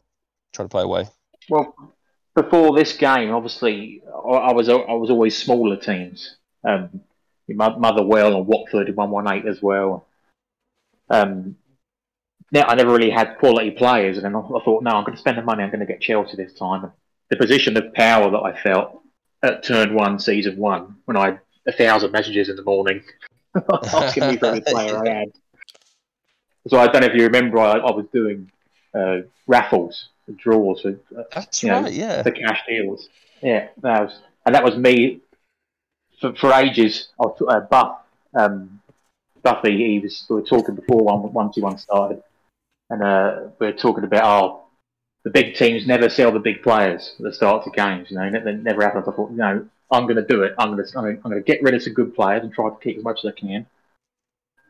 trying 0.53 0.67
to 0.67 0.71
play 0.71 0.83
away. 0.83 1.05
Well, 1.49 1.75
before 2.35 2.75
this 2.75 2.95
game, 2.95 3.31
obviously, 3.31 4.03
I, 4.07 4.29
I 4.29 4.53
was 4.53 4.69
I 4.69 4.75
was 4.75 5.09
always 5.09 5.37
smaller 5.37 5.77
teams. 5.77 6.37
Um, 6.63 7.01
Mo- 7.49 7.77
Motherwell 7.77 8.37
and 8.37 8.47
Watford 8.47 8.95
one 8.95 9.09
one 9.09 9.31
eight 9.31 9.45
as 9.45 9.61
well. 9.61 10.07
Um, 11.09 11.57
now 12.51 12.63
I 12.67 12.75
never 12.75 12.93
really 12.93 13.09
had 13.09 13.37
quality 13.39 13.71
players, 13.71 14.17
and 14.17 14.25
then 14.25 14.35
I, 14.35 14.39
I 14.39 14.63
thought, 14.63 14.83
no, 14.83 14.91
I'm 14.91 15.03
going 15.03 15.15
to 15.15 15.19
spend 15.19 15.37
the 15.37 15.41
money. 15.41 15.63
I'm 15.63 15.69
going 15.69 15.79
to 15.79 15.85
get 15.85 16.01
Chelsea 16.01 16.37
this 16.37 16.53
time. 16.53 16.91
The 17.33 17.37
position 17.37 17.75
of 17.77 17.91
power 17.95 18.29
that 18.29 18.37
I 18.37 18.55
felt 18.61 19.01
at 19.41 19.63
turn 19.63 19.95
one, 19.95 20.19
season 20.19 20.55
one, 20.55 20.97
when 21.05 21.17
I 21.17 21.25
had 21.25 21.39
a 21.65 21.71
thousand 21.71 22.11
messages 22.11 22.47
in 22.47 22.55
the 22.55 22.61
morning 22.61 23.01
asking 23.91 24.27
me 24.27 24.37
for 24.37 24.45
every 24.45 24.61
player 24.61 25.01
I 25.03 25.09
had. 25.09 25.31
So 26.67 26.77
I 26.77 26.85
don't 26.85 27.01
know 27.01 27.07
if 27.07 27.15
you 27.15 27.23
remember, 27.23 27.57
I, 27.57 27.79
I 27.79 27.91
was 27.91 28.05
doing 28.13 28.51
uh, 28.93 29.21
raffles, 29.47 30.09
draws 30.37 30.81
for 30.81 30.89
uh, 31.17 31.23
That's 31.33 31.63
You 31.63 31.69
know, 31.69 31.81
right. 31.81 31.91
yeah. 31.91 32.21
the 32.21 32.33
cash 32.33 32.59
deals. 32.67 33.09
Yeah, 33.41 33.69
that 33.81 34.03
was, 34.03 34.19
and 34.45 34.53
that 34.53 34.63
was 34.63 34.77
me 34.77 35.21
for, 36.21 36.35
for 36.35 36.53
ages. 36.53 37.07
I 37.19 37.25
was, 37.25 37.41
uh, 37.47 37.61
Buff, 37.61 37.97
um, 38.35 38.79
Buffy, 39.41 39.75
he 39.75 39.97
was 39.97 40.23
we 40.29 40.35
were 40.35 40.43
talking 40.43 40.75
before 40.75 41.01
one 41.01 41.33
one 41.33 41.51
two 41.51 41.61
one 41.61 41.79
started, 41.79 42.21
and 42.91 43.01
uh, 43.01 43.39
we 43.57 43.65
were 43.65 43.73
talking 43.73 44.03
about 44.03 44.23
oh, 44.23 44.62
the 45.23 45.29
big 45.29 45.55
teams 45.55 45.87
never 45.87 46.09
sell 46.09 46.31
the 46.31 46.39
big 46.39 46.61
players 46.61 47.15
at 47.17 47.23
the 47.23 47.33
start 47.33 47.65
of 47.65 47.73
games. 47.73 48.11
You 48.11 48.17
know, 48.17 48.29
that 48.31 48.63
never 48.63 48.83
happens. 48.83 49.07
I 49.07 49.11
thought, 49.11 49.31
you 49.31 49.37
know, 49.37 49.67
I'm 49.91 50.03
going 50.03 50.17
to 50.17 50.25
do 50.25 50.43
it. 50.43 50.53
I'm 50.57 50.75
going 50.75 50.85
to 50.85 50.97
I'm 50.97 51.19
going 51.21 51.35
to 51.35 51.41
get 51.41 51.61
rid 51.61 51.75
of 51.75 51.83
some 51.83 51.93
good 51.93 52.13
players 52.15 52.43
and 52.43 52.51
try 52.51 52.69
to 52.69 52.75
keep 52.81 52.97
as 52.97 53.03
much 53.03 53.19
as 53.23 53.31
I 53.31 53.39
can. 53.39 53.65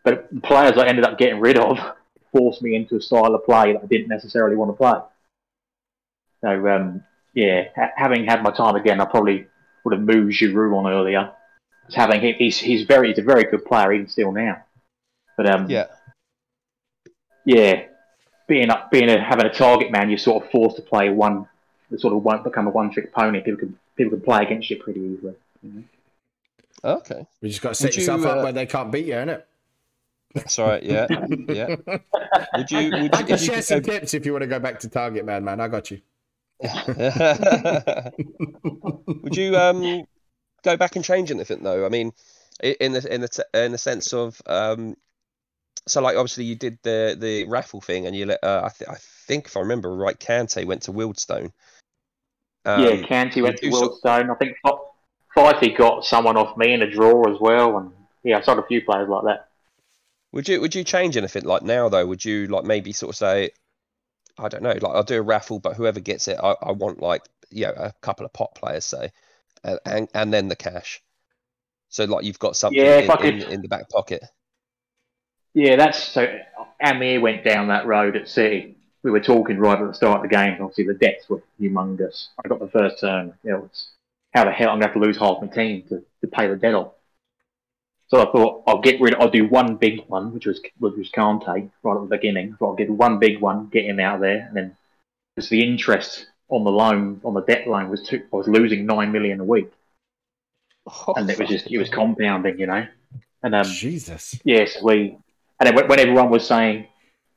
But 0.04 0.28
the 0.32 0.42
players 0.42 0.78
I 0.78 0.86
ended 0.88 1.06
up 1.06 1.18
getting 1.18 1.40
rid 1.40 1.58
of 1.58 1.80
forced 2.32 2.62
me 2.62 2.76
into 2.76 2.98
a 2.98 3.02
style 3.02 3.34
of 3.34 3.46
play 3.46 3.74
that 3.74 3.84
I 3.84 3.86
didn't 3.88 4.10
necessarily 4.10 4.56
want 4.56 4.70
to 4.70 4.78
play. 4.78 5.00
So 6.42 6.68
um, 6.68 7.04
yeah, 7.34 7.70
ha- 7.76 7.92
having 7.96 8.26
had 8.26 8.44
my 8.44 8.52
time 8.52 8.76
again, 8.76 9.00
I 9.00 9.06
probably 9.06 9.48
would 9.84 9.94
have 9.94 10.04
moved 10.04 10.34
Giroud 10.34 10.78
on 10.78 10.92
earlier. 10.92 11.32
Having 11.94 12.22
him, 12.22 12.36
he's 12.38 12.58
he's 12.58 12.86
very 12.86 13.10
he's 13.10 13.20
a 13.20 13.24
very 13.24 13.44
good 13.46 13.66
player 13.66 13.92
even 13.94 14.08
still 14.08 14.32
now. 14.32 14.64
But 15.36 15.50
um, 15.50 15.70
Yeah. 15.70 15.88
yeah, 17.46 17.84
being 18.48 18.70
up 18.70 18.92
being 18.92 19.10
a, 19.10 19.22
having 19.22 19.46
a 19.46 19.54
target 19.54 19.92
man, 19.92 20.10
you're 20.10 20.18
sort 20.18 20.44
of 20.44 20.52
forced 20.52 20.76
to 20.78 20.82
play 20.82 21.10
one. 21.10 21.48
It 21.92 22.00
sort 22.00 22.14
of 22.14 22.24
won't 22.24 22.44
become 22.44 22.68
a 22.68 22.72
one 22.72 22.92
trick 22.92 23.14
pony. 23.14 23.42
People 23.42 23.60
can 23.60 23.80
people 23.96 24.12
can 24.12 24.22
play 24.22 24.44
against 24.44 24.70
you 24.70 24.78
pretty 24.78 25.00
easily. 25.00 25.36
You 25.62 25.72
know? 25.74 25.84
Okay. 26.84 27.26
We 27.42 27.50
just 27.50 27.62
got 27.62 27.70
to 27.70 27.76
set 27.76 27.88
Would 27.88 27.96
you, 27.96 28.02
yourself 28.02 28.26
up 28.26 28.38
uh, 28.40 28.44
where 28.44 28.52
they 28.52 28.66
can't 28.66 28.92
beat 28.92 29.06
you, 29.06 29.14
innit? 29.14 29.44
That's 30.34 30.58
all 30.60 30.68
right. 30.68 30.84
Yeah. 30.84 31.08
Yeah. 31.48 31.76
Would 32.58 32.72
you? 32.72 32.92
Would 32.92 33.16
I 33.16 33.24
can 33.24 33.36
if 33.36 33.42
you 33.42 33.48
share 33.48 33.62
some 33.62 33.82
go- 33.82 33.94
tips 33.94 34.14
if 34.14 34.26
you 34.26 34.34
want 34.34 34.42
to 34.42 34.48
go 34.48 34.60
back 34.60 34.80
to 34.80 34.90
Target 34.90 35.26
Man, 35.26 35.44
man. 35.44 35.60
I 35.62 35.68
got 35.68 35.92
you. 35.92 36.02
Would 39.24 39.36
you 39.36 39.56
um 39.56 40.06
go 40.64 40.78
back 40.78 40.96
and 40.96 41.06
change 41.06 41.30
anything 41.30 41.62
though? 41.64 41.86
I 41.86 41.90
mean, 41.90 42.14
in 42.62 42.94
the 42.94 43.14
in 43.14 43.22
the 43.22 43.46
in 43.54 43.72
the 43.72 43.78
sense 43.78 44.14
of 44.14 44.42
um, 44.46 44.96
so 45.88 46.02
like 46.02 46.16
obviously 46.16 46.46
you 46.46 46.56
did 46.56 46.78
the 46.84 47.16
the 47.20 47.46
raffle 47.46 47.82
thing 47.82 48.08
and 48.08 48.16
you 48.16 48.26
let 48.26 48.44
uh, 48.44 48.62
I 48.66 48.70
th- 48.70 48.90
I 48.90 48.96
think 49.28 49.46
if 49.48 49.58
I 49.58 49.62
remember 49.62 49.96
right, 49.96 50.18
Kante 50.18 50.66
went 50.66 50.84
to 50.84 50.92
Wealdstone. 50.94 51.52
Um, 52.66 52.84
yeah, 52.84 52.96
Kante 53.08 53.42
went 53.44 53.58
to 53.58 53.62
would 53.62 53.64
you 53.64 53.72
sort- 53.74 54.02
Wealdstone. 54.04 54.32
I 54.32 54.36
think 54.36 54.56
Fi- 54.64 54.78
Fifey 55.36 55.78
got 55.78 56.06
someone 56.06 56.38
off 56.38 56.56
me 56.58 56.74
in 56.74 56.82
a 56.82 56.90
draw 56.90 57.30
as 57.34 57.40
well, 57.40 57.78
and 57.78 57.92
yeah, 58.24 58.38
I 58.38 58.42
sold 58.42 58.60
a 58.60 58.64
few 58.64 58.82
players 58.82 59.10
like 59.10 59.24
that. 59.26 59.50
Would 60.32 60.48
you 60.48 60.62
would 60.62 60.74
you 60.74 60.84
change 60.84 61.18
anything 61.18 61.44
like 61.44 61.62
now 61.64 61.90
though? 61.90 62.06
Would 62.06 62.24
you 62.24 62.48
like 62.48 62.64
maybe 62.64 62.94
sort 62.94 63.10
of 63.12 63.18
say, 63.18 63.52
I 64.38 64.48
don't 64.48 64.64
know, 64.64 64.70
like 64.72 64.84
I'll 64.84 65.04
do 65.04 65.20
a 65.20 65.22
raffle, 65.22 65.60
but 65.60 65.76
whoever 65.76 66.00
gets 66.00 66.28
it, 66.28 66.40
I, 66.42 66.56
I 66.62 66.72
want 66.72 67.02
like 67.02 67.24
you 67.52 67.66
know 67.66 67.74
a 67.76 67.94
couple 68.02 68.26
of 68.26 68.34
pot 68.34 68.56
players 68.56 68.86
say, 68.86 69.12
and 69.64 69.80
and, 69.86 70.08
and 70.14 70.34
then 70.34 70.48
the 70.48 70.56
cash. 70.56 71.02
So 71.90 72.06
like 72.06 72.24
you've 72.24 72.40
got 72.40 72.56
something 72.56 72.80
Yeah, 72.84 73.00
in, 73.00 73.12
could- 73.12 73.26
in, 73.26 73.42
in 73.52 73.62
the 73.62 73.68
back 73.68 73.90
pocket. 73.90 74.24
Yeah, 75.54 75.76
that's 75.76 76.02
so. 76.02 76.40
Amir 76.82 77.22
went 77.22 77.44
down 77.44 77.68
that 77.68 77.86
road 77.86 78.16
at 78.16 78.28
City. 78.28 78.76
We 79.04 79.12
were 79.12 79.20
talking 79.20 79.58
right 79.58 79.80
at 79.80 79.88
the 79.88 79.94
start 79.94 80.24
of 80.24 80.30
the 80.30 80.36
game. 80.36 80.58
Obviously, 80.62 80.86
the 80.86 80.94
debts 80.94 81.30
were 81.30 81.44
humongous. 81.60 82.30
I 82.44 82.48
got 82.48 82.60
the 82.60 82.68
first 82.68 83.00
turn. 83.00 83.34
You 83.44 83.52
know, 83.52 83.66
it's, 83.66 83.90
how 84.34 84.46
the 84.46 84.52
hell 84.52 84.70
I'm 84.70 84.80
going 84.80 84.82
to 84.82 84.88
have 84.88 84.94
to 84.94 85.00
lose 85.00 85.18
half 85.18 85.42
my 85.42 85.48
team 85.48 85.84
to, 85.90 86.04
to 86.22 86.28
pay 86.28 86.48
the 86.48 86.56
debt 86.56 86.74
off? 86.74 86.94
So 88.08 88.22
I 88.22 88.32
thought 88.32 88.64
I'll 88.68 88.82
get 88.82 89.02
rid. 89.02 89.14
Of 89.14 89.22
I'll 89.22 89.30
do 89.30 89.48
one 89.48 89.76
big 89.78 90.06
one, 90.08 90.34
which 90.34 90.46
was 90.46 90.62
which 90.80 90.96
was 90.96 91.10
Kante 91.12 91.48
right 91.48 91.96
at 91.96 92.02
the 92.02 92.08
beginning. 92.08 92.54
I 92.54 92.58
thought 92.58 92.70
I'll 92.70 92.76
get 92.76 92.90
one 92.90 93.20
big 93.20 93.40
one, 93.40 93.70
get 93.70 93.86
him 93.86 94.00
out 94.00 94.16
of 94.16 94.22
there, 94.22 94.46
and 94.48 94.56
then 94.56 94.78
because 95.36 95.50
the 95.50 95.64
interest 95.64 96.28
on 96.50 96.64
the 96.64 96.72
loan 96.72 97.22
on 97.24 97.34
the 97.34 97.42
debt 97.42 97.68
loan 97.68 97.90
was 97.90 98.04
too, 98.04 98.22
I 98.32 98.36
was 98.36 98.48
losing 98.48 98.86
nine 98.86 99.12
million 99.12 99.40
a 99.40 99.44
week, 99.44 99.72
and 101.16 101.30
it 101.30 101.40
was 101.40 101.50
just 101.50 101.72
it 101.72 101.78
was 101.78 101.90
compounding, 101.90 102.60
you 102.60 102.68
know. 102.68 102.86
And 103.42 103.56
um, 103.56 103.66
Jesus. 103.66 104.40
Yes, 104.44 104.82
we. 104.82 105.18
And 105.64 105.70
then 105.70 105.76
when, 105.76 105.88
when 105.88 106.00
everyone 106.00 106.30
was 106.30 106.46
saying, 106.46 106.88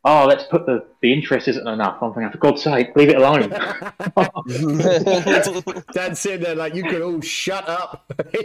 "Oh, 0.04 0.26
let's 0.26 0.42
put 0.42 0.66
the 0.66 0.84
the 1.00 1.12
interest 1.12 1.46
isn't 1.46 1.68
enough," 1.68 2.02
I'm 2.02 2.12
thinking, 2.12 2.32
for 2.32 2.38
God's 2.38 2.60
sake, 2.60 2.96
leave 2.96 3.10
it 3.10 3.18
alone. 3.18 3.50
Dad 5.92 6.18
said 6.18 6.40
that, 6.40 6.56
like, 6.56 6.74
you 6.74 6.82
could 6.82 7.02
all 7.02 7.20
shut 7.20 7.68
up. 7.68 8.12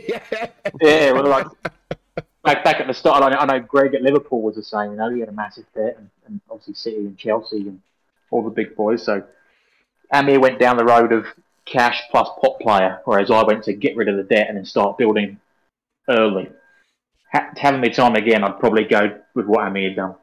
yeah, 0.80 1.14
well, 1.14 1.26
like 1.26 1.48
back 2.44 2.64
back 2.64 2.80
at 2.80 2.86
the 2.86 2.94
start, 2.94 3.24
I 3.24 3.30
know, 3.30 3.38
I 3.38 3.46
know 3.46 3.60
Greg 3.60 3.96
at 3.96 4.04
Liverpool 4.04 4.44
was 4.44 4.56
the 4.56 4.62
same. 4.62 4.92
You 4.92 4.98
know, 4.98 5.12
he 5.12 5.20
had 5.20 5.30
a 5.30 5.34
massive 5.34 5.66
debt, 5.74 5.96
and, 5.98 6.12
and 6.28 6.42
obviously 6.48 6.76
City 6.76 6.98
and 6.98 7.18
Chelsea 7.18 7.62
and 7.62 7.82
all 8.30 8.44
the 8.44 8.52
big 8.52 8.76
boys. 8.76 9.02
So 9.02 9.24
Amir 10.14 10.40
went 10.40 10.60
down 10.60 10.78
the 10.78 10.86
road 10.86 11.12
of 11.12 11.26
cash 11.66 12.04
plus 12.12 12.30
pot 12.40 12.60
player, 12.60 13.02
whereas 13.06 13.32
I 13.32 13.42
went 13.42 13.64
to 13.64 13.74
get 13.74 13.98
rid 13.98 14.10
of 14.10 14.18
the 14.18 14.24
debt 14.24 14.48
and 14.48 14.58
then 14.58 14.66
start 14.66 15.00
building 15.00 15.40
early. 16.08 16.52
Ha- 17.34 17.52
having 17.58 17.82
me 17.82 17.90
time 17.90 18.16
again, 18.16 18.44
I'd 18.44 18.60
probably 18.60 18.84
go 18.86 19.20
with 19.36 19.46
what 19.46 19.66
Amir 19.66 19.90
had 19.90 19.96
done 19.96 20.16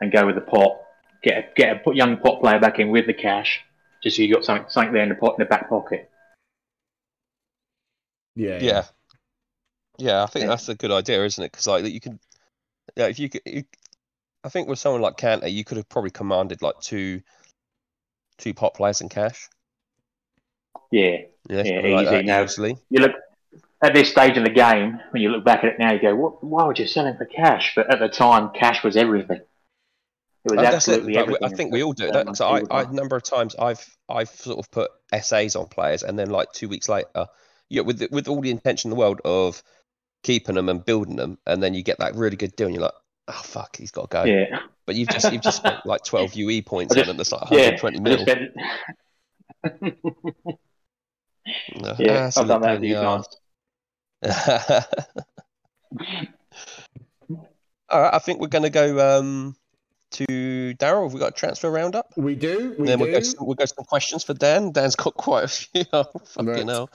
and 0.00 0.12
go 0.12 0.26
with 0.26 0.34
the 0.34 0.40
pot. 0.40 0.78
Get 1.22 1.38
a, 1.38 1.48
get 1.56 1.76
a 1.76 1.78
put 1.80 1.96
young 1.96 2.18
pot 2.18 2.40
player 2.40 2.58
back 2.60 2.78
in 2.78 2.90
with 2.90 3.06
the 3.06 3.14
cash, 3.14 3.60
just 4.02 4.16
so 4.16 4.22
you 4.22 4.34
got 4.34 4.44
something 4.44 4.66
something 4.68 4.92
there 4.92 5.02
in 5.02 5.08
the 5.08 5.14
pot 5.14 5.36
in 5.38 5.42
the 5.44 5.48
back 5.48 5.68
pocket. 5.68 6.10
yeah. 8.36 8.58
Yeah, 8.60 8.84
yeah, 9.98 10.22
I 10.22 10.26
think 10.26 10.42
Yeah. 10.44 10.48
that's 10.48 10.68
a 10.68 10.74
good 10.74 10.90
idea, 10.90 11.24
isn't 11.24 11.42
it? 11.42 11.52
Because 11.52 11.66
like 11.66 11.84
you 11.86 12.00
can, 12.00 12.18
yeah, 12.96 13.06
if 13.06 13.18
you 13.18 13.28
could, 13.28 13.42
you, 13.46 13.64
I 14.42 14.48
think 14.48 14.68
with 14.68 14.78
someone 14.78 15.00
like 15.02 15.16
Kante, 15.16 15.50
you 15.52 15.64
could 15.64 15.76
have 15.78 15.88
probably 15.88 16.10
commanded 16.10 16.60
like 16.60 16.78
two, 16.80 17.22
two 18.38 18.52
pot 18.52 18.74
players 18.74 19.00
in 19.00 19.08
cash. 19.08 19.48
Yeah, 20.90 21.18
Yeah, 21.48 21.62
Yeah, 21.62 21.62
something 21.64 21.92
like 21.92 22.06
that, 22.06 22.24
now. 22.26 22.42
easily. 22.44 22.76
you 22.90 23.00
look 23.00 23.12
at 23.84 23.94
this 23.94 24.10
stage 24.10 24.36
in 24.36 24.44
the 24.44 24.50
game 24.50 24.98
when 25.10 25.22
you 25.22 25.28
look 25.28 25.44
back 25.44 25.58
at 25.62 25.66
it 25.66 25.78
now, 25.78 25.92
you 25.92 26.00
go, 26.00 26.14
"What? 26.16 26.42
Why 26.42 26.64
would 26.64 26.78
you 26.78 26.86
sell 26.86 27.06
him 27.06 27.16
for 27.16 27.26
cash?" 27.26 27.72
But 27.76 27.92
at 27.92 28.00
the 28.00 28.08
time, 28.08 28.50
cash 28.54 28.82
was 28.82 28.96
everything. 28.96 29.40
It 30.44 30.50
was 30.50 30.52
oh, 30.52 30.58
And 30.58 30.66
it, 30.66 30.74
absolutely 30.74 31.16
everything. 31.16 31.44
I 31.44 31.48
think 31.50 31.72
we 31.72 31.82
all 31.82 31.92
do 31.92 32.10
that. 32.10 32.36
So 32.36 32.46
I, 32.46 32.62
I, 32.70 32.82
a 32.82 32.92
number 32.92 33.14
of 33.14 33.22
times 33.22 33.54
I've 33.58 33.84
I've 34.08 34.30
sort 34.30 34.58
of 34.58 34.70
put 34.70 34.90
essays 35.12 35.54
on 35.54 35.66
players, 35.66 36.02
and 36.02 36.18
then 36.18 36.30
like 36.30 36.50
two 36.52 36.68
weeks 36.68 36.88
later, 36.88 37.26
yeah, 37.68 37.82
with 37.82 37.98
the, 37.98 38.08
with 38.10 38.26
all 38.26 38.40
the 38.40 38.50
intention 38.50 38.90
in 38.90 38.96
the 38.96 39.00
world 39.00 39.20
of 39.24 39.62
keeping 40.22 40.54
them 40.54 40.70
and 40.70 40.82
building 40.84 41.16
them, 41.16 41.38
and 41.46 41.62
then 41.62 41.74
you 41.74 41.82
get 41.82 41.98
that 41.98 42.14
really 42.14 42.36
good 42.36 42.56
deal, 42.56 42.66
and 42.68 42.74
you're 42.74 42.84
like, 42.84 42.92
oh 43.28 43.42
fuck, 43.44 43.76
he's 43.76 43.90
got 43.90 44.10
to 44.10 44.14
go. 44.14 44.24
yeah, 44.24 44.60
But 44.86 44.94
you've 44.94 45.08
just 45.08 45.30
you've 45.30 45.42
just 45.42 45.58
spent 45.58 45.84
like 45.84 46.04
12 46.06 46.34
UE 46.34 46.62
points 46.62 46.94
just- 46.94 47.08
on 47.08 47.14
it. 47.14 47.18
That's 47.18 47.32
like 47.32 47.50
120 47.50 47.98
I 47.98 48.00
mil. 48.00 48.18
spent, 48.18 48.50
No, 51.76 51.94
yeah, 51.98 52.30
I've 52.34 52.48
done 52.48 52.62
that 52.62 52.76
a 52.78 52.80
few 52.80 52.94
times. 52.94 53.26
All 57.90 58.00
right, 58.00 58.14
I 58.14 58.18
think 58.18 58.40
we're 58.40 58.48
going 58.48 58.62
to 58.64 58.70
go 58.70 59.18
um, 59.18 59.56
to 60.12 60.26
Daryl. 60.78 61.04
Have 61.04 61.12
we 61.12 61.20
got 61.20 61.28
a 61.30 61.32
transfer 61.32 61.70
roundup? 61.70 62.12
We 62.16 62.34
do. 62.34 62.70
We 62.70 62.76
And 62.78 62.88
then 62.88 62.98
do. 62.98 63.04
we'll 63.04 63.12
go, 63.12 63.20
some, 63.20 63.46
we'll 63.46 63.54
go 63.54 63.64
some 63.66 63.84
questions 63.84 64.24
for 64.24 64.34
Dan. 64.34 64.72
Dan's 64.72 64.96
got 64.96 65.14
quite 65.14 65.44
a 65.44 65.48
few. 65.48 65.84
Oh, 65.92 66.04
fucking 66.24 66.48
Right. 66.48 66.66
hell. 66.68 66.90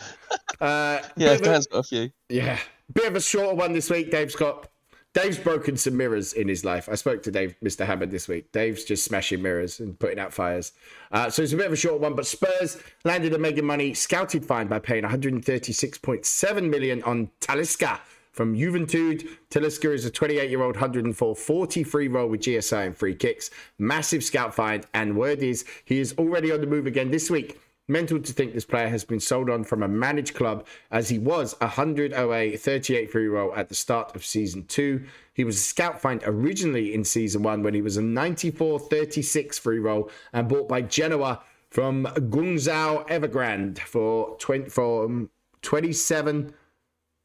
Uh, 0.59 0.99
Yeah, 1.15 1.31
of 1.31 1.41
a- 1.41 1.43
Dan's 1.43 1.67
got 1.67 1.79
a 1.79 1.83
few. 1.83 2.11
Yeah, 2.29 2.59
bit 2.93 3.05
of 3.05 3.15
a 3.15 3.21
shorter 3.21 3.55
one 3.55 3.73
this 3.73 3.89
week. 3.89 4.11
Dave's 4.11 4.35
got 4.35 4.68
Dave's 5.13 5.39
broken 5.39 5.75
some 5.75 5.97
mirrors 5.97 6.33
in 6.33 6.47
his 6.47 6.63
life. 6.63 6.87
I 6.87 6.93
spoke 6.93 7.23
to 7.23 7.31
Dave, 7.31 7.55
Mr. 7.63 7.83
Hammond, 7.83 8.11
this 8.11 8.27
week. 8.27 8.51
Dave's 8.51 8.83
just 8.83 9.03
smashing 9.03 9.41
mirrors 9.41 9.79
and 9.79 9.97
putting 9.97 10.19
out 10.19 10.33
fires. 10.33 10.71
Uh, 11.11 11.31
so 11.31 11.41
it's 11.41 11.51
a 11.51 11.57
bit 11.57 11.65
of 11.65 11.73
a 11.73 11.77
short 11.77 11.99
one, 11.99 12.13
but 12.13 12.27
Spurs 12.27 12.77
landed 13.03 13.33
a 13.33 13.39
mega 13.39 13.63
money 13.63 13.95
scouted 13.95 14.45
fine 14.45 14.67
by 14.67 14.77
paying 14.77 15.03
136.7 15.03 16.69
million 16.69 17.01
on 17.03 17.31
Talisca 17.41 17.99
from 18.31 18.55
Juventud. 18.55 19.27
Talisca 19.49 19.91
is 19.91 20.05
a 20.05 20.11
28-year-old 20.11 20.75
104 20.75 21.35
40 21.35 21.83
free 21.83 22.07
roll 22.07 22.29
with 22.29 22.41
GSI 22.41 22.85
and 22.85 22.95
free 22.95 23.15
kicks. 23.15 23.49
Massive 23.79 24.23
scout 24.23 24.53
find, 24.53 24.85
and 24.93 25.17
word 25.17 25.39
is 25.39 25.65
he 25.85 25.99
is 25.99 26.13
already 26.19 26.51
on 26.51 26.61
the 26.61 26.67
move 26.67 26.85
again 26.85 27.09
this 27.09 27.31
week. 27.31 27.59
Mental 27.89 28.21
to 28.21 28.33
think 28.33 28.53
this 28.53 28.65
player 28.65 28.87
has 28.87 29.03
been 29.03 29.19
sold 29.19 29.49
on 29.49 29.63
from 29.63 29.81
a 29.81 29.87
managed 29.87 30.35
club 30.35 30.67
as 30.91 31.09
he 31.09 31.17
was 31.17 31.53
a 31.59 31.65
100 31.65 32.13
OA 32.13 32.55
38 32.55 33.11
free 33.11 33.27
roll 33.27 33.51
at 33.55 33.67
the 33.67 33.73
start 33.73 34.15
of 34.15 34.23
season 34.23 34.63
two. 34.65 35.03
He 35.33 35.43
was 35.43 35.55
a 35.55 35.61
scout 35.61 35.99
find 35.99 36.21
originally 36.23 36.93
in 36.93 37.03
season 37.03 37.41
one 37.41 37.63
when 37.63 37.73
he 37.73 37.81
was 37.81 37.97
a 37.97 38.03
94 38.03 38.79
36 38.79 39.57
free 39.57 39.79
roll 39.79 40.11
and 40.33 40.47
bought 40.47 40.69
by 40.69 40.83
Genoa 40.83 41.41
from 41.71 42.05
Guangzhou 42.05 43.07
Evergrande 43.07 43.79
for 43.79 44.37
20, 44.37 44.69
from 44.69 45.31
27 45.63 46.53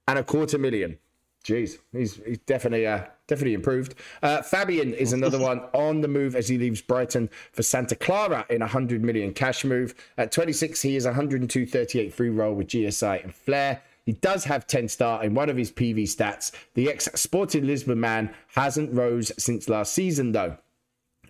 and 0.08 0.18
a 0.18 0.24
quarter 0.24 0.56
million. 0.56 0.98
Jeez, 1.44 1.76
he's, 1.92 2.16
he's 2.24 2.38
definitely 2.38 2.86
uh, 2.86 3.04
definitely 3.26 3.54
improved. 3.54 3.94
Uh, 4.22 4.42
Fabian 4.42 4.92
is 4.94 5.12
another 5.12 5.38
one 5.50 5.60
on 5.72 6.00
the 6.00 6.08
move 6.08 6.34
as 6.36 6.48
he 6.48 6.58
leaves 6.58 6.80
Brighton 6.80 7.30
for 7.52 7.62
Santa 7.62 7.94
Clara 7.94 8.46
in 8.50 8.62
a 8.62 8.66
100 8.66 9.02
million 9.02 9.32
cash 9.32 9.64
move. 9.64 9.94
At 10.18 10.32
26, 10.32 10.82
he 10.82 10.96
is 10.96 11.04
102 11.04 11.66
38 11.66 12.12
free 12.12 12.30
roll 12.30 12.54
with 12.54 12.68
GSI 12.68 13.24
and 13.24 13.34
Flair. 13.34 13.82
He 14.04 14.12
does 14.12 14.44
have 14.44 14.66
10 14.66 14.88
star 14.88 15.24
in 15.24 15.34
one 15.34 15.48
of 15.48 15.56
his 15.56 15.72
PV 15.72 16.02
stats. 16.04 16.52
The 16.74 16.90
ex 16.90 17.08
Sporting 17.14 17.66
Lisbon 17.66 18.00
man 18.00 18.34
hasn't 18.48 18.92
rose 18.92 19.32
since 19.38 19.68
last 19.68 19.92
season 19.94 20.32
though. 20.32 20.58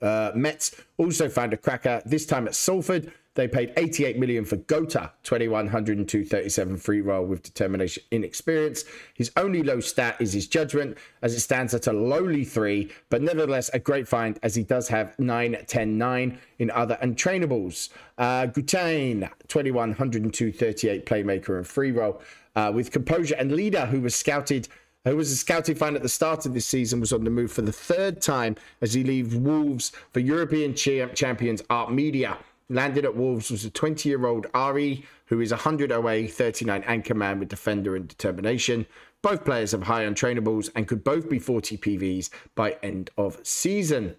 Uh, 0.03 0.33
Mets 0.35 0.75
also 0.99 1.29
found 1.29 1.53
a 1.53 1.57
cracker, 1.57 2.03
this 2.05 2.27
time 2.27 2.47
at 2.47 2.55
Salford. 2.55 3.13
They 3.35 3.49
paid 3.49 3.73
88 3.77 4.19
million 4.19 4.45
for 4.45 4.57
Gota, 4.57 5.11
2102 5.25 6.25
37 6.25 6.77
free 6.77 7.01
roll 7.01 7.27
with 7.27 7.43
determination 7.43 8.05
inexperience. 8.13 8.85
His 9.15 9.33
only 9.37 9.63
low 9.63 9.81
stat 9.81 10.17
is 10.21 10.33
his 10.33 10.47
judgment, 10.47 10.97
as 11.23 11.35
it 11.35 11.41
stands 11.41 11.75
at 11.75 11.89
a 11.89 11.93
lowly 11.93 12.45
three, 12.45 12.93
but 13.11 13.23
nevertheless 13.23 13.71
a 13.75 13.81
great 13.81 14.07
find 14.07 14.39
as 14.43 14.55
he 14.55 14.63
does 14.63 14.89
have 14.89 15.19
9 15.19 15.57
10 15.67 15.99
9 15.99 16.39
in 16.61 16.71
other 16.71 16.97
untrainables. 17.03 17.89
Uh, 18.19 18.47
Gutain, 18.47 19.29
2102 19.49 20.53
38 20.53 21.05
playmaker 21.05 21.57
and 21.57 21.67
free 21.67 21.91
roll 21.91 22.23
uh, 22.55 22.71
with 22.73 22.93
composure 22.93 23.35
and 23.35 23.51
leader 23.51 23.87
who 23.87 24.01
was 24.01 24.15
scouted 24.15 24.69
who 25.05 25.17
was 25.17 25.31
a 25.31 25.37
scouting 25.37 25.75
fan 25.75 25.97
at 25.97 26.03
the 26.03 26.09
start 26.09 26.47
of 26.47 26.55
this 26.55 26.67
season, 26.67 26.99
was 26.99 27.13
on 27.13 27.25
the 27.25 27.31
move 27.31 27.53
for 27.53 27.61
the 27.61 27.73
third 27.73 28.23
time 28.23 28.57
as 28.81 28.95
he 28.95 29.05
leaves 29.05 29.37
Wolves 29.37 29.93
for 30.13 30.21
European 30.21 30.75
champions 30.75 31.63
Art 31.69 31.93
Media. 31.93 32.39
Landed 32.71 33.05
at 33.05 33.15
Wolves 33.15 33.51
was 33.51 33.65
a 33.65 33.71
20 33.71 34.09
year 34.09 34.27
old 34.27 34.47
Ari, 34.55 35.05
who 35.27 35.41
is 35.41 35.51
100 35.51 35.93
OA, 35.93 36.27
39 36.27 36.83
anchor 36.87 37.15
man 37.15 37.39
with 37.39 37.49
defender 37.49 37.95
and 37.95 38.09
determination. 38.09 38.87
Both 39.21 39.45
players 39.45 39.73
have 39.73 39.83
high 39.83 40.05
untrainables 40.05 40.71
and 40.75 40.89
could 40.89 41.05
both 41.05 41.29
be 41.29 41.39
40 41.39 41.77
PVs 41.77 42.31
by 42.55 42.77
end 42.83 43.11
of 43.19 43.39
season. 43.43 44.17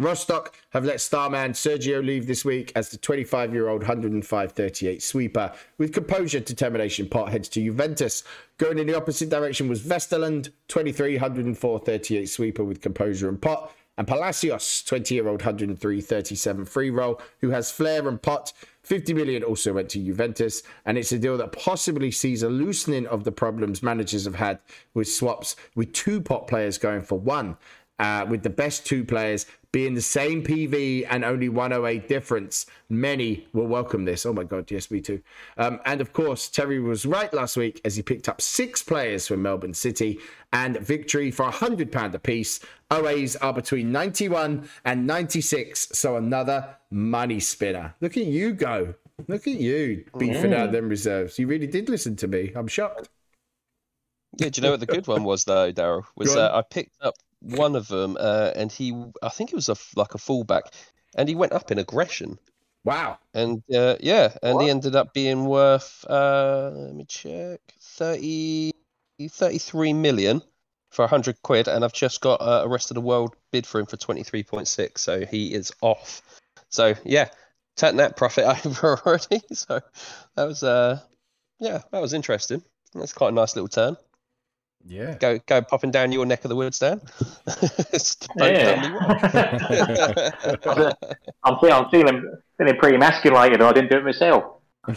Rostock 0.00 0.54
have 0.70 0.84
let 0.84 1.00
starman 1.00 1.52
Sergio 1.52 2.04
leave 2.04 2.28
this 2.28 2.44
week 2.44 2.70
as 2.76 2.88
the 2.90 2.96
25 2.96 3.52
year 3.52 3.68
old 3.68 3.82
105 3.82 4.52
38 4.52 5.02
sweeper. 5.02 5.52
With 5.76 5.92
composure, 5.92 6.38
determination, 6.38 7.08
Pot 7.08 7.30
heads 7.30 7.48
to 7.50 7.60
Juventus. 7.60 8.22
Going 8.58 8.78
in 8.78 8.86
the 8.86 8.96
opposite 8.96 9.28
direction 9.28 9.68
was 9.68 9.82
Vesterland, 9.82 10.52
23 10.68 11.14
104 11.14 11.78
38 11.80 12.26
sweeper 12.26 12.62
with 12.62 12.80
composure 12.80 13.28
and 13.28 13.42
Pot. 13.42 13.72
And 13.98 14.06
Palacios, 14.06 14.84
20 14.84 15.14
year 15.14 15.26
old 15.28 15.42
103 15.42 16.00
37 16.00 16.64
free 16.64 16.88
roll, 16.88 17.20
who 17.40 17.50
has 17.50 17.70
flair 17.72 18.08
and 18.08 18.22
pot. 18.22 18.52
50 18.84 19.12
million 19.12 19.42
also 19.42 19.74
went 19.74 19.90
to 19.90 19.98
Juventus. 19.98 20.62
And 20.86 20.96
it's 20.96 21.10
a 21.10 21.18
deal 21.18 21.36
that 21.36 21.52
possibly 21.52 22.12
sees 22.12 22.44
a 22.44 22.48
loosening 22.48 23.08
of 23.08 23.24
the 23.24 23.32
problems 23.32 23.82
managers 23.82 24.24
have 24.24 24.36
had 24.36 24.60
with 24.94 25.08
swaps, 25.08 25.56
with 25.74 25.92
two 25.92 26.20
pot 26.20 26.46
players 26.46 26.78
going 26.78 27.02
for 27.02 27.18
one 27.18 27.58
uh, 27.98 28.26
with 28.28 28.42
the 28.42 28.50
best 28.50 28.86
two 28.86 29.04
players 29.04 29.46
being 29.72 29.94
the 29.94 30.02
same 30.02 30.42
PV 30.42 31.06
and 31.10 31.24
only 31.24 31.48
108 31.48 32.08
difference. 32.08 32.66
Many 32.88 33.46
will 33.52 33.66
welcome 33.66 34.04
this. 34.04 34.24
Oh 34.24 34.32
my 34.32 34.44
God, 34.44 34.70
yes, 34.70 34.90
me 34.90 35.00
too. 35.00 35.20
Um, 35.58 35.80
and 35.84 36.00
of 36.00 36.12
course, 36.12 36.48
Terry 36.48 36.80
was 36.80 37.04
right 37.04 37.32
last 37.34 37.56
week 37.56 37.80
as 37.84 37.96
he 37.96 38.02
picked 38.02 38.28
up 38.28 38.40
six 38.40 38.82
players 38.82 39.28
from 39.28 39.42
Melbourne 39.42 39.74
City 39.74 40.18
and 40.52 40.78
victory 40.78 41.30
for 41.30 41.50
£100 41.50 42.14
apiece. 42.14 42.60
OAs 42.90 43.36
are 43.42 43.52
between 43.52 43.92
91 43.92 44.68
and 44.86 45.06
96, 45.06 45.88
so 45.92 46.16
another 46.16 46.76
money 46.90 47.40
spinner. 47.40 47.94
Look 48.00 48.16
at 48.16 48.24
you 48.24 48.52
go. 48.52 48.94
Look 49.26 49.46
at 49.46 49.54
you 49.54 50.04
beefing 50.16 50.54
out 50.54 50.72
them 50.72 50.88
reserves. 50.88 51.38
You 51.38 51.46
really 51.46 51.66
did 51.66 51.88
listen 51.88 52.16
to 52.16 52.28
me. 52.28 52.52
I'm 52.54 52.68
shocked. 52.68 53.10
Yeah, 54.36 54.50
do 54.50 54.60
you 54.60 54.62
know 54.62 54.70
what 54.70 54.80
the 54.80 54.86
good 54.86 55.06
one 55.06 55.24
was 55.24 55.44
though, 55.44 55.72
Daryl? 55.72 56.04
Was 56.16 56.36
uh, 56.36 56.50
I 56.54 56.62
picked 56.62 56.94
up 57.02 57.14
one 57.40 57.76
of 57.76 57.88
them, 57.88 58.16
uh, 58.18 58.52
and 58.54 58.70
he, 58.72 58.92
I 59.22 59.28
think 59.28 59.50
it 59.52 59.56
was 59.56 59.68
a 59.68 59.76
like 59.96 60.14
a 60.14 60.18
fullback, 60.18 60.72
and 61.16 61.28
he 61.28 61.34
went 61.34 61.52
up 61.52 61.70
in 61.70 61.78
aggression, 61.78 62.38
Wow. 62.84 63.18
and 63.34 63.62
uh, 63.74 63.96
yeah, 64.00 64.36
and 64.42 64.56
What? 64.56 64.64
he 64.64 64.70
ended 64.70 64.96
up 64.96 65.12
being 65.14 65.44
worth, 65.46 66.04
uh, 66.08 66.70
let 66.74 66.94
me 66.94 67.04
check, 67.04 67.60
30, 67.80 68.72
33 69.30 69.92
million 69.92 70.42
for 70.90 71.02
100 71.02 71.42
quid, 71.42 71.68
and 71.68 71.84
I've 71.84 71.92
just 71.92 72.20
got 72.20 72.40
uh, 72.40 72.62
a 72.64 72.68
rest 72.68 72.90
of 72.90 72.94
the 72.94 73.00
world 73.00 73.36
bid 73.52 73.66
for 73.66 73.78
him 73.80 73.86
for 73.86 73.96
23.6, 73.96 74.98
so 74.98 75.24
he 75.26 75.52
is 75.52 75.72
off. 75.82 76.22
So 76.70 76.94
yeah, 77.04 77.28
turn 77.76 77.96
that 77.96 78.16
profit 78.16 78.44
over 78.66 78.98
already. 79.06 79.42
So 79.52 79.80
that 80.36 80.44
was, 80.44 80.62
uh, 80.62 81.00
yeah, 81.60 81.82
that 81.92 82.00
was 82.00 82.14
interesting. 82.14 82.62
That's 82.94 83.12
quite 83.12 83.28
a 83.28 83.32
nice 83.32 83.54
little 83.54 83.68
turn. 83.68 83.96
Yeah. 84.86 85.16
Go 85.18 85.38
go 85.46 85.60
popping 85.62 85.90
down 85.90 86.12
your 86.12 86.24
neck 86.26 86.44
of 86.44 86.48
the 86.48 86.56
woods, 86.56 86.78
Dan. 86.78 87.00
Just 87.90 88.28
don't 88.36 88.54
tell 88.54 88.80
me 88.80 88.88
why. 88.96 89.12
I'm, 91.44 91.58
feel, 91.58 91.72
I'm 91.72 91.90
feeling 91.90 92.36
feeling 92.56 92.76
pretty 92.76 92.96
emasculated. 92.96 93.60
I 93.60 93.72
didn't 93.72 93.90
do 93.90 93.98
it 93.98 94.04
myself. 94.04 94.44
I 94.86 94.92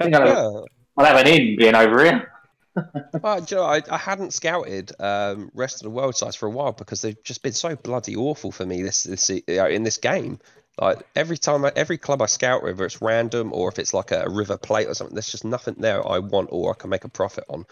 think 0.00 0.14
I'll, 0.14 0.26
yeah. 0.26 0.60
I'll 0.96 1.06
have 1.06 1.16
an 1.16 1.26
in 1.26 1.56
being 1.56 1.74
over 1.74 2.04
here. 2.04 2.28
Well, 3.22 3.44
you 3.48 3.56
know, 3.56 3.64
I, 3.64 3.82
I 3.90 3.98
hadn't 3.98 4.32
scouted 4.32 4.92
um, 4.98 5.50
rest 5.52 5.76
of 5.76 5.82
the 5.82 5.90
world 5.90 6.16
sites 6.16 6.36
for 6.36 6.46
a 6.46 6.50
while 6.50 6.72
because 6.72 7.02
they've 7.02 7.22
just 7.22 7.42
been 7.42 7.52
so 7.52 7.76
bloody 7.76 8.16
awful 8.16 8.50
for 8.50 8.64
me 8.64 8.82
this 8.82 9.02
this 9.02 9.28
you 9.28 9.42
know, 9.48 9.66
in 9.66 9.82
this 9.82 9.98
game. 9.98 10.38
Like 10.80 11.06
every 11.14 11.36
time, 11.36 11.66
I, 11.66 11.72
every 11.76 11.98
club 11.98 12.22
I 12.22 12.26
scout, 12.26 12.62
whether 12.62 12.86
it's 12.86 13.02
random 13.02 13.52
or 13.52 13.68
if 13.68 13.78
it's 13.78 13.92
like 13.92 14.10
a, 14.10 14.24
River 14.28 14.56
Plate 14.56 14.88
or 14.88 14.94
something, 14.94 15.14
there's 15.14 15.30
just 15.30 15.44
nothing 15.44 15.74
there 15.78 16.06
I 16.06 16.18
want 16.18 16.48
or 16.50 16.72
I 16.72 16.74
can 16.74 16.88
make 16.88 17.04
a 17.04 17.10
profit 17.10 17.44
on. 17.48 17.66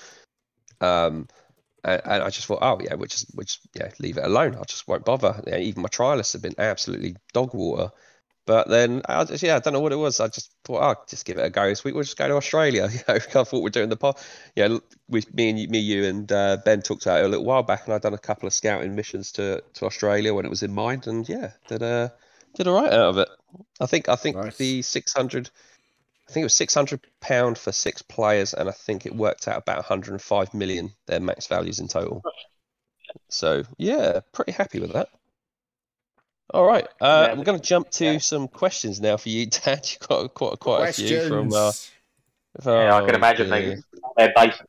Um, 0.81 1.29
and, 1.85 2.01
and 2.05 2.23
I 2.23 2.31
just 2.31 2.47
thought, 2.47 2.61
oh 2.63 2.81
yeah, 2.83 2.95
which 2.95 3.15
is 3.15 3.27
which, 3.35 3.59
yeah, 3.75 3.91
leave 3.99 4.19
it 4.19 4.25
alone. 4.25 4.57
I 4.57 4.65
just 4.65 4.87
won't 4.89 5.05
bother. 5.05 5.43
Yeah, 5.47 5.59
even 5.59 5.83
my 5.83 5.89
trialists 5.89 6.33
have 6.35 6.43
been 6.43 6.55
absolutely 6.59 7.17
dog 7.33 7.55
water. 7.55 7.91
But 8.47 8.69
then, 8.69 9.03
I 9.09 9.23
just, 9.25 9.45
yeah, 9.45 9.57
I 9.57 9.59
don't 9.61 9.75
know 9.75 9.81
what 9.81 9.93
it 9.93 9.97
was. 9.97 10.19
I 10.19 10.27
just 10.27 10.53
thought, 10.65 10.83
oh, 10.83 11.05
just 11.09 11.25
give 11.25 11.39
it 11.39 11.45
a 11.45 11.51
go 11.51 11.69
this 11.69 11.85
week. 11.85 11.95
We'll 11.95 12.03
just 12.03 12.17
go 12.19 12.27
to 12.27 12.35
Australia. 12.35 12.89
You 12.93 12.99
know, 13.07 13.15
I 13.15 13.19
thought 13.45 13.63
we're 13.63 13.69
doing 13.69 13.91
the 13.91 13.97
pod. 13.97 14.19
Yeah, 14.57 14.79
with 15.09 15.33
me 15.33 15.51
and 15.51 15.59
you, 15.59 15.69
me, 15.69 15.79
you 15.79 16.05
and 16.05 16.33
uh, 16.33 16.57
Ben 16.65 16.83
talked 16.83 17.07
about 17.07 17.21
it 17.21 17.27
a 17.27 17.29
little 17.29 17.45
while 17.45 17.63
back, 17.63 17.85
and 17.85 17.95
I'd 17.95 18.03
done 18.03 18.15
a 18.15 18.19
couple 18.19 18.47
of 18.47 18.53
scouting 18.55 18.97
missions 18.97 19.31
to, 19.33 19.63
to 19.75 19.87
Australia 19.87 20.35
when 20.35 20.47
it 20.47 20.51
was 20.51 20.63
in 20.65 20.73
mind, 20.73 21.07
and 21.07 21.29
yeah, 21.29 21.53
did 21.69 21.83
uh, 21.83 22.09
did 22.55 22.67
all 22.67 22.83
right 22.83 22.93
out 22.93 23.11
of 23.11 23.19
it. 23.19 23.29
I 23.79 23.87
think 23.87 24.09
I 24.09 24.17
think 24.17 24.37
Nice. 24.37 24.57
the 24.57 24.83
six 24.83 25.13
hundred, 25.13 25.51
I 26.31 26.33
think 26.33 26.43
it 26.43 26.47
was 26.47 26.55
six 26.55 26.73
hundred 26.75 27.01
pound 27.21 27.59
for 27.59 27.73
six 27.73 28.03
players, 28.03 28.55
and 28.55 28.69
I 28.69 28.73
think 28.73 29.05
it 29.05 29.15
worked 29.17 29.49
out 29.49 29.59
about 29.59 29.79
one 29.79 29.85
hundred 29.85 30.13
and 30.13 30.23
five 30.23 30.55
million 30.55 30.93
their 31.07 31.19
max 31.19 31.49
values 31.49 31.81
in 31.81 31.89
total. 31.89 32.23
So 33.29 33.65
yeah, 33.79 34.21
pretty 34.33 34.53
happy 34.53 34.79
with 34.79 34.93
that. 34.93 35.09
All 36.55 36.65
right, 36.65 36.87
uh, 37.01 37.27
Yeah. 37.31 37.35
we're 37.39 37.45
going 37.45 37.59
to 37.59 37.65
jump 37.65 37.91
to 37.93 38.05
Yeah. 38.13 38.19
some 38.19 38.47
questions 38.47 39.01
now 39.01 39.17
for 39.17 39.29
you, 39.29 39.47
Dad. 39.65 39.89
You've 39.91 40.09
got 40.09 40.35
quite 40.35 40.59
quite 40.61 40.89
a 40.91 40.93
few 40.93 41.21
from. 41.29 41.53
Uh, 41.53 41.73
Questions. 41.73 41.91
Yeah, 42.65 42.95
I 42.97 43.07
can 43.07 43.15
imagine 43.17 43.49
dear. 43.51 43.77
they, 43.77 43.83
they're 44.17 44.33
based. 44.37 44.63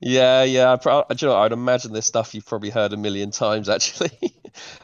Yeah, 0.00 0.42
yeah. 0.44 0.72
I, 0.72 0.76
pro- 0.76 1.04
you 1.10 1.28
know, 1.28 1.36
I'd 1.36 1.52
imagine 1.52 1.92
this 1.92 2.06
stuff 2.06 2.34
you've 2.34 2.46
probably 2.46 2.70
heard 2.70 2.92
a 2.92 2.96
million 2.98 3.30
times, 3.30 3.68
actually. 3.70 4.34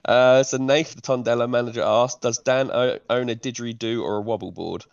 uh, 0.05 0.43
so 0.43 0.57
Nath, 0.57 0.95
the 0.95 1.03
Tondela 1.03 1.49
manager, 1.49 1.83
asked, 1.83 2.23
"Does 2.23 2.39
Dan 2.39 2.71
own 2.73 3.29
a 3.29 3.35
didgeridoo 3.35 4.03
or 4.03 4.17
a 4.17 4.21
wobble 4.23 4.53
board?" 4.53 4.85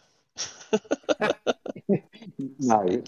No. 2.59 3.03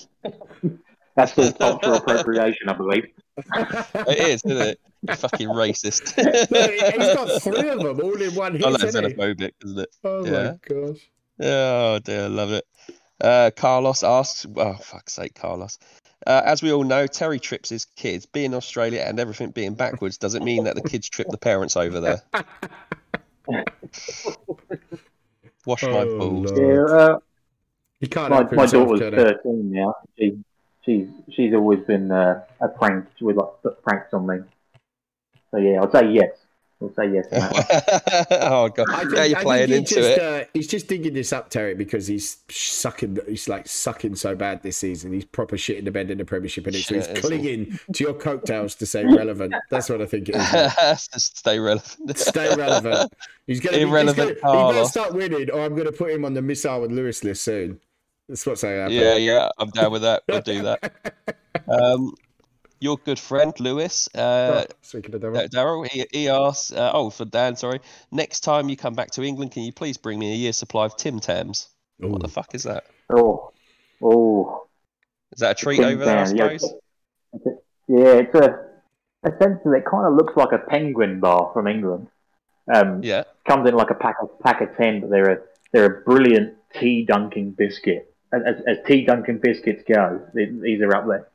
That's 1.15 1.33
the 1.33 1.53
cultural 1.57 1.95
appropriation, 1.95 2.69
I 2.69 2.73
believe. 2.73 3.05
It 3.37 4.17
is, 4.19 4.43
isn't 4.45 4.57
it? 4.61 4.79
You 5.07 5.15
fucking 5.15 5.47
racist. 5.49 6.13
He- 6.15 6.97
he's 6.97 7.15
got 7.15 7.41
three 7.41 7.69
of 7.69 7.79
them 7.79 7.99
all 8.01 8.21
in 8.21 8.33
one 8.35 8.53
hit, 8.53 8.63
oh, 8.65 8.71
that's 8.71 8.83
isn't 8.83 9.03
xenophobic, 9.17 9.51
isn't 9.65 9.79
it? 9.79 9.95
Oh 10.03 10.25
Yeah. 10.25 10.53
my 10.53 10.57
gosh. 10.87 11.09
Oh 11.41 11.99
dear, 11.99 12.23
I 12.23 12.27
love 12.27 12.51
it. 12.51 12.65
Uh, 13.19 13.51
Carlos 13.55 14.03
asks, 14.03 14.45
oh 14.55 14.73
fuck's 14.75 15.13
sake, 15.13 15.35
Carlos. 15.35 15.77
Uh, 16.25 16.41
as 16.45 16.61
we 16.61 16.71
all 16.71 16.83
know, 16.83 17.07
Terry 17.07 17.39
trips 17.39 17.69
his 17.69 17.85
kids. 17.85 18.25
Being 18.27 18.53
Australia 18.53 19.01
and 19.01 19.19
everything 19.19 19.49
being 19.51 19.73
backwards, 19.73 20.17
does 20.19 20.35
it 20.35 20.43
mean 20.43 20.65
that 20.65 20.75
the 20.75 20.81
kids 20.87 21.09
trip 21.09 21.27
the 21.29 21.37
parents 21.37 21.75
over 21.75 21.99
there? 21.99 22.21
Wash 25.65 25.83
my 25.83 25.89
Oh, 25.89 26.17
balls. 26.17 26.51
Lord. 26.51 26.89
Yeah, 26.89 26.95
uh, 26.95 27.19
He 27.99 28.07
can't 28.07 28.29
my, 28.31 28.37
help 28.37 28.51
my 28.53 28.61
himself, 28.63 28.87
daughter's 28.89 28.99
can 29.11 29.13
he? 29.13 29.33
13 29.33 29.71
now. 29.71 29.95
She, 30.17 30.39
she's, 30.85 31.07
she's 31.31 31.53
always 31.53 31.79
been 31.81 32.11
uh, 32.11 32.43
a 32.59 32.67
prank. 32.67 33.05
She 33.17 33.23
would 33.25 33.35
like 33.37 33.49
put 33.61 33.81
pranks 33.83 34.13
on 34.13 34.25
me. 34.27 34.37
So 35.51 35.57
yeah, 35.57 35.81
I'd 35.83 35.91
say 35.91 36.11
yes. 36.11 36.29
I'll 36.81 36.93
say 36.93 37.13
yes. 37.13 37.27
on 37.31 37.39
that 37.39 38.27
one. 38.29 38.39
oh 38.41 38.69
god, 38.69 38.87
I 38.89 38.99
think, 39.01 39.11
now 39.11 39.23
you're 39.23 39.37
I 39.39 39.43
playing 39.43 39.69
think 39.69 39.89
into 39.91 39.95
just, 39.95 40.09
it. 40.09 40.19
Uh, 40.19 40.45
he's 40.53 40.67
just 40.67 40.87
digging 40.87 41.13
this 41.13 41.31
up, 41.31 41.49
Terry, 41.49 41.75
because 41.75 42.07
he's 42.07 42.37
sucking. 42.49 43.19
He's 43.27 43.47
like 43.47 43.67
sucking 43.67 44.15
so 44.15 44.35
bad 44.35 44.63
this 44.63 44.77
season. 44.77 45.13
He's 45.13 45.25
proper 45.25 45.57
shit 45.57 45.77
in 45.77 45.85
the 45.85 45.91
bed 45.91 46.09
in 46.09 46.17
the 46.17 46.25
Premiership, 46.25 46.65
and 46.65 46.73
so 46.73 46.77
he's 46.77 46.85
Shit, 46.87 46.97
isn't 46.97 47.21
clinging 47.21 47.79
to 47.93 48.03
your 48.03 48.13
coattails 48.13 48.75
to 48.75 48.85
stay 48.85 49.05
relevant. 49.15 49.53
That's 49.69 49.89
what 49.89 50.01
I 50.01 50.05
think 50.05 50.29
it 50.29 50.35
is. 50.35 51.09
stay 51.23 51.59
relevant. 51.59 52.17
Stay 52.17 52.55
relevant. 52.55 53.13
He's 53.47 53.59
gonna 53.59 53.77
be, 53.77 53.83
Irrelevant 53.83 54.29
he's 54.29 54.41
gonna, 54.41 54.67
He 54.67 54.73
better 54.73 54.85
start 54.85 55.13
winning, 55.13 55.51
or 55.51 55.61
I'm 55.61 55.75
going 55.75 55.85
to 55.85 55.91
put 55.91 56.11
him 56.11 56.25
on 56.25 56.33
the 56.33 56.41
missile 56.41 56.83
and 56.83 56.95
Lewis 56.95 57.23
list 57.23 57.43
soon. 57.43 57.79
That's 58.27 58.45
what's 58.45 58.61
going 58.61 58.75
to 58.75 58.81
happen. 58.81 58.95
yeah, 58.95 59.15
yeah, 59.17 59.49
I'm 59.57 59.69
down 59.69 59.91
with 59.91 60.03
that. 60.03 60.23
We'll 60.27 60.41
do 60.41 60.61
that. 60.63 60.93
Um, 61.67 62.15
your 62.81 62.97
good 62.97 63.19
friend 63.19 63.57
Lewis, 63.59 64.09
uh, 64.15 64.65
Oh, 64.69 64.73
speaking 64.81 65.15
of 65.15 65.21
devil. 65.21 65.39
No, 65.39 65.47
Daryl, 65.47 65.87
he, 65.87 66.05
he 66.11 66.27
asks, 66.27 66.73
uh, 66.73 66.91
oh, 66.93 67.09
for 67.11 67.23
Dan, 67.25 67.55
sorry. 67.55 67.79
Next 68.11 68.41
time 68.41 68.67
you 68.67 68.75
come 68.75 68.95
back 68.95 69.11
to 69.11 69.23
England, 69.23 69.51
can 69.53 69.63
you 69.63 69.71
please 69.71 69.95
bring 69.97 70.19
me 70.19 70.33
a 70.33 70.35
year's 70.35 70.57
supply 70.57 70.85
of 70.85 70.97
Tim 70.97 71.19
Tams? 71.19 71.69
What 71.99 72.21
the 72.21 72.27
fuck 72.27 72.53
is 72.55 72.63
that? 72.63 72.85
Oh, 73.09 73.51
oh. 74.01 74.67
Is 75.31 75.39
that 75.39 75.51
a 75.51 75.63
treat 75.63 75.77
Tim 75.77 75.85
over 75.85 76.03
there, 76.03 76.19
I 76.19 76.25
Tam, 76.25 76.35
yeah. 76.35 76.57
suppose? 76.57 76.73
Yeah, 77.87 78.13
it's 78.15 78.35
a 78.35 78.65
essentially 79.23 79.77
it 79.77 79.85
kind 79.85 80.07
of 80.07 80.13
looks 80.15 80.35
like 80.35 80.51
a 80.51 80.57
penguin 80.57 81.19
bar 81.19 81.51
from 81.53 81.67
England. 81.67 82.07
Um, 82.73 83.03
Yeah. 83.03 83.23
comes 83.47 83.69
in 83.69 83.75
like 83.75 83.91
a 83.91 83.95
pack 83.95 84.15
of 84.21 84.39
pack 84.39 84.61
of 84.61 84.75
ten, 84.75 85.01
but 85.01 85.09
they're 85.11 85.29
a 85.29 85.37
they're 85.71 85.85
a 85.99 86.01
brilliant 86.03 86.55
tea 86.79 87.05
dunking 87.05 87.51
biscuit. 87.51 88.13
As, 88.33 88.41
as, 88.45 88.55
as 88.65 88.77
tea 88.87 89.05
dunking 89.05 89.39
biscuits 89.39 89.83
go, 89.87 90.21
these 90.33 90.81
are 90.81 90.95
up 90.95 91.05
there. 91.07 91.27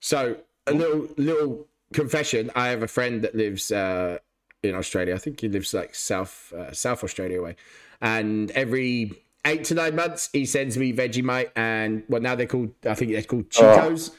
So 0.00 0.36
a 0.66 0.72
little 0.72 1.08
little 1.16 1.66
confession. 1.92 2.50
I 2.54 2.68
have 2.68 2.82
a 2.82 2.88
friend 2.88 3.22
that 3.22 3.34
lives 3.34 3.70
uh, 3.72 4.18
in 4.62 4.74
Australia. 4.74 5.14
I 5.14 5.18
think 5.18 5.40
he 5.40 5.48
lives 5.48 5.72
like 5.74 5.94
South 5.94 6.52
uh, 6.56 6.72
South 6.72 7.02
Australia 7.04 7.42
way, 7.42 7.56
and 8.00 8.50
every 8.52 9.12
eight 9.44 9.64
to 9.64 9.74
nine 9.74 9.96
months 9.96 10.28
he 10.32 10.44
sends 10.44 10.76
me 10.76 10.92
Vegemite 10.92 11.50
and 11.56 12.02
well 12.08 12.20
now 12.20 12.34
they're 12.34 12.46
called 12.46 12.70
I 12.84 12.94
think 12.94 13.12
they're 13.12 13.22
called 13.22 13.48
Chicos. 13.50 14.10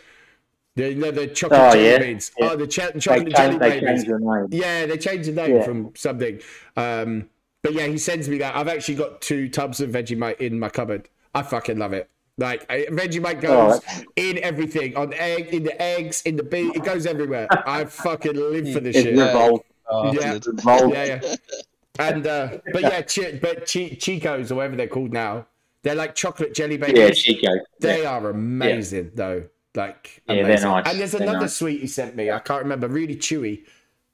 The, 0.75 0.93
the, 0.93 1.11
the 1.11 1.27
chocolate 1.27 1.59
Oh, 1.61 1.71
jelly 1.73 1.85
yeah. 1.89 1.99
beans. 1.99 2.31
Yeah. 2.37 2.49
Oh, 2.51 2.55
the 2.55 2.67
ch- 2.67 2.77
They 2.93 2.99
chocolate 2.99 3.35
jelly 3.35 3.57
they 3.57 3.69
babies. 3.81 3.89
changed 4.05 4.07
the 4.07 4.19
name. 4.19 4.47
Yeah, 4.51 4.85
they 4.85 4.97
changed 4.97 5.27
the 5.27 5.33
name 5.33 5.55
Yeah. 5.57 5.63
from 5.63 5.91
something. 5.95 6.39
Um, 6.77 7.29
but 7.63 7.73
yeah, 7.73 7.87
he 7.87 7.97
sends 7.97 8.29
me 8.29 8.37
that. 8.37 8.55
I've 8.55 8.69
actually 8.69 8.95
got 8.95 9.19
two 9.21 9.49
tubs 9.49 9.81
of 9.81 9.89
Vegemite 9.89 10.37
in 10.39 10.57
my 10.57 10.69
cupboard. 10.69 11.09
I 11.35 11.41
fucking 11.41 11.77
love 11.77 11.91
it. 11.91 12.09
Like 12.39 12.65
I- 12.71 12.87
Vegemite 12.89 13.41
goes 13.41 13.81
Oh, 13.85 14.01
in 14.15 14.37
everything, 14.39 14.95
on 14.95 15.13
egg, 15.13 15.53
in 15.53 15.63
the 15.63 15.79
eggs, 15.81 16.21
in 16.23 16.35
the 16.37 16.43
beef. 16.43 16.75
It 16.75 16.83
goes 16.83 17.05
everywhere. 17.05 17.47
I 17.67 17.83
fucking 17.85 18.35
live 18.35 18.71
for 18.73 18.79
this 18.79 18.95
It's 18.95 19.05
shit. 19.05 19.15
Yeah. 19.15 19.27
revolt. 19.27 19.65
Oh, 19.89 20.13
Yeah. 20.13 20.39
revolt. 20.45 20.93
Yeah, 20.93 21.05
yeah. 21.21 21.35
And 21.99 22.25
uh, 22.25 22.57
but 22.71 22.81
yeah, 22.83 23.01
chi- 23.01 23.39
but 23.41 23.57
chi- 23.71 23.97
Chicos 23.99 24.51
or 24.51 24.55
whatever 24.55 24.77
they're 24.77 24.87
called 24.87 25.11
now, 25.11 25.47
they're 25.83 25.95
like 25.95 26.15
chocolate 26.15 26.53
jelly 26.53 26.77
babies. 26.77 26.97
Yeah, 26.97 27.33
Chico. 27.33 27.53
They 27.81 28.05
are 28.05 28.29
amazing 28.29 29.11
though. 29.15 29.43
Like 29.75 30.21
Yeah, 30.29 30.43
they're 30.43 30.61
nice. 30.61 30.87
And 30.89 30.99
there's 30.99 31.11
They're 31.11 31.21
another 31.23 31.41
nice. 31.41 31.55
sweet 31.55 31.81
he 31.81 31.87
sent 31.87 32.15
me. 32.15 32.31
I 32.31 32.39
can't 32.39 32.63
remember. 32.63 32.87
Really 32.87 33.15
chewy. 33.17 33.65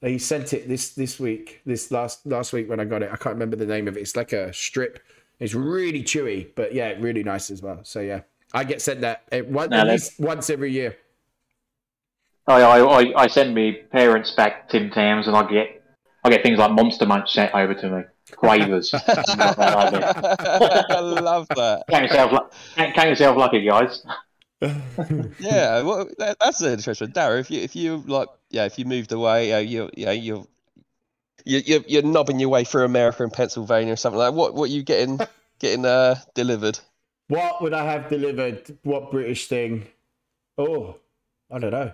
He 0.01 0.17
sent 0.17 0.53
it 0.53 0.67
this 0.67 0.89
this 0.95 1.19
week. 1.19 1.61
This 1.65 1.91
last 1.91 2.25
last 2.25 2.53
week 2.53 2.69
when 2.69 2.79
I 2.79 2.85
got 2.85 3.03
it. 3.03 3.09
I 3.11 3.17
can't 3.17 3.35
remember 3.35 3.55
the 3.55 3.65
name 3.67 3.87
of 3.87 3.97
it. 3.97 4.01
It's 4.01 4.15
like 4.15 4.33
a 4.33 4.51
strip. 4.51 4.99
It's 5.39 5.53
really 5.53 6.03
chewy, 6.03 6.47
but 6.55 6.73
yeah, 6.73 6.93
really 6.99 7.23
nice 7.23 7.51
as 7.51 7.61
well. 7.61 7.79
So 7.83 7.99
yeah, 7.99 8.21
I 8.53 8.63
get 8.63 8.81
sent 8.81 9.01
that 9.01 9.23
eh, 9.31 9.41
one, 9.41 9.69
No, 9.69 9.77
at 9.77 9.87
least 9.87 10.19
once 10.19 10.49
every 10.49 10.71
year. 10.71 10.97
I, 12.47 12.61
I, 12.61 13.01
I, 13.01 13.23
I 13.23 13.27
send 13.27 13.55
me 13.55 13.73
parents 13.91 14.31
back 14.31 14.69
Tim 14.69 14.91
Tams, 14.91 15.27
and 15.27 15.35
I 15.35 15.49
get 15.49 15.83
I 16.23 16.29
get 16.29 16.43
things 16.43 16.57
like 16.57 16.71
Monster 16.71 17.05
Munch 17.05 17.31
sent 17.31 17.53
over 17.53 17.73
to 17.73 17.89
me, 17.89 18.03
Quavers. 18.31 18.93
I 19.07 20.99
love 20.99 21.47
that. 21.49 21.83
count 21.89 22.03
yourself, 22.03 22.31
lu- 22.31 22.49
count 22.75 22.95
count 22.95 23.09
yourself 23.09 23.37
lucky, 23.37 23.65
guys. 23.65 24.03
Yeah, 25.39 25.81
well, 25.81 26.07
that, 26.17 26.37
that's 26.39 26.61
interesting, 26.61 27.09
Darren. 27.09 27.41
If 27.41 27.51
you 27.51 27.61
if 27.61 27.75
you 27.75 27.97
like, 28.07 28.29
yeah, 28.49 28.65
if 28.65 28.79
you 28.79 28.85
moved 28.85 29.11
away, 29.11 29.53
uh, 29.53 29.59
you 29.59 29.89
yeah, 29.95 30.11
you're 30.11 30.47
you 31.45 31.61
you're, 31.65 31.83
you're 31.87 32.01
knobbing 32.03 32.39
your 32.39 32.49
way 32.49 32.63
through 32.65 32.83
America 32.83 33.23
and 33.23 33.31
Pennsylvania 33.31 33.93
or 33.93 33.95
something 33.95 34.19
like. 34.19 34.31
That. 34.33 34.37
What 34.37 34.53
what 34.55 34.69
you 34.69 34.83
getting 34.83 35.19
getting 35.59 35.85
uh 35.85 36.15
delivered? 36.33 36.79
What 37.27 37.61
would 37.61 37.73
I 37.73 37.85
have 37.85 38.09
delivered? 38.09 38.77
What 38.83 39.11
British 39.11 39.47
thing? 39.47 39.87
Oh, 40.57 40.97
I 41.51 41.59
don't 41.59 41.71
know. 41.71 41.91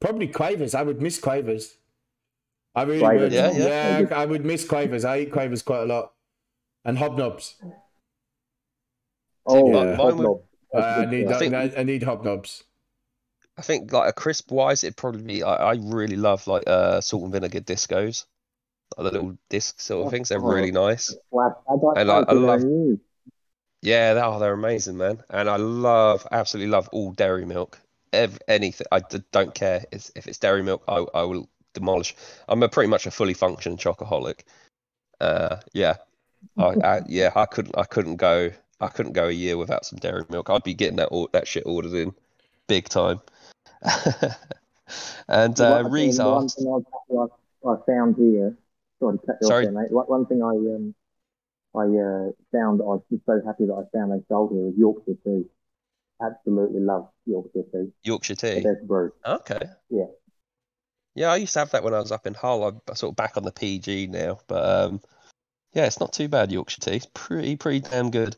Probably 0.00 0.28
Quavers. 0.28 0.74
I 0.74 0.82
would 0.82 1.00
miss 1.02 1.18
Quavers. 1.18 1.74
I 2.74 2.82
really 2.82 3.00
Quavers. 3.00 3.20
would. 3.20 3.32
Yeah, 3.32 3.50
Yeah, 3.52 3.98
yeah. 4.00 4.16
I 4.16 4.26
would 4.26 4.44
miss 4.44 4.64
Quavers. 4.66 5.04
I 5.04 5.20
eat 5.20 5.32
Quavers 5.32 5.62
quite 5.64 5.82
a 5.82 5.86
lot. 5.86 6.12
And 6.84 6.98
hobnobs. 6.98 7.54
Oh, 9.46 9.72
Yeah. 9.72 9.96
hobnob. 9.96 10.42
Uh, 10.74 10.78
I 10.78 11.04
need 11.06 11.30
I 11.30 11.38
think- 11.38 11.54
I, 11.54 11.72
I 11.78 11.82
need 11.84 12.02
hobnobs. 12.02 12.62
I 13.56 13.62
think 13.62 13.92
like 13.92 14.08
a 14.08 14.12
crisp 14.12 14.50
wise, 14.50 14.82
it'd 14.82 14.96
probably 14.96 15.22
be. 15.22 15.42
I, 15.44 15.54
I 15.54 15.74
really 15.80 16.16
love 16.16 16.46
like 16.48 16.64
uh 16.66 17.00
salt 17.00 17.22
and 17.22 17.32
vinegar 17.32 17.60
discos, 17.60 18.24
like 18.24 18.33
the 18.96 19.02
little 19.04 19.38
disc 19.48 19.80
sort 19.80 20.06
of 20.06 20.12
things. 20.12 20.28
They're 20.28 20.38
really 20.40 20.70
nice. 20.72 21.14
And 21.98 22.10
I- 22.10 22.14
I 22.28 22.32
love- 22.46 22.62
Yeah, 23.82 24.14
they 24.14 24.20
are. 24.20 24.38
They're 24.40 24.54
amazing, 24.54 24.96
man. 24.96 25.22
And 25.28 25.48
I 25.50 25.56
love, 25.56 26.26
absolutely 26.32 26.70
love 26.70 26.88
all 26.92 27.12
dairy 27.12 27.44
milk. 27.44 27.78
Ev- 28.12 28.38
anything. 28.48 28.86
I 28.92 29.00
d- 29.00 29.22
don't 29.32 29.54
care 29.54 29.84
if, 29.92 30.10
if 30.14 30.26
it's 30.26 30.38
dairy 30.38 30.62
milk. 30.62 30.82
I, 30.88 31.04
I 31.14 31.22
will 31.24 31.48
demolish. 31.74 32.14
I'm 32.48 32.62
a 32.62 32.68
pretty 32.68 32.88
much 32.88 33.06
a 33.06 33.10
fully 33.10 33.34
functioning 33.34 33.76
chocoholic. 33.76 34.40
Uh, 35.20 35.56
yeah, 35.72 35.96
I, 36.56 36.74
I 36.82 37.02
yeah. 37.08 37.30
I 37.34 37.44
couldn't. 37.46 37.76
I 37.76 37.84
couldn't 37.84 38.16
go. 38.16 38.50
I 38.80 38.88
couldn't 38.88 39.12
go 39.12 39.28
a 39.28 39.32
year 39.32 39.56
without 39.58 39.84
some 39.84 39.98
dairy 39.98 40.24
milk. 40.30 40.48
I'd 40.48 40.62
be 40.62 40.74
getting 40.74 40.96
that 40.96 41.08
or, 41.10 41.28
that 41.32 41.46
shit 41.48 41.64
ordered 41.66 41.92
in, 41.94 42.14
big 42.68 42.88
time. 42.88 43.20
and 45.28 45.60
uh, 45.60 45.82
Reese 45.90 46.18
asked, 46.44 46.58
thing 46.58 46.82
I, 47.12 47.14
I, 47.14 47.72
I 47.72 47.76
found 47.86 48.16
here. 48.16 48.56
Sorry 49.04 49.18
to 49.18 49.26
cut 49.26 49.36
you 49.40 49.46
Sorry. 49.46 49.66
off 49.66 49.72
there, 49.72 49.82
mate. 49.82 49.92
One 49.92 50.06
one 50.06 50.26
thing 50.26 50.42
I 50.42 50.54
um 50.74 50.94
I 51.74 51.84
uh, 51.84 52.30
found 52.52 52.80
I 52.80 52.84
was 52.84 53.02
just 53.10 53.26
so 53.26 53.40
happy 53.44 53.66
that 53.66 53.74
I 53.74 53.96
found 53.96 54.12
they 54.12 54.24
sold 54.28 54.52
here 54.52 54.62
was 54.62 54.74
Yorkshire 54.76 55.20
tea. 55.24 55.44
Absolutely 56.22 56.80
love 56.80 57.08
Yorkshire 57.26 57.64
tea. 57.72 57.92
Yorkshire 58.02 58.36
The 58.36 58.54
tea. 58.54 58.62
best 58.62 58.86
brew. 58.86 59.12
Okay. 59.26 59.60
Yeah. 59.90 60.04
Yeah, 61.16 61.28
I 61.28 61.36
used 61.36 61.52
to 61.52 61.60
have 61.60 61.70
that 61.72 61.84
when 61.84 61.94
I 61.94 62.00
was 62.00 62.10
up 62.10 62.26
in 62.26 62.34
Hull. 62.34 62.64
I'm 62.64 62.96
sort 62.96 63.12
of 63.12 63.16
back 63.16 63.36
on 63.36 63.44
the 63.44 63.52
PG 63.52 64.08
now, 64.08 64.40
but 64.48 64.64
um, 64.64 65.00
yeah, 65.72 65.86
it's 65.86 66.00
not 66.00 66.12
too 66.12 66.28
bad. 66.28 66.50
Yorkshire 66.50 66.80
tea, 66.80 66.96
it's 66.96 67.08
pretty, 67.14 67.56
pretty 67.56 67.80
damn 67.80 68.10
good. 68.10 68.36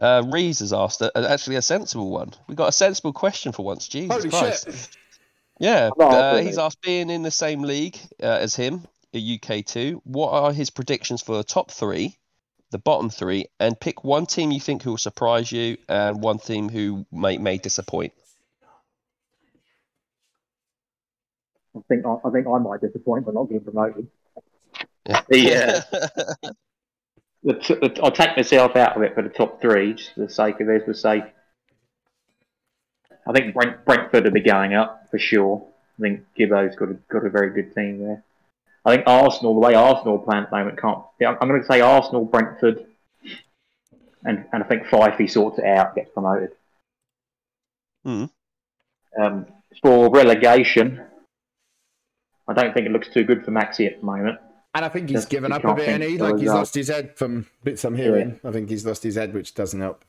Uh, 0.00 0.22
Rees 0.30 0.60
has 0.60 0.72
asked 0.72 1.02
a, 1.02 1.12
actually 1.30 1.56
a 1.56 1.62
sensible 1.62 2.10
one. 2.10 2.32
We 2.46 2.54
got 2.54 2.68
a 2.68 2.72
sensible 2.72 3.12
question 3.12 3.52
for 3.52 3.64
once. 3.64 3.88
Jesus 3.88 4.16
Holy 4.16 4.30
Christ! 4.30 4.64
shit! 4.64 4.98
Yeah, 5.58 5.90
uh, 5.98 6.38
he's 6.38 6.56
asked 6.56 6.80
being 6.80 7.10
in 7.10 7.22
the 7.22 7.30
same 7.30 7.62
league 7.62 7.98
uh, 8.22 8.38
as 8.40 8.56
him, 8.56 8.84
a 8.99 8.99
UK 9.18 9.64
two. 9.64 10.00
What 10.04 10.30
are 10.30 10.52
his 10.52 10.70
predictions 10.70 11.22
for 11.22 11.36
the 11.36 11.44
top 11.44 11.70
three, 11.70 12.16
the 12.70 12.78
bottom 12.78 13.10
three, 13.10 13.46
and 13.58 13.78
pick 13.78 14.04
one 14.04 14.26
team 14.26 14.50
you 14.50 14.60
think 14.60 14.82
who 14.82 14.90
will 14.90 14.98
surprise 14.98 15.50
you 15.50 15.76
and 15.88 16.22
one 16.22 16.38
team 16.38 16.68
who 16.68 17.06
may 17.10 17.38
may 17.38 17.58
disappoint. 17.58 18.12
I 21.76 21.80
think 21.88 22.04
I, 22.04 22.16
I 22.24 22.30
think 22.30 22.46
I 22.46 22.58
might 22.58 22.80
disappoint 22.80 23.26
by 23.26 23.32
not 23.32 23.44
getting 23.44 23.64
promoted. 23.64 24.06
The, 25.28 25.54
uh, 25.54 26.50
the, 27.42 27.54
t- 27.54 27.74
the, 27.74 28.00
I'll 28.02 28.12
take 28.12 28.36
myself 28.36 28.76
out 28.76 28.96
of 28.96 29.02
it 29.02 29.14
for 29.14 29.22
the 29.22 29.28
top 29.30 29.60
three, 29.60 29.94
just 29.94 30.14
for 30.14 30.20
the 30.20 30.28
sake 30.28 30.60
of 30.60 30.66
this. 30.66 30.84
For 30.84 30.94
sake, 30.94 31.24
I 33.26 33.32
think 33.32 33.54
Brent, 33.54 33.84
Brentford 33.84 34.24
will 34.24 34.30
be 34.30 34.42
going 34.42 34.74
up 34.74 35.08
for 35.10 35.18
sure. 35.18 35.66
I 35.98 36.02
think 36.02 36.24
Gibbo's 36.36 36.76
got 36.76 36.90
a, 36.90 36.94
got 37.10 37.24
a 37.24 37.30
very 37.30 37.50
good 37.50 37.74
team 37.74 38.04
there. 38.04 38.22
I 38.84 38.94
think 38.94 39.06
Arsenal, 39.06 39.54
the 39.54 39.60
way 39.60 39.74
Arsenal 39.74 40.16
are 40.18 40.24
playing 40.24 40.44
at 40.44 40.50
the 40.50 40.56
moment, 40.56 40.80
can't. 40.80 41.02
I'm 41.40 41.48
going 41.48 41.60
to 41.60 41.66
say 41.66 41.80
Arsenal, 41.80 42.24
Brentford, 42.24 42.86
and 44.24 44.44
and 44.52 44.62
I 44.62 44.66
think 44.66 44.84
Fifey 44.84 45.30
sorts 45.30 45.58
it 45.58 45.64
out, 45.64 45.94
gets 45.94 46.10
promoted. 46.10 46.50
Hmm. 48.04 48.24
Um, 49.20 49.46
for 49.82 50.10
relegation, 50.10 51.02
I 52.48 52.54
don't 52.54 52.72
think 52.72 52.86
it 52.86 52.92
looks 52.92 53.08
too 53.08 53.24
good 53.24 53.44
for 53.44 53.50
Maxi 53.50 53.86
at 53.86 54.00
the 54.00 54.06
moment. 54.06 54.38
And 54.74 54.84
I 54.84 54.88
think 54.88 55.08
he's 55.08 55.18
Just- 55.18 55.30
given 55.30 55.50
he 55.50 55.56
up 55.56 55.64
a 55.64 55.74
bit, 55.74 55.88
and 55.88 56.02
he 56.02 56.16
like 56.16 56.38
he's 56.38 56.46
well. 56.48 56.58
lost 56.58 56.74
his 56.74 56.88
head 56.88 57.16
from 57.16 57.46
bits 57.64 57.84
I'm 57.84 57.96
hearing. 57.96 58.40
I 58.44 58.50
think 58.52 58.70
he's 58.70 58.86
lost 58.86 59.02
his 59.02 59.16
head, 59.16 59.34
which 59.34 59.54
doesn't 59.54 59.80
help. 59.80 60.04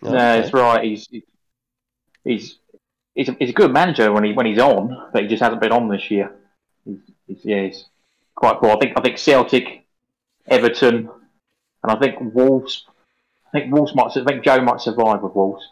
No, 0.00 0.12
that's 0.12 0.52
right. 0.52 0.84
He's 0.84 1.08
he's 2.24 2.58
he's 3.14 3.28
a, 3.28 3.32
he's 3.38 3.50
a 3.50 3.54
good 3.54 3.72
manager 3.72 4.12
when 4.12 4.24
he 4.24 4.32
when 4.32 4.46
he's 4.46 4.60
on, 4.60 5.10
but 5.12 5.22
he 5.22 5.28
just 5.28 5.42
hasn't 5.42 5.60
been 5.60 5.72
on 5.72 5.88
this 5.88 6.10
year. 6.10 6.30
He's, 6.84 6.98
he's, 7.28 7.44
yeah, 7.44 7.64
he's 7.64 7.86
quite 8.34 8.58
poor. 8.58 8.70
I 8.70 8.78
think 8.78 8.96
I 8.96 9.00
think 9.00 9.18
Celtic, 9.18 9.86
Everton, 10.46 11.08
and 11.82 11.92
I 11.92 11.96
think 11.96 12.34
Wolves. 12.34 12.86
I 13.46 13.60
think 13.60 13.72
Wolves 13.72 13.94
might. 13.94 14.16
I 14.16 14.24
think 14.24 14.44
Joe 14.44 14.60
might 14.60 14.80
survive 14.80 15.22
with 15.22 15.34
Wolves. 15.34 15.66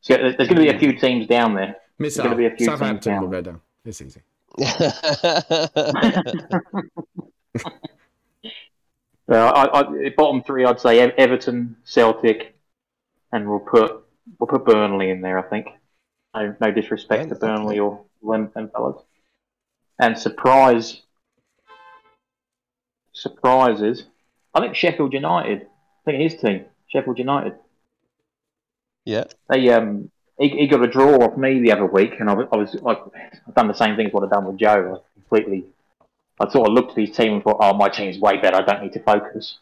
So 0.00 0.16
there's 0.16 0.36
going 0.36 0.48
to 0.48 0.54
be 0.56 0.70
a 0.70 0.78
few 0.78 0.98
teams 0.98 1.26
down 1.26 1.54
there. 1.54 1.76
Missile. 1.98 2.24
gonna 2.24 2.36
be 2.36 2.46
a 2.46 2.54
few 2.54 2.76
teams 2.76 3.04
down. 3.04 3.22
will 3.22 3.28
go 3.28 3.42
down. 3.42 3.60
It's 3.84 4.00
easy. 4.00 4.22
Uh, 9.30 9.34
I, 9.34 9.80
I, 9.80 10.08
bottom 10.16 10.42
three, 10.42 10.64
I'd 10.64 10.80
say 10.80 11.00
Everton, 11.00 11.76
Celtic, 11.84 12.56
and 13.30 13.48
we'll 13.48 13.60
put 13.60 14.02
we'll 14.38 14.46
put 14.46 14.64
Burnley 14.64 15.10
in 15.10 15.20
there. 15.20 15.38
I 15.38 15.42
think. 15.42 15.68
No, 16.34 16.56
no 16.60 16.70
disrespect 16.70 17.24
Yeah, 17.24 17.34
to 17.34 17.34
Burnley 17.34 17.78
or 17.78 18.04
them, 18.22 18.50
them 18.54 18.70
fellas. 18.70 19.02
And 19.98 20.18
surprise, 20.18 21.02
surprises. 23.12 24.04
I 24.54 24.60
think 24.60 24.74
Sheffield 24.76 25.12
United. 25.12 25.62
I 25.62 26.10
think 26.10 26.22
his 26.32 26.40
team, 26.40 26.64
Sheffield 26.88 27.18
United. 27.18 27.54
yeah. 29.04 29.24
They 29.48 29.68
um 29.70 30.10
he, 30.38 30.48
he 30.50 30.66
got 30.68 30.84
a 30.84 30.86
draw 30.88 31.16
off 31.24 31.36
me 31.36 31.60
the 31.60 31.72
other 31.72 31.86
week, 31.86 32.14
and 32.20 32.30
I, 32.30 32.34
was- 32.34 32.48
I 32.52 32.56
was 32.56 32.74
like, 32.76 32.98
I've 33.46 33.54
done 33.54 33.66
the 33.66 33.74
same 33.74 33.96
thing 33.96 34.06
as 34.06 34.12
what 34.12 34.22
I've 34.22 34.30
done 34.30 34.44
with 34.46 34.56
Joe. 34.56 35.02
I 35.02 35.20
completely, 35.20 35.64
I 36.38 36.48
sort 36.48 36.68
of 36.68 36.74
looked 36.74 36.92
at 36.92 36.98
his 36.98 37.16
team 37.16 37.32
and 37.34 37.42
thought, 37.42 37.56
oh, 37.60 37.74
my 37.74 37.88
team's 37.88 38.20
way 38.20 38.36
better. 38.40 38.56
I 38.56 38.62
don't 38.62 38.82
need 38.84 38.92
to 38.92 39.02
focus. 39.02 39.58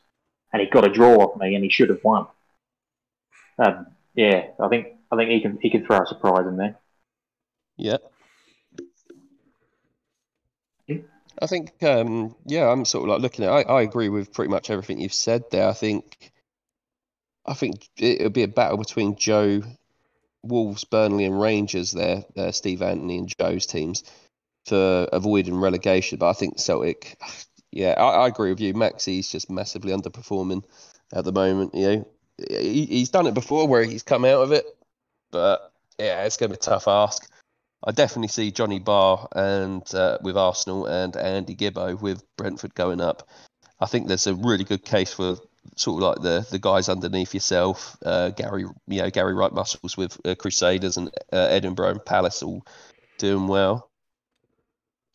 And 0.53 0.61
he 0.61 0.69
got 0.69 0.85
a 0.87 0.93
draw 0.93 1.15
off 1.17 1.41
me, 1.41 1.55
and 1.55 1.65
he 1.65 1.71
should 1.71 1.89
have 1.89 2.05
won. 2.05 2.27
Um, 3.59 3.87
yeah, 4.15 4.49
I 4.61 4.69
think 4.69 4.89
I 5.11 5.17
think 5.17 5.31
he 5.31 5.41
can 5.41 5.59
he 5.63 5.71
can 5.71 5.87
throw 5.87 6.03
a 6.03 6.07
surprise 6.07 6.47
in 6.47 6.59
there. 6.59 6.77
Yeah. 7.79 7.97
I 11.41 11.47
think, 11.47 11.83
um, 11.83 12.35
yeah, 12.47 12.71
I'm 12.71 12.85
sort 12.85 13.05
of 13.05 13.11
like 13.11 13.21
looking 13.21 13.45
at. 13.45 13.53
I, 13.53 13.63
I 13.63 13.83
agree 13.83 14.09
with 14.09 14.33
pretty 14.33 14.51
much 14.51 14.71
everything 14.71 15.01
you've 15.01 15.13
said 15.13 15.45
there. 15.51 15.69
I 15.69 15.73
think, 15.73 16.33
I 17.45 17.55
think 17.55 17.89
it'll 17.99 18.31
be 18.31 18.43
a 18.43 18.49
battle 18.49 18.79
between 18.79 19.17
Joe, 19.17 19.63
Wolves, 20.43 20.85
Burnley, 20.85 21.25
and 21.25 21.41
Rangers. 21.41 21.93
There, 21.93 22.25
uh, 22.37 22.53
Steve 22.53 22.83
Anthony 22.83 23.19
and 23.19 23.33
Joe's 23.39 23.67
teams 23.67 24.05
for 24.67 25.09
avoiding 25.13 25.57
relegation. 25.57 26.19
But 26.19 26.31
I 26.31 26.33
think 26.33 26.59
Celtic, 26.59 27.21
yeah, 27.71 27.95
I, 27.97 28.25
I 28.25 28.29
agree 28.29 28.51
with 28.51 28.61
you. 28.61 28.75
Maxi's 28.75 29.31
just 29.31 29.51
massively 29.51 29.93
underperforming 29.93 30.65
at 31.13 31.25
the 31.25 31.33
moment. 31.33 31.75
You 31.75 31.89
know, 31.89 32.09
he, 32.49 32.87
he's 32.87 33.11
done 33.11 33.27
it 33.27 33.35
before 33.35 33.69
where 33.69 33.85
he's 33.85 34.03
come 34.03 34.25
out 34.25 34.43
of 34.43 34.53
it, 34.53 34.65
but 35.31 35.73
yeah, 35.99 36.25
it's 36.25 36.37
going 36.37 36.51
to 36.51 36.57
be 36.57 36.61
a 36.61 36.61
tough 36.61 36.89
ask. 36.89 37.31
I 37.87 37.93
definitely 37.93 38.29
see 38.29 38.51
Johnny 38.51 38.81
Barr 38.81 39.29
and 39.35 39.83
uh, 39.95 40.19
with 40.21 40.37
Arsenal 40.37 40.87
and 40.87 41.17
Andy 41.17 41.55
Gibbo 41.55 42.01
with 42.01 42.25
Brentford 42.37 42.75
going 42.75 43.01
up. 43.01 43.29
I 43.79 43.87
think 43.87 44.09
there's 44.09 44.27
a 44.27 44.35
really 44.35 44.65
good 44.65 44.85
case 44.85 45.13
for 45.13 45.37
sort 45.77 46.03
of 46.03 46.09
like 46.09 46.23
the 46.23 46.47
the 46.51 46.59
guys 46.59 46.89
underneath 46.89 47.33
yourself, 47.33 47.97
uh, 48.05 48.31
Gary, 48.31 48.65
you 48.89 49.03
know, 49.03 49.11
Gary 49.11 49.35
Wright 49.35 49.53
Muscles 49.53 49.97
with 49.97 50.19
uh, 50.25 50.35
Crusaders 50.35 50.97
and 50.97 51.09
uh, 51.33 51.37
Edinburgh 51.51 51.91
and 51.91 52.05
Palace 52.05 52.43
all 52.43 52.67
doing 53.19 53.47
well. 53.47 53.89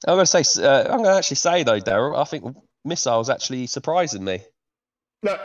I'm 0.07 0.15
going 0.15 0.26
to 0.26 0.43
say, 0.43 0.63
uh, 0.63 0.84
I'm 0.84 0.97
going 0.97 1.11
to 1.11 1.17
actually 1.17 1.36
say 1.38 1.63
though, 1.63 1.80
Daryl, 1.80 2.17
I 2.17 2.24
think 2.24 2.55
Missile's 2.86 3.30
actually 3.30 3.67
surprising 3.67 4.24
me. 4.24 4.41
No, 5.24 5.38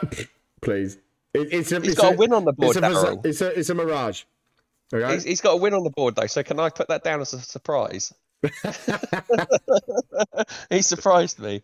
please. 0.63 0.97
It, 1.35 1.53
it's 1.53 1.73
a, 1.73 1.81
He's 1.81 1.93
it's 1.93 2.01
got 2.01 2.13
a, 2.13 2.15
a 2.15 2.19
win 2.19 2.33
on 2.33 2.45
the 2.45 2.53
board, 2.53 2.77
It's 2.77 2.87
a, 2.87 2.89
Daryl. 2.89 3.27
it's 3.27 3.41
a, 3.43 3.59
it's 3.59 3.69
a 3.69 3.75
mirage. 3.75 4.23
Okay? 4.93 5.15
He's, 5.15 5.25
he's 5.25 5.41
got 5.41 5.53
a 5.53 5.57
win 5.57 5.75
on 5.75 5.85
the 5.85 5.91
board 5.91 6.17
though, 6.17 6.27
so 6.27 6.43
can 6.43 6.61
I 6.61 6.71
put 6.71 6.89
that 6.89 7.05
down 7.05 7.21
as 7.21 7.33
a 7.33 7.41
surprise? 7.41 8.13
he 10.71 10.83
surprised 10.83 11.39
me. 11.39 11.63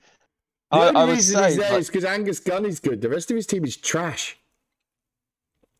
The 0.70 0.78
I, 0.78 0.88
only 0.88 1.00
I 1.00 1.14
reason 1.14 1.44
he's 1.44 1.56
there 1.56 1.72
like, 1.72 1.80
is 1.80 1.86
because 1.88 2.04
Angus 2.04 2.40
Gunn 2.40 2.64
is 2.64 2.80
good. 2.80 3.00
The 3.00 3.08
rest 3.08 3.30
of 3.30 3.36
his 3.36 3.46
team 3.46 3.64
is 3.64 3.76
trash. 3.76 4.38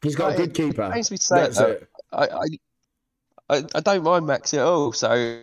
He's 0.02 0.16
got 0.16 0.34
a 0.34 0.36
good 0.36 0.54
keeper. 0.54 0.90
pains 0.92 1.10
me 1.10 1.16
to 1.16 1.22
say 1.22 1.36
That's 1.36 1.60
it, 1.60 1.82
it. 1.82 1.88
I, 2.12 2.26
I, 2.26 3.56
I, 3.56 3.64
I 3.74 3.80
don't 3.80 4.02
mind 4.02 4.26
Max 4.26 4.52
at 4.52 4.60
all. 4.60 4.92
So 4.92 5.40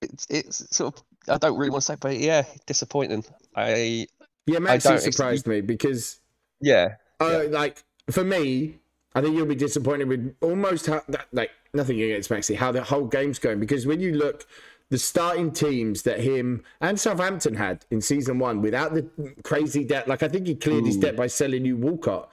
it's 0.00 0.26
it's 0.30 0.76
sort 0.76 0.96
of 0.96 1.02
I 1.28 1.38
don't 1.38 1.58
really 1.58 1.70
want 1.70 1.82
to 1.82 1.86
say, 1.86 1.96
but 2.00 2.16
yeah, 2.16 2.44
disappointing. 2.66 3.24
I 3.54 4.06
Yeah, 4.46 4.58
don't 4.58 4.62
Maxi 4.62 4.92
ex- 4.92 5.04
surprised 5.04 5.46
me 5.46 5.60
because, 5.60 6.20
yeah 6.60 6.94
uh, 7.20 7.44
like, 7.50 7.84
for 8.10 8.24
me, 8.24 8.78
I 9.14 9.20
think 9.20 9.36
you'll 9.36 9.46
be 9.46 9.54
disappointed 9.54 10.08
with 10.08 10.34
almost 10.40 10.86
how, 10.86 11.02
that, 11.08 11.26
like, 11.32 11.50
nothing 11.74 12.00
against 12.00 12.30
Maxi, 12.30 12.56
how 12.56 12.70
the 12.70 12.82
whole 12.82 13.06
game's 13.06 13.38
going. 13.38 13.58
Because 13.58 13.86
when 13.86 14.00
you 14.00 14.14
look, 14.14 14.46
the 14.88 14.98
starting 14.98 15.50
teams 15.52 16.02
that 16.02 16.20
him 16.20 16.62
and 16.80 16.98
Southampton 16.98 17.54
had 17.54 17.84
in 17.90 18.00
season 18.00 18.38
one 18.38 18.62
without 18.62 18.94
the 18.94 19.08
crazy 19.42 19.84
debt, 19.84 20.06
like, 20.06 20.22
I 20.22 20.28
think 20.28 20.46
he 20.46 20.54
cleared 20.54 20.86
his 20.86 20.94
hmm. 20.96 21.02
debt 21.02 21.16
by 21.16 21.26
selling 21.26 21.64
you 21.64 21.76
Walcott. 21.76 22.30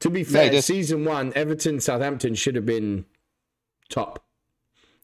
To 0.00 0.10
be 0.10 0.24
fair, 0.24 0.50
just- 0.50 0.66
season 0.66 1.04
one, 1.04 1.32
Everton, 1.34 1.80
Southampton 1.80 2.34
should 2.34 2.54
have 2.54 2.66
been 2.66 3.04
top 3.88 4.24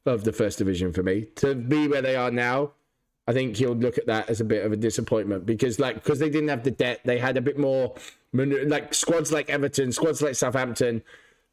of 0.07 0.25
the 0.25 0.33
first 0.33 0.59
division 0.59 0.93
for 0.93 1.03
me. 1.03 1.27
To 1.37 1.55
be 1.55 1.89
where 1.89 2.03
they 2.03 2.17
are 2.17 2.31
now, 2.31 2.73
I 3.29 3.33
think 3.35 3.59
he'll 3.59 3.77
look 3.77 3.99
at 3.99 4.07
that 4.07 4.31
as 4.31 4.41
a 4.41 4.45
bit 4.45 4.65
of 4.65 4.73
a 4.73 4.77
disappointment 4.77 5.45
because, 5.45 5.79
like, 5.79 5.97
because 5.97 6.19
they 6.19 6.31
didn't 6.31 6.49
have 6.49 6.65
the 6.65 6.71
debt, 6.71 7.01
they 7.05 7.19
had 7.19 7.37
a 7.37 7.43
bit 7.43 7.59
more, 7.59 7.95
like 8.33 8.95
squads 8.95 9.31
like 9.31 9.51
Everton, 9.51 9.93
squads 9.93 10.23
like 10.23 10.35
Southampton 10.35 11.03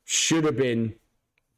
should 0.05 0.45
have 0.45 0.55
been 0.55 0.95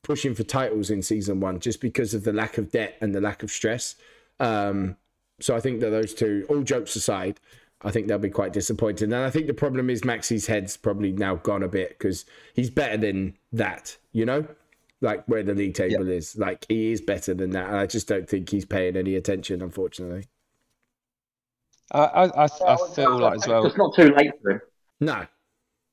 pushing 0.01 0.33
for 0.33 0.41
titles 0.41 0.89
in 0.89 1.03
season 1.03 1.39
one 1.39 1.59
just 1.59 1.81
because 1.81 2.15
of 2.15 2.23
the 2.23 2.33
lack 2.33 2.57
of 2.57 2.71
debt 2.71 2.97
and 2.99 3.13
the 3.13 3.21
lack 3.21 3.43
of 3.43 3.51
stress. 3.51 3.95
Um, 4.39 4.97
so 5.39 5.55
I 5.55 5.59
think 5.59 5.81
that 5.81 5.91
those 5.91 6.15
two, 6.15 6.47
all 6.49 6.63
jokes 6.63 6.95
aside, 6.95 7.39
I 7.83 7.91
think 7.91 8.07
they'll 8.07 8.17
be 8.17 8.31
quite 8.31 8.53
disappointed. 8.53 9.13
And 9.13 9.15
I 9.15 9.29
think 9.29 9.45
the 9.45 9.53
problem 9.53 9.87
is 9.87 10.03
Maxi's 10.03 10.47
head's 10.47 10.77
probably 10.77 11.11
now 11.11 11.35
gone 11.35 11.61
a 11.61 11.67
bit 11.67 11.89
because 11.89 12.25
he's 12.55 12.71
better 12.71 12.97
than 12.97 13.37
that, 13.51 13.97
you 14.13 14.25
know? 14.25 14.47
Like 15.01 15.25
where 15.27 15.43
the 15.43 15.53
league 15.53 15.75
table 15.75 16.07
is. 16.09 16.35
Like 16.37 16.65
he 16.67 16.91
is 16.91 17.01
better 17.01 17.33
than 17.33 17.51
that. 17.51 17.67
And 17.67 17.77
I 17.77 17.85
just 17.85 18.07
don't 18.07 18.27
think 18.27 18.49
he's 18.49 18.65
paying 18.65 18.95
any 18.95 19.15
attention, 19.15 19.61
unfortunately. 19.61 20.25
I 21.91 21.99
I, 21.99 22.25
I, 22.25 22.47
I 22.67 22.77
feel 22.95 23.19
like 23.19 23.35
as 23.35 23.47
well. 23.47 23.65
It's 23.65 23.77
not 23.77 23.95
too 23.95 24.13
late 24.15 24.31
for 24.41 24.51
him. 24.51 24.61
No. 24.99 25.25